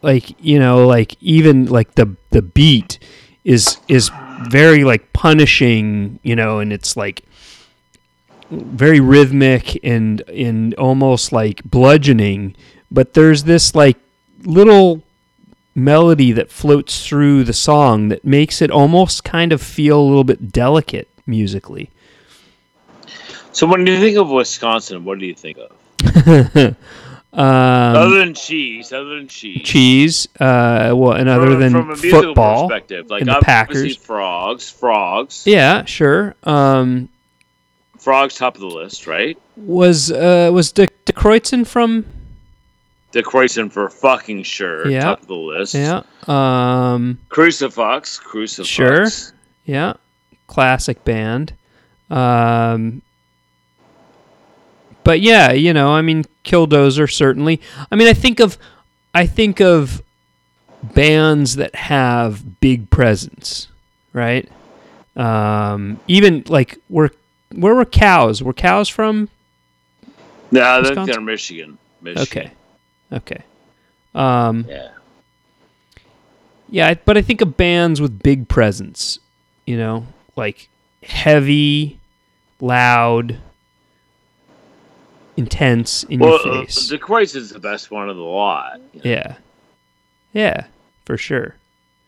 like 0.01 0.35
you 0.43 0.59
know 0.59 0.85
like 0.85 1.15
even 1.21 1.65
like 1.65 1.95
the 1.95 2.15
the 2.31 2.41
beat 2.41 2.99
is 3.43 3.77
is 3.87 4.11
very 4.49 4.83
like 4.83 5.13
punishing, 5.13 6.19
you 6.23 6.35
know, 6.35 6.59
and 6.59 6.73
it's 6.73 6.97
like 6.97 7.23
very 8.51 8.99
rhythmic 8.99 9.79
and 9.83 10.21
and 10.29 10.73
almost 10.75 11.31
like 11.31 11.63
bludgeoning, 11.63 12.55
but 12.91 13.13
there's 13.13 13.43
this 13.43 13.73
like 13.73 13.97
little 14.43 15.03
melody 15.75 16.31
that 16.31 16.51
floats 16.51 17.07
through 17.07 17.43
the 17.43 17.53
song 17.53 18.09
that 18.09 18.23
makes 18.23 18.61
it 18.61 18.69
almost 18.69 19.23
kind 19.23 19.51
of 19.51 19.59
feel 19.61 19.99
a 19.99 20.03
little 20.03 20.23
bit 20.23 20.51
delicate 20.51 21.07
musically. 21.25 21.89
So 23.51 23.67
when 23.67 23.85
you 23.85 23.99
think 23.99 24.17
of 24.17 24.29
Wisconsin, 24.29 25.05
what 25.05 25.19
do 25.19 25.25
you 25.25 25.35
think 25.35 25.57
of? 25.57 26.75
Um, 27.35 27.39
other 27.95 28.19
than 28.19 28.35
cheese, 28.35 28.93
other 28.93 29.15
than 29.15 29.27
cheese. 29.27 29.63
cheese, 29.63 30.27
uh, 30.39 30.93
well, 30.95 31.13
and 31.13 31.27
other 31.27 31.47
From- 31.47 31.59
than 31.59 31.71
from 31.71 31.89
a 31.89 31.95
football, 31.95 32.67
perspective, 32.69 33.09
like 33.09 33.25
the 33.25 33.39
Packers. 33.41 33.97
frogs, 33.97 34.69
frogs, 34.69 35.41
Yeah, 35.47 35.83
sure. 35.85 36.35
Um, 36.43 37.09
frogs, 37.97 38.35
top 38.35 38.53
of 38.53 38.61
the 38.61 38.67
list, 38.67 39.07
right? 39.07 39.35
was 39.57 40.11
uh, 40.11 40.51
was 40.53 40.71
De, 40.73 40.85
Die 41.05 41.13
Kreuzen 41.13 41.65
from? 41.65 42.05
Die 43.13 43.21
Kreuzen 43.23 43.71
for 43.71 43.89
fucking 43.89 44.43
sure, 44.43 44.87
Yeah. 44.87 45.01
top 45.01 45.21
of 45.21 45.27
the 45.27 45.33
list. 45.33 45.73
Yeah. 45.73 46.03
Um, 46.27 47.17
Crucifix, 47.29 48.19
Crucifix. 48.19 48.69
Sure. 48.69 49.07
yeah. 49.65 49.93
Classic 50.53 51.03
band. 51.03 51.53
Um, 52.11 53.01
but 55.03 55.19
yeah, 55.19 55.51
you 55.51 55.73
know, 55.73 55.91
I 55.91 56.03
mean, 56.03 56.25
Killdozer 56.45 57.11
certainly. 57.11 57.59
I 57.91 57.95
mean, 57.95 58.07
I 58.07 58.13
think 58.13 58.39
of, 58.39 58.59
I 59.15 59.25
think 59.25 59.59
of 59.59 60.03
bands 60.83 61.55
that 61.55 61.73
have 61.73 62.59
big 62.59 62.91
presence, 62.91 63.67
right? 64.13 64.47
Um, 65.15 65.99
even 66.07 66.43
like 66.47 66.77
where 66.87 67.09
where 67.55 67.73
were 67.73 67.85
cows? 67.85 68.43
Were 68.43 68.53
cows 68.53 68.89
from? 68.89 69.29
No, 70.51 70.83
think 70.83 71.07
they're 71.07 71.19
Michigan. 71.19 71.79
Michigan. 71.99 72.21
Okay, 72.21 72.51
okay. 73.11 73.43
Um, 74.13 74.65
Yeah. 74.69 74.89
Yeah, 76.69 76.93
but 77.05 77.17
I 77.17 77.21
think 77.23 77.41
of 77.41 77.55
bands 77.55 78.01
with 78.01 78.21
big 78.23 78.47
presence, 78.47 79.19
you 79.67 79.77
know, 79.77 80.07
like 80.35 80.69
heavy, 81.03 81.99
loud, 82.59 83.37
intense 85.37 86.03
in 86.03 86.19
Well, 86.19 86.39
your 86.43 86.53
uh, 86.55 86.61
face. 86.65 86.89
Die 86.89 86.97
Kreuzen 86.97 87.37
is 87.37 87.49
the 87.49 87.59
best 87.59 87.91
one 87.91 88.09
of 88.09 88.15
the 88.17 88.23
lot. 88.23 88.79
you 88.93 89.01
know, 89.03 89.09
yeah. 89.09 89.35
Yeah, 90.33 90.65
for 91.05 91.17
sure. 91.17 91.55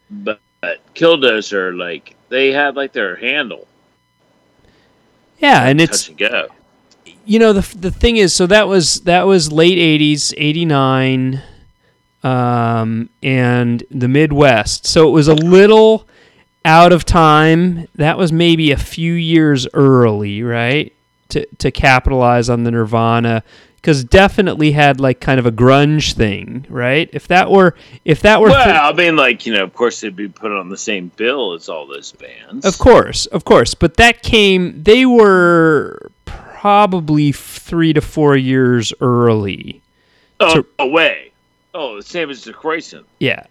But, 0.09 0.39
but 0.61 0.79
Killdozer, 0.95 1.77
like, 1.77 2.15
they 2.29 2.51
had, 2.51 2.75
like, 2.75 2.91
their 2.93 3.15
handle. 3.15 3.67
Yeah, 5.39 5.65
and 5.67 5.81
it's 5.81 6.07
and 6.07 6.17
go. 6.17 6.47
you 7.25 7.39
know 7.39 7.51
the 7.51 7.77
the 7.77 7.91
thing 7.91 8.15
is 8.17 8.31
so 8.33 8.47
that 8.47 8.67
was 8.69 9.01
that 9.01 9.27
was 9.27 9.51
late 9.51 9.77
80s 9.77 10.33
89 10.37 11.43
um 12.23 13.09
and 13.21 13.83
the 13.91 14.07
midwest 14.07 14.87
so 14.87 15.09
it 15.09 15.11
was 15.11 15.27
a 15.27 15.35
little 15.35 16.07
out 16.65 16.91
of 16.91 17.05
time 17.05 17.87
that 17.95 18.17
was 18.17 18.33
maybe 18.33 18.71
a 18.71 18.77
few 18.77 19.13
years 19.13 19.67
early 19.73 20.43
right 20.43 20.91
to 21.29 21.45
to 21.57 21.71
capitalize 21.71 22.49
on 22.49 22.63
the 22.63 22.71
nirvana 22.71 23.43
because 23.75 24.03
definitely 24.03 24.71
had 24.71 24.99
like 24.99 25.19
kind 25.21 25.39
of 25.39 25.45
a 25.45 25.51
grunge 25.51 26.13
thing 26.13 26.65
right 26.69 27.07
if 27.13 27.27
that 27.27 27.51
were 27.51 27.75
if 28.03 28.21
that 28.21 28.41
were 28.41 28.49
Well, 28.49 28.91
I 28.91 28.93
mean, 28.93 29.15
like, 29.15 29.45
you 29.45 29.53
know, 29.53 29.63
of 29.63 29.75
course 29.75 30.01
they'd 30.01 30.15
be 30.15 30.27
put 30.27 30.51
on 30.51 30.69
the 30.69 30.77
same 30.77 31.11
bill 31.15 31.53
as 31.53 31.69
all 31.69 31.85
those 31.85 32.11
bands. 32.13 32.65
Of 32.65 32.79
course, 32.79 33.27
of 33.27 33.45
course, 33.45 33.75
but 33.75 33.97
that 33.97 34.23
came. 34.23 34.81
They 34.81 35.05
were 35.05 36.09
probably 36.25 37.31
three 37.31 37.93
to 37.93 38.01
four 38.01 38.35
years 38.35 38.91
early. 39.01 39.81
Oh, 40.39 40.53
so- 40.55 40.65
no 40.79 40.87
way. 40.87 41.31
Oh, 41.75 41.97
the 41.97 42.03
same 42.03 42.31
as 42.31 42.43
the 42.43 42.53
Kreuzen. 42.53 43.03
Yeah, 43.19 43.45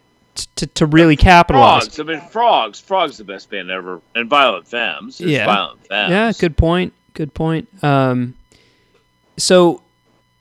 to 0.56 0.66
to 0.66 0.86
really 0.86 1.16
capitalize. 1.16 1.84
Frogs. 1.84 2.00
I 2.00 2.02
mean, 2.04 2.20
Frogs. 2.28 2.80
Frogs 2.80 3.16
the 3.18 3.24
best 3.24 3.50
band 3.50 3.70
ever. 3.70 4.00
And 4.14 4.28
Violent 4.28 4.66
Femmes. 4.68 5.20
Yeah. 5.20 5.46
Violent 5.46 5.86
Femmes. 5.86 6.10
Yeah, 6.10 6.32
good 6.38 6.56
point. 6.56 6.92
Good 7.14 7.32
point. 7.34 7.68
Um, 7.84 8.34
so 9.36 9.82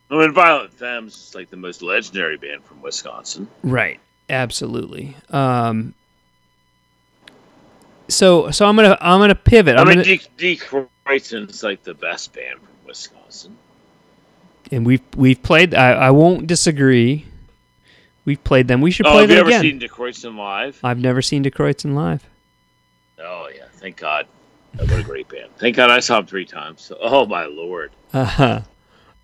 I 0.10 0.18
mean, 0.18 0.34
Violent 0.34 0.74
Femmes 0.74 1.16
is 1.16 1.36
like 1.36 1.50
the 1.50 1.58
most 1.58 1.82
legendary 1.82 2.38
band 2.38 2.64
from 2.66 2.82
Wisconsin. 2.82 3.48
right, 3.64 4.00
absolutely. 4.30 5.16
Um, 5.30 5.94
so 8.08 8.52
so 8.52 8.66
I'm 8.66 8.76
gonna 8.76 8.98
I'm 9.02 9.20
gonna 9.20 9.36
pivot. 9.36 9.78
I 9.78 9.82
I'm 9.82 9.88
mean, 9.88 9.98
gonna, 9.98 10.18
D, 10.38 10.56
Die 10.58 10.64
Kreuzen 11.06 11.50
is 11.50 11.64
like 11.64 11.84
the 11.84 11.94
best 11.94 12.34
band 12.34 12.60
from 12.60 12.88
Wisconsin. 12.88 13.56
and 14.72 14.86
we've 14.86 15.02
we've 15.16 15.42
played. 15.42 15.74
I, 15.74 15.92
I 15.94 16.12
won't 16.12 16.48
disagree. 16.48 17.26
We've 18.26 18.44
played 18.44 18.68
them. 18.68 18.80
We 18.82 18.92
should 18.92 19.06
Oh, 19.06 19.12
play 19.12 19.22
have 19.22 19.30
you 19.30 19.36
them 19.38 19.48
ever 19.54 19.62
seen 19.62 19.80
Die 19.80 19.88
Kreuzen 19.88 20.36
live? 20.38 20.80
I've 20.84 21.00
never 21.00 21.22
seen 21.22 21.42
Die 21.44 21.50
Kreuzen 21.50 21.94
live. 21.94 22.24
Oh 23.20 23.50
yeah, 23.54 23.66
thank 23.74 23.98
God. 23.98 24.28
What 24.78 24.92
a 25.00 25.04
great 25.04 25.28
band. 25.30 25.50
Thank 25.58 25.76
God 25.76 25.90
I 25.92 26.00
saw 26.00 26.18
them 26.18 26.26
three 26.28 26.46
times. 26.46 26.92
Oh 27.02 27.26
my 27.26 27.46
lord. 27.46 27.92
Uh-huh. 28.14 28.62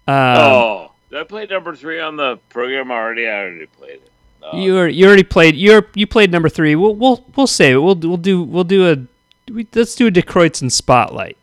Um, 0.08 0.16
oh, 0.38 0.91
did 1.10 1.20
I 1.20 1.24
play 1.24 1.45
number 1.45 1.76
three 1.76 2.00
on 2.00 2.16
the 2.18 2.38
program 2.50 2.91
already? 2.91 3.28
I 3.28 3.41
already 3.41 3.66
played 3.68 3.93
it. 3.95 4.12
Oh, 4.41 4.58
You 4.60 4.78
are, 4.78 4.88
you 4.88 5.06
already 5.08 5.24
played. 5.24 5.56
You 5.56 5.82
you 5.95 6.08
played 6.08 6.32
number 6.32 6.50
three. 6.50 6.76
We'll 6.76 6.95
we'll 6.95 7.26
we'll 7.36 7.47
save 7.47 7.76
it. 7.76 7.80
We'll 7.80 7.95
do- 7.95 8.10
we'll 8.10 8.18
do 8.18 8.43
we'll 8.43 8.64
do 8.64 8.89
a 8.91 9.52
we, 9.52 9.68
let's 9.76 9.95
do 9.95 10.08
a 10.08 10.12
Die 10.12 10.22
Kreuzen 10.22 10.72
spotlight. 10.72 11.38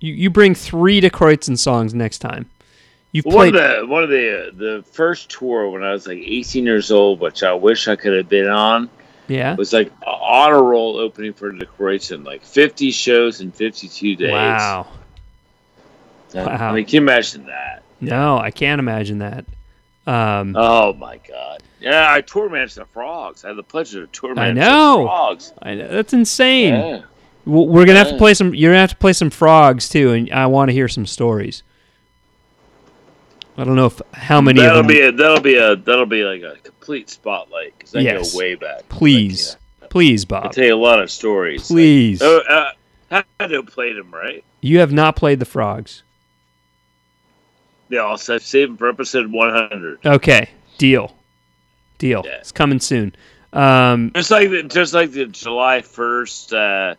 You 0.00 0.12
you 0.14 0.30
bring 0.30 0.54
three 0.54 1.00
Die 1.00 1.08
Kreuzen 1.10 1.58
songs 1.58 1.94
next 1.94 2.18
time. 2.18 2.48
You've 3.12 3.26
one 3.26 3.48
of 3.48 3.52
the 3.54 3.86
one 3.86 4.02
of 4.02 4.08
the 4.08 4.48
uh, 4.48 4.50
the 4.54 4.84
first 4.90 5.28
tour 5.30 5.68
when 5.70 5.82
I 5.84 5.92
was 5.92 6.06
like 6.06 6.18
18 6.18 6.64
years 6.64 6.90
old, 6.90 7.20
which 7.20 7.42
I 7.42 7.52
wish 7.52 7.86
I 7.86 7.94
could 7.96 8.16
have 8.16 8.28
been 8.28 8.48
on, 8.48 8.88
yeah. 9.28 9.54
was 9.54 9.72
like 9.74 9.92
a 10.02 10.10
honor 10.10 10.62
roll 10.62 10.96
opening 10.96 11.34
for 11.34 11.52
Die 11.52 11.66
Kreuzen, 11.78 12.24
like 12.24 12.42
50 12.42 12.90
shows 12.90 13.42
in 13.42 13.52
52 13.52 14.16
days. 14.16 14.30
Wow. 14.32 14.86
I 16.34 16.38
Wow. 16.42 16.72
mean, 16.72 16.86
can 16.86 16.94
you 16.94 17.00
imagine 17.02 17.44
that? 17.46 17.82
No, 18.00 18.38
I 18.38 18.50
can't 18.50 18.78
imagine 18.78 19.18
that. 19.18 19.44
Um, 20.06 20.56
Oh 20.58 20.94
my 20.94 21.18
God. 21.28 21.62
Yeah, 21.80 22.06
I 22.10 22.22
tour 22.22 22.48
managed 22.48 22.76
the 22.76 22.86
Frogs. 22.86 23.44
I 23.44 23.48
had 23.48 23.56
the 23.58 23.62
pleasure 23.62 24.06
to 24.06 24.12
tour 24.12 24.30
I 24.30 24.34
manage 24.52 24.56
know. 24.56 24.98
the 24.98 25.04
Frogs. 25.04 25.52
I 25.60 25.74
know 25.74 25.88
that's 25.88 26.12
insane. 26.14 26.74
Yeah. 26.74 27.02
We're 27.44 27.84
gonna 27.84 27.98
have 27.98 28.08
to 28.10 28.16
play 28.18 28.34
some. 28.34 28.54
You're 28.54 28.70
gonna 28.70 28.80
have 28.80 28.90
to 28.90 28.96
play 28.96 29.12
some 29.12 29.28
frogs 29.28 29.88
too, 29.88 30.12
and 30.12 30.30
I 30.32 30.46
want 30.46 30.68
to 30.70 30.72
hear 30.72 30.86
some 30.88 31.06
stories. 31.06 31.62
I 33.62 33.64
don't 33.64 33.76
know 33.76 33.86
if 33.86 34.00
how 34.12 34.40
many 34.40 34.60
That'll 34.60 34.80
of 34.80 34.86
them. 34.88 34.94
be 34.96 35.00
a 35.00 35.12
that'll 35.12 35.40
be 35.40 35.54
a 35.56 35.76
that'll 35.76 36.04
be 36.06 36.24
like 36.24 36.42
a 36.42 36.56
complete 36.62 37.08
spotlight 37.08 37.72
because 37.78 37.94
I 37.94 38.00
Yes. 38.00 38.32
go 38.32 38.38
way 38.38 38.56
back. 38.56 38.88
please, 38.88 39.56
please, 39.88 40.24
Like, 40.24 40.30
yeah. 40.30 40.38
I 40.38 40.42
Bob. 40.42 40.52
tell 40.52 40.64
you 40.64 40.74
a 40.74 40.76
lot 40.76 41.00
of 41.00 41.10
stories. 41.10 41.68
Please. 41.68 42.20
Like, 42.20 42.28
oh, 42.50 42.72
uh, 43.10 43.22
I 43.38 43.46
don't 43.46 43.70
play 43.70 43.92
them 43.92 44.10
right. 44.12 44.42
You 44.60 44.80
have 44.80 44.92
not 44.92 45.16
played 45.16 45.38
the 45.38 45.44
frogs. 45.44 46.02
Yeah, 47.88 48.00
I'll 48.00 48.18
sa- 48.18 48.38
save 48.38 48.68
them 48.68 48.76
for 48.78 48.88
episode 48.88 49.30
100. 49.30 49.98
Okay, 50.06 50.48
deal, 50.78 51.14
deal. 51.98 52.22
Yeah. 52.24 52.36
It's 52.38 52.52
coming 52.52 52.80
soon. 52.80 53.14
Um, 53.52 54.12
Just 54.14 54.30
like 54.30 54.48
the, 54.50 54.62
just 54.62 54.94
like 54.94 55.10
the 55.12 55.26
July 55.26 55.80
1st 55.82 56.52
uh, 56.54 56.94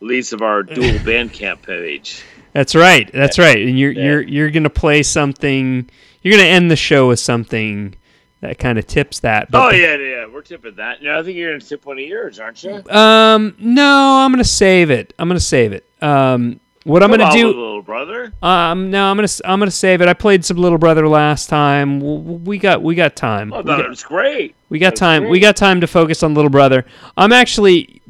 release 0.00 0.32
of 0.32 0.40
our 0.40 0.62
dual 0.62 0.88
Bandcamp 1.00 1.60
page. 1.62 2.22
that's 2.54 2.74
right. 2.74 3.10
That's 3.12 3.38
right. 3.38 3.58
And 3.66 3.78
you're 3.78 3.92
Yeah. 3.92 4.04
you're 4.04 4.22
you're 4.22 4.50
gonna 4.50 4.70
play 4.70 5.02
something. 5.02 5.90
You're 6.22 6.36
gonna 6.36 6.48
end 6.48 6.70
the 6.70 6.76
show 6.76 7.08
with 7.08 7.20
something 7.20 7.94
that 8.40 8.58
kind 8.58 8.78
of 8.78 8.86
tips 8.86 9.20
that. 9.20 9.48
Oh 9.52 9.70
yeah, 9.70 9.96
yeah, 9.96 10.26
we're 10.26 10.42
tipping 10.42 10.76
that. 10.76 11.02
No, 11.02 11.18
I 11.18 11.22
think 11.22 11.36
you're 11.36 11.50
gonna 11.52 11.60
tip 11.60 11.86
one 11.86 11.98
of 11.98 12.04
yours, 12.04 12.38
aren't 12.38 12.62
you? 12.62 12.82
Um, 12.90 13.54
no, 13.58 14.20
I'm 14.24 14.32
gonna 14.32 14.44
save 14.44 14.90
it. 14.90 15.14
I'm 15.18 15.28
gonna 15.28 15.40
save 15.40 15.72
it. 15.72 15.84
Um, 16.00 16.60
what 16.84 17.02
I'm 17.02 17.10
gonna 17.10 17.30
do. 17.32 17.48
little 17.48 17.82
brother. 17.82 18.32
Um, 18.42 18.90
no, 18.90 19.10
I'm 19.10 19.16
gonna 19.16 19.28
I'm 19.44 19.58
gonna 19.58 19.70
save 19.70 20.00
it. 20.00 20.08
I 20.08 20.14
played 20.14 20.44
some 20.44 20.56
Little 20.56 20.78
Brother 20.78 21.06
last 21.08 21.48
time. 21.48 22.44
We 22.44 22.58
got 22.58 22.82
we 22.82 22.94
got 22.94 23.16
time. 23.16 23.52
Oh, 23.52 23.60
no, 23.60 23.76
got- 23.76 24.02
great. 24.04 24.54
We 24.68 24.78
got 24.78 24.90
That's 24.90 25.00
time. 25.00 25.28
We 25.28 25.40
got 25.40 25.56
time 25.56 25.80
to 25.80 25.86
focus 25.86 26.22
on 26.22 26.34
Little 26.34 26.50
Brother. 26.50 26.84
I'm 27.16 27.32
actually. 27.32 28.00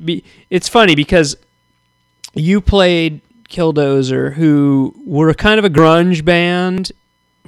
It's 0.50 0.68
funny 0.68 0.94
because 0.94 1.36
you 2.34 2.60
played 2.60 3.20
Killdozer, 3.48 4.34
who 4.34 4.94
were 5.04 5.32
kind 5.34 5.58
of 5.58 5.64
a 5.64 5.70
grunge 5.70 6.24
band 6.24 6.92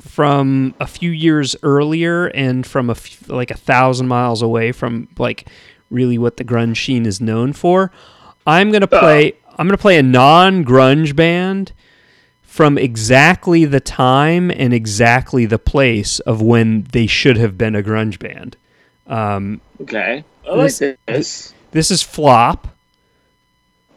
from 0.00 0.74
a 0.80 0.86
few 0.86 1.10
years 1.10 1.54
earlier, 1.62 2.26
and 2.28 2.66
from 2.66 2.88
a 2.90 2.92
f- 2.92 3.28
like 3.28 3.50
a 3.50 3.56
thousand 3.56 4.08
miles 4.08 4.42
away 4.42 4.72
from 4.72 5.08
like 5.18 5.46
really 5.90 6.18
what 6.18 6.36
the 6.36 6.44
grunge 6.44 6.84
scene 6.84 7.06
is 7.06 7.20
known 7.20 7.52
for. 7.52 7.90
I'm 8.46 8.72
gonna 8.72 8.86
play. 8.86 9.34
I'm 9.58 9.66
gonna 9.66 9.76
play 9.78 9.98
a 9.98 10.02
non-grunge 10.02 11.14
band 11.14 11.72
from 12.42 12.78
exactly 12.78 13.64
the 13.64 13.80
time 13.80 14.50
and 14.50 14.72
exactly 14.74 15.46
the 15.46 15.58
place 15.58 16.18
of 16.20 16.40
when 16.42 16.84
they 16.92 17.06
should 17.06 17.36
have 17.36 17.56
been 17.58 17.76
a 17.76 17.82
grunge 17.82 18.18
band. 18.18 18.56
Um, 19.06 19.60
Okay, 19.82 20.24
I 20.46 20.50
like 20.50 20.58
This- 20.74 20.96
this. 21.06 21.54
this 21.72 21.90
is 21.90 22.02
Flop. 22.02 22.68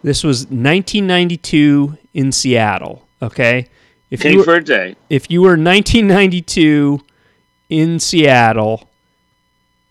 This 0.04 0.24
was 0.24 0.44
1992 0.52 1.98
in 2.14 2.32
Seattle. 2.32 3.08
Okay, 3.22 3.68
if 4.14 4.22
King 4.22 4.34
you 4.34 4.38
were, 4.38 4.44
for 4.44 4.56
a 4.56 4.64
day. 4.64 4.96
if 5.10 5.32
you 5.32 5.42
were 5.42 5.58
1992 5.58 7.02
in 7.70 8.00
Seattle, 8.00 8.88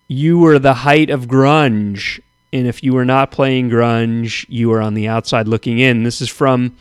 you 0.06 0.38
were 0.38 0.60
the 0.60 0.74
height 0.74 1.10
of 1.10 1.26
grunge, 1.26 2.20
and 2.52 2.68
if 2.68 2.84
you 2.84 2.92
were 2.94 3.04
not 3.04 3.32
playing 3.32 3.68
grunge, 3.68 4.46
you 4.48 4.68
were 4.68 4.80
on 4.80 4.94
the 4.94 5.08
outside 5.08 5.48
looking 5.48 5.80
in. 5.80 6.04
This 6.04 6.20
is 6.20 6.28
from 6.28 6.76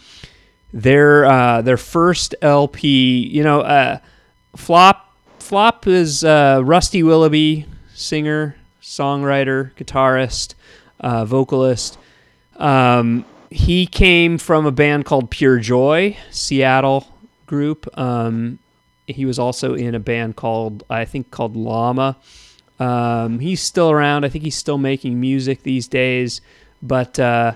their 0.72 1.26
uh, 1.26 1.64
their 1.64 1.78
first 1.78 2.36
LP. 2.44 3.28
You 3.28 3.44
know, 3.44 3.62
uh, 3.62 3.98
Flop 4.56 5.12
Flop 5.40 5.88
is 5.88 6.24
uh, 6.24 6.62
Rusty 6.64 7.02
Willoughby, 7.02 7.66
singer, 7.96 8.56
songwriter, 8.84 9.74
guitarist, 9.74 10.54
uh, 11.00 11.26
vocalist. 11.26 11.98
Um, 12.58 13.26
he 13.50 13.88
came 13.88 14.38
from 14.38 14.68
a 14.68 14.72
band 14.72 15.06
called 15.06 15.32
Pure 15.32 15.62
Joy, 15.62 16.18
Seattle 16.30 17.08
group. 17.52 17.86
Um, 17.98 18.60
he 19.06 19.26
was 19.26 19.38
also 19.38 19.74
in 19.76 19.94
a 19.94 20.00
band 20.00 20.38
called 20.38 20.84
I 20.90 21.04
think 21.06 21.30
called 21.30 21.56
Llama. 21.56 22.16
Um, 22.80 23.40
he's 23.40 23.62
still 23.62 23.92
around. 23.92 24.26
I 24.26 24.30
think 24.30 24.44
he's 24.44 24.56
still 24.56 24.78
making 24.80 25.20
music 25.20 25.64
these 25.64 25.88
days. 25.88 26.42
But 26.82 27.20
uh, 27.20 27.54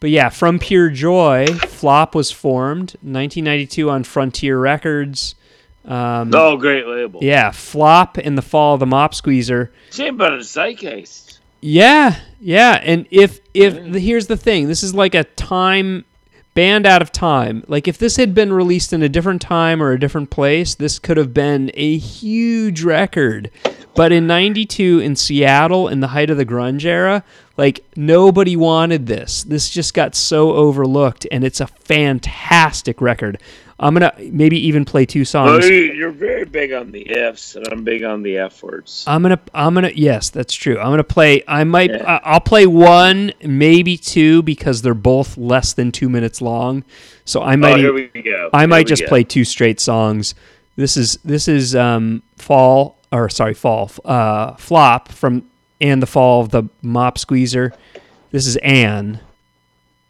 but 0.00 0.10
yeah, 0.10 0.28
from 0.28 0.58
Pure 0.58 0.90
Joy, 0.90 1.46
Flop 1.46 2.14
was 2.14 2.30
formed 2.30 2.90
1992 3.00 3.88
on 3.88 4.04
Frontier 4.04 4.58
Records. 4.58 5.34
Um, 5.84 6.30
Oh, 6.34 6.56
great 6.58 6.86
label. 6.86 7.20
Yeah, 7.22 7.50
Flop 7.52 8.18
in 8.18 8.34
the 8.34 8.42
Fall 8.42 8.74
of 8.74 8.80
the 8.80 8.86
Mopsqueezer. 8.86 9.70
Shame 9.90 10.16
about 10.16 10.34
a 10.34 10.42
zeitgeist. 10.42 11.38
Yeah, 11.60 12.20
yeah, 12.40 12.80
and 12.82 13.06
if 13.10 13.40
if 13.54 13.74
here's 13.94 14.26
the 14.26 14.36
thing, 14.36 14.68
this 14.68 14.82
is 14.82 14.94
like 14.94 15.14
a 15.14 15.24
time 15.24 16.04
band 16.54 16.86
out 16.86 17.02
of 17.02 17.12
time. 17.12 17.64
Like 17.68 17.86
if 17.86 17.98
this 17.98 18.16
had 18.16 18.34
been 18.34 18.52
released 18.52 18.92
in 18.92 19.02
a 19.02 19.08
different 19.08 19.42
time 19.42 19.82
or 19.82 19.92
a 19.92 20.00
different 20.00 20.30
place, 20.30 20.74
this 20.74 20.98
could 20.98 21.16
have 21.16 21.32
been 21.32 21.70
a 21.74 21.98
huge 21.98 22.82
record. 22.82 23.50
But 23.94 24.12
in 24.12 24.26
92 24.26 25.00
in 25.00 25.16
Seattle 25.16 25.88
in 25.88 26.00
the 26.00 26.08
height 26.08 26.30
of 26.30 26.36
the 26.36 26.46
grunge 26.46 26.84
era, 26.84 27.24
like 27.58 27.84
nobody 27.96 28.56
wanted 28.56 29.06
this. 29.06 29.42
This 29.42 29.68
just 29.68 29.92
got 29.92 30.14
so 30.14 30.52
overlooked 30.52 31.26
and 31.30 31.44
it's 31.44 31.60
a 31.60 31.66
fantastic 31.66 33.00
record. 33.00 33.38
I'm 33.80 33.94
going 33.94 34.10
to 34.10 34.30
maybe 34.32 34.58
even 34.66 34.84
play 34.84 35.06
two 35.06 35.24
songs. 35.24 35.68
you- 35.68 35.92
you're 35.92 36.10
very 36.10 36.44
big 36.44 36.72
on 36.72 36.90
the 36.90 37.08
F's, 37.10 37.54
and 37.54 37.66
I'm 37.68 37.84
big 37.84 38.02
on 38.02 38.22
the 38.22 38.38
F 38.38 38.62
words. 38.62 39.04
I'm 39.06 39.22
gonna, 39.22 39.38
I'm 39.54 39.74
gonna, 39.74 39.92
yes, 39.94 40.30
that's 40.30 40.52
true. 40.52 40.78
I'm 40.78 40.90
gonna 40.90 41.04
play. 41.04 41.44
I 41.46 41.62
might, 41.62 41.90
Yeah. 41.90 42.18
I'll 42.24 42.40
play 42.40 42.66
one, 42.66 43.32
maybe 43.44 43.96
two, 43.96 44.42
because 44.42 44.82
they're 44.82 44.94
both 44.94 45.36
less 45.36 45.74
than 45.74 45.92
two 45.92 46.08
minutes 46.08 46.40
long. 46.40 46.82
So 47.24 47.40
I 47.42 47.54
oh, 47.54 47.56
might, 47.56 47.78
here 47.78 47.92
we 47.92 48.08
go. 48.08 48.50
I 48.52 48.66
might 48.66 48.88
just 48.88 49.02
go. 49.02 49.08
play 49.08 49.22
two 49.22 49.44
straight 49.44 49.78
songs. 49.78 50.34
This 50.74 50.96
is, 50.96 51.18
this 51.24 51.46
is 51.46 51.76
um, 51.76 52.22
fall, 52.36 52.98
or 53.12 53.28
sorry, 53.28 53.54
fall, 53.54 53.92
uh, 54.04 54.54
flop 54.54 55.08
from 55.08 55.44
and 55.80 56.02
the 56.02 56.06
fall 56.06 56.40
of 56.40 56.50
the 56.50 56.64
Mopsqueezer. 56.82 57.72
This 58.30 58.46
is 58.46 58.56
Ann. 58.56 59.20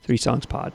Three 0.02 0.16
songs 0.16 0.46
pod. 0.46 0.72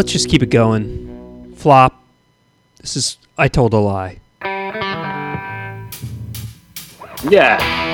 Let's 0.00 0.12
just 0.12 0.30
keep 0.30 0.42
it 0.42 0.48
going. 0.48 1.52
Flop. 1.56 2.02
This 2.80 2.96
is 2.96 3.18
I 3.36 3.48
told 3.48 3.74
a 3.74 3.76
lie. 3.76 4.18
Yeah. 7.28 7.89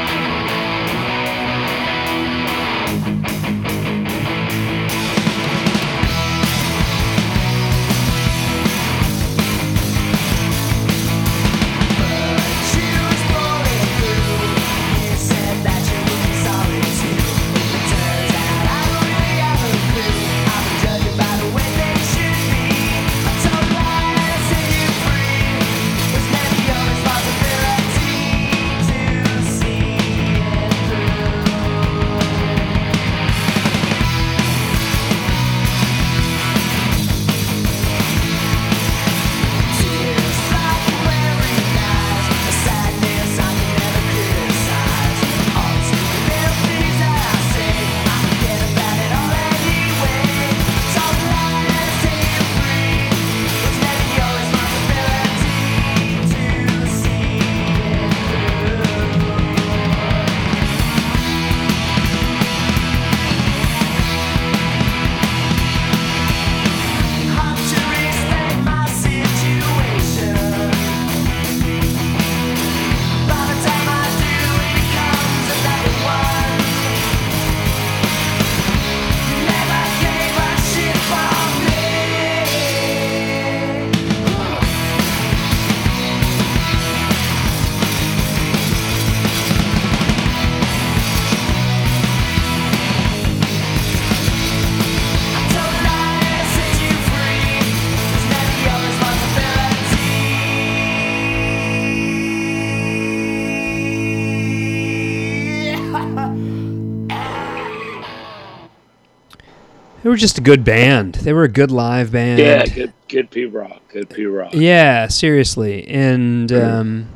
Were 110.17 110.21
just 110.21 110.39
a 110.39 110.41
good 110.41 110.65
band. 110.65 111.17
They 111.17 111.35
were 111.35 111.45
a 111.45 111.49
good 111.49 111.71
live 111.71 112.11
band. 112.11 112.39
Yeah, 112.39 112.65
good, 112.65 112.95
good 113.07 113.31
P 113.31 113.45
rock, 113.45 113.83
good 113.89 114.09
P 114.09 114.25
rock. 114.25 114.55
Yeah, 114.55 115.09
seriously. 115.09 115.87
And 115.89 116.51
um, 116.53 117.09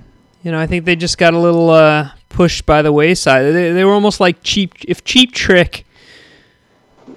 you 0.42 0.53
know, 0.53 0.61
I 0.61 0.66
think 0.66 0.84
they 0.84 0.96
just 0.96 1.16
got 1.16 1.32
a 1.32 1.38
little 1.38 1.70
uh, 1.70 2.11
pushed 2.28 2.66
by 2.66 2.82
the 2.82 2.92
wayside. 2.92 3.55
They, 3.55 3.72
they 3.72 3.84
were 3.86 3.94
almost 3.94 4.20
like 4.20 4.42
cheap. 4.42 4.74
If 4.86 5.03
Cheap 5.03 5.32
Trick 5.32 5.86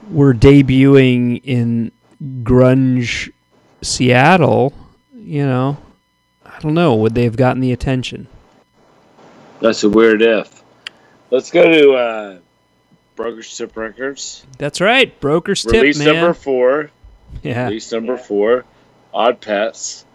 were 0.10 0.34
debuting 0.34 1.42
in 1.44 1.92
grunge 2.44 3.34
Seattle, 3.82 4.72
you 5.14 5.46
know, 5.46 5.78
I 6.46 6.60
don't 6.62 6.76
know, 6.76 6.96
would 6.96 7.14
they 7.14 7.26
have 7.26 7.36
gotten 7.36 7.60
the 7.60 7.74
attention? 7.74 8.28
That's 9.60 9.84
a 9.84 9.90
weird 9.90 10.22
if. 10.22 10.64
Let's 11.30 11.52
go 11.52 11.70
to 11.70 11.92
uh, 11.92 12.38
Broker's 13.16 13.56
Tip 13.58 13.76
Records. 13.78 14.46
That's 14.58 14.82
right, 14.82 15.18
Broker's 15.20 15.64
Tip, 15.64 15.74
Records. 15.74 16.00
Release 16.00 16.14
number 16.14 16.34
four. 16.34 16.92
yeah, 17.42 17.66
Release 17.66 17.92
number 17.92 18.18
four. 18.18 18.66
Odd 19.14 19.42
Pets. 19.42 20.06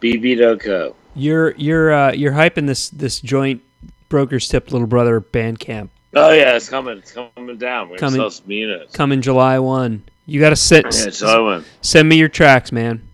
BB 0.00 0.38
Don't 0.38 0.94
you're 1.14 1.52
you're 1.52 1.92
uh, 1.92 2.12
you're 2.12 2.32
hyping 2.32 2.66
this 2.66 2.90
this 2.90 3.20
joint 3.20 3.62
Broker's 4.08 4.48
Tip 4.48 4.70
Little 4.70 4.86
Brother 4.86 5.20
band 5.20 5.58
camp 5.58 5.90
Oh 6.14 6.32
yeah, 6.32 6.56
it's 6.56 6.68
coming. 6.68 6.98
It's 6.98 7.12
coming 7.12 7.56
down. 7.58 7.88
We're 7.90 7.96
Coming- 7.98 8.18
gonna 8.18 8.30
sell 8.30 8.42
some 8.42 8.50
units. 8.50 8.94
coming 8.94 9.20
July 9.22 9.58
one. 9.58 10.02
You 10.24 10.40
got 10.40 10.50
to 10.50 10.56
sit. 10.56 10.84
Yeah, 10.84 11.10
so 11.10 11.26
I 11.26 11.52
went. 11.54 11.66
send 11.82 12.08
me 12.08 12.16
your 12.16 12.28
tracks, 12.28 12.72
man. 12.72 13.06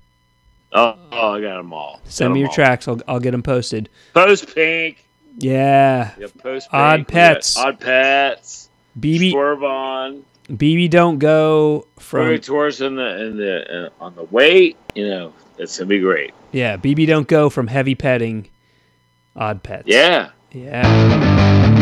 Oh, 0.72 0.96
oh, 1.12 1.32
I 1.32 1.40
got 1.40 1.56
them 1.58 1.72
all. 1.74 2.00
Send 2.04 2.28
Got 2.30 2.34
me 2.34 2.40
'em 2.40 2.42
your 2.42 2.48
all. 2.48 2.54
tracks. 2.54 2.88
I'll 2.88 3.00
I'll 3.08 3.20
get 3.20 3.32
them 3.32 3.42
posted. 3.42 3.88
Post 4.14 4.54
Pink. 4.54 5.04
Yeah, 5.38 6.12
Yeah, 6.18 6.26
Post 6.38 6.70
Pink. 6.70 6.74
Odd 6.74 7.08
Pets. 7.08 7.56
Odd 7.58 7.80
Pets. 7.80 8.61
BB 8.98 9.30
Swerve 9.32 9.62
on. 9.62 10.24
BB 10.48 10.90
don't 10.90 11.18
go 11.18 11.86
from 11.98 12.20
Road 12.20 12.42
tours 12.42 12.80
in 12.80 12.96
the 12.96 13.24
in 13.24 13.36
the 13.36 13.86
uh, 13.86 14.04
on 14.04 14.14
the 14.14 14.24
way. 14.24 14.74
You 14.94 15.08
know, 15.08 15.32
it's 15.58 15.78
gonna 15.78 15.88
be 15.88 16.00
great. 16.00 16.32
yeah 16.52 16.76
BB 16.76 17.06
don't 17.06 17.28
go 17.28 17.48
from 17.48 17.68
heavy 17.68 17.94
petting, 17.94 18.48
odd 19.36 19.62
pets. 19.62 19.84
Yeah. 19.86 20.30
yeah. 20.52 21.78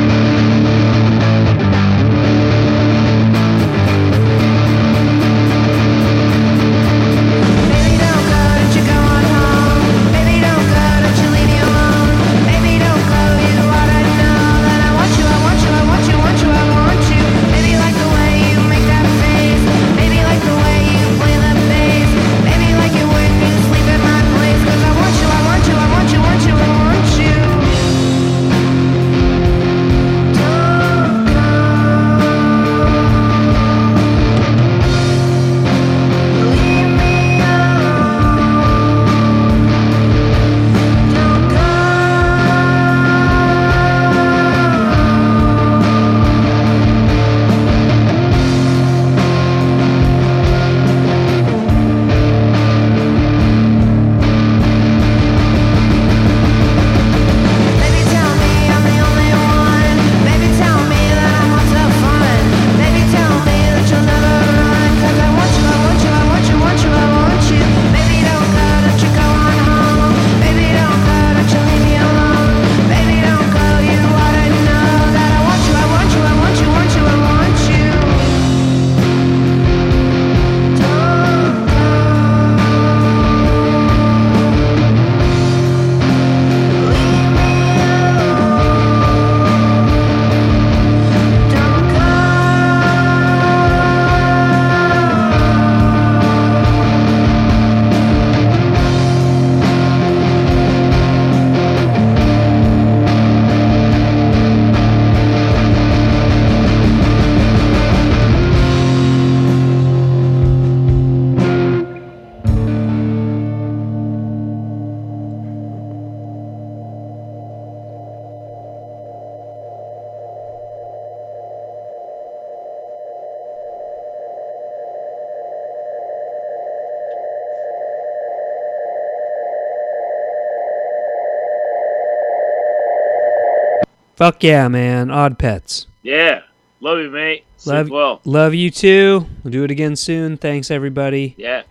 Fuck 134.20 134.44
yeah, 134.44 134.68
man. 134.68 135.10
Odd 135.10 135.38
pets. 135.38 135.86
Yeah. 136.02 136.42
Love 136.80 136.98
you, 136.98 137.08
mate. 137.08 137.44
Sleep 137.56 137.74
Love, 137.74 137.88
well. 137.88 138.20
love 138.26 138.52
you 138.52 138.70
too. 138.70 139.24
We'll 139.42 139.50
do 139.50 139.64
it 139.64 139.70
again 139.70 139.96
soon. 139.96 140.36
Thanks, 140.36 140.70
everybody. 140.70 141.34
Yeah. 141.38 141.62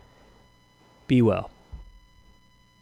Be 1.05 1.21
well. 1.21 1.51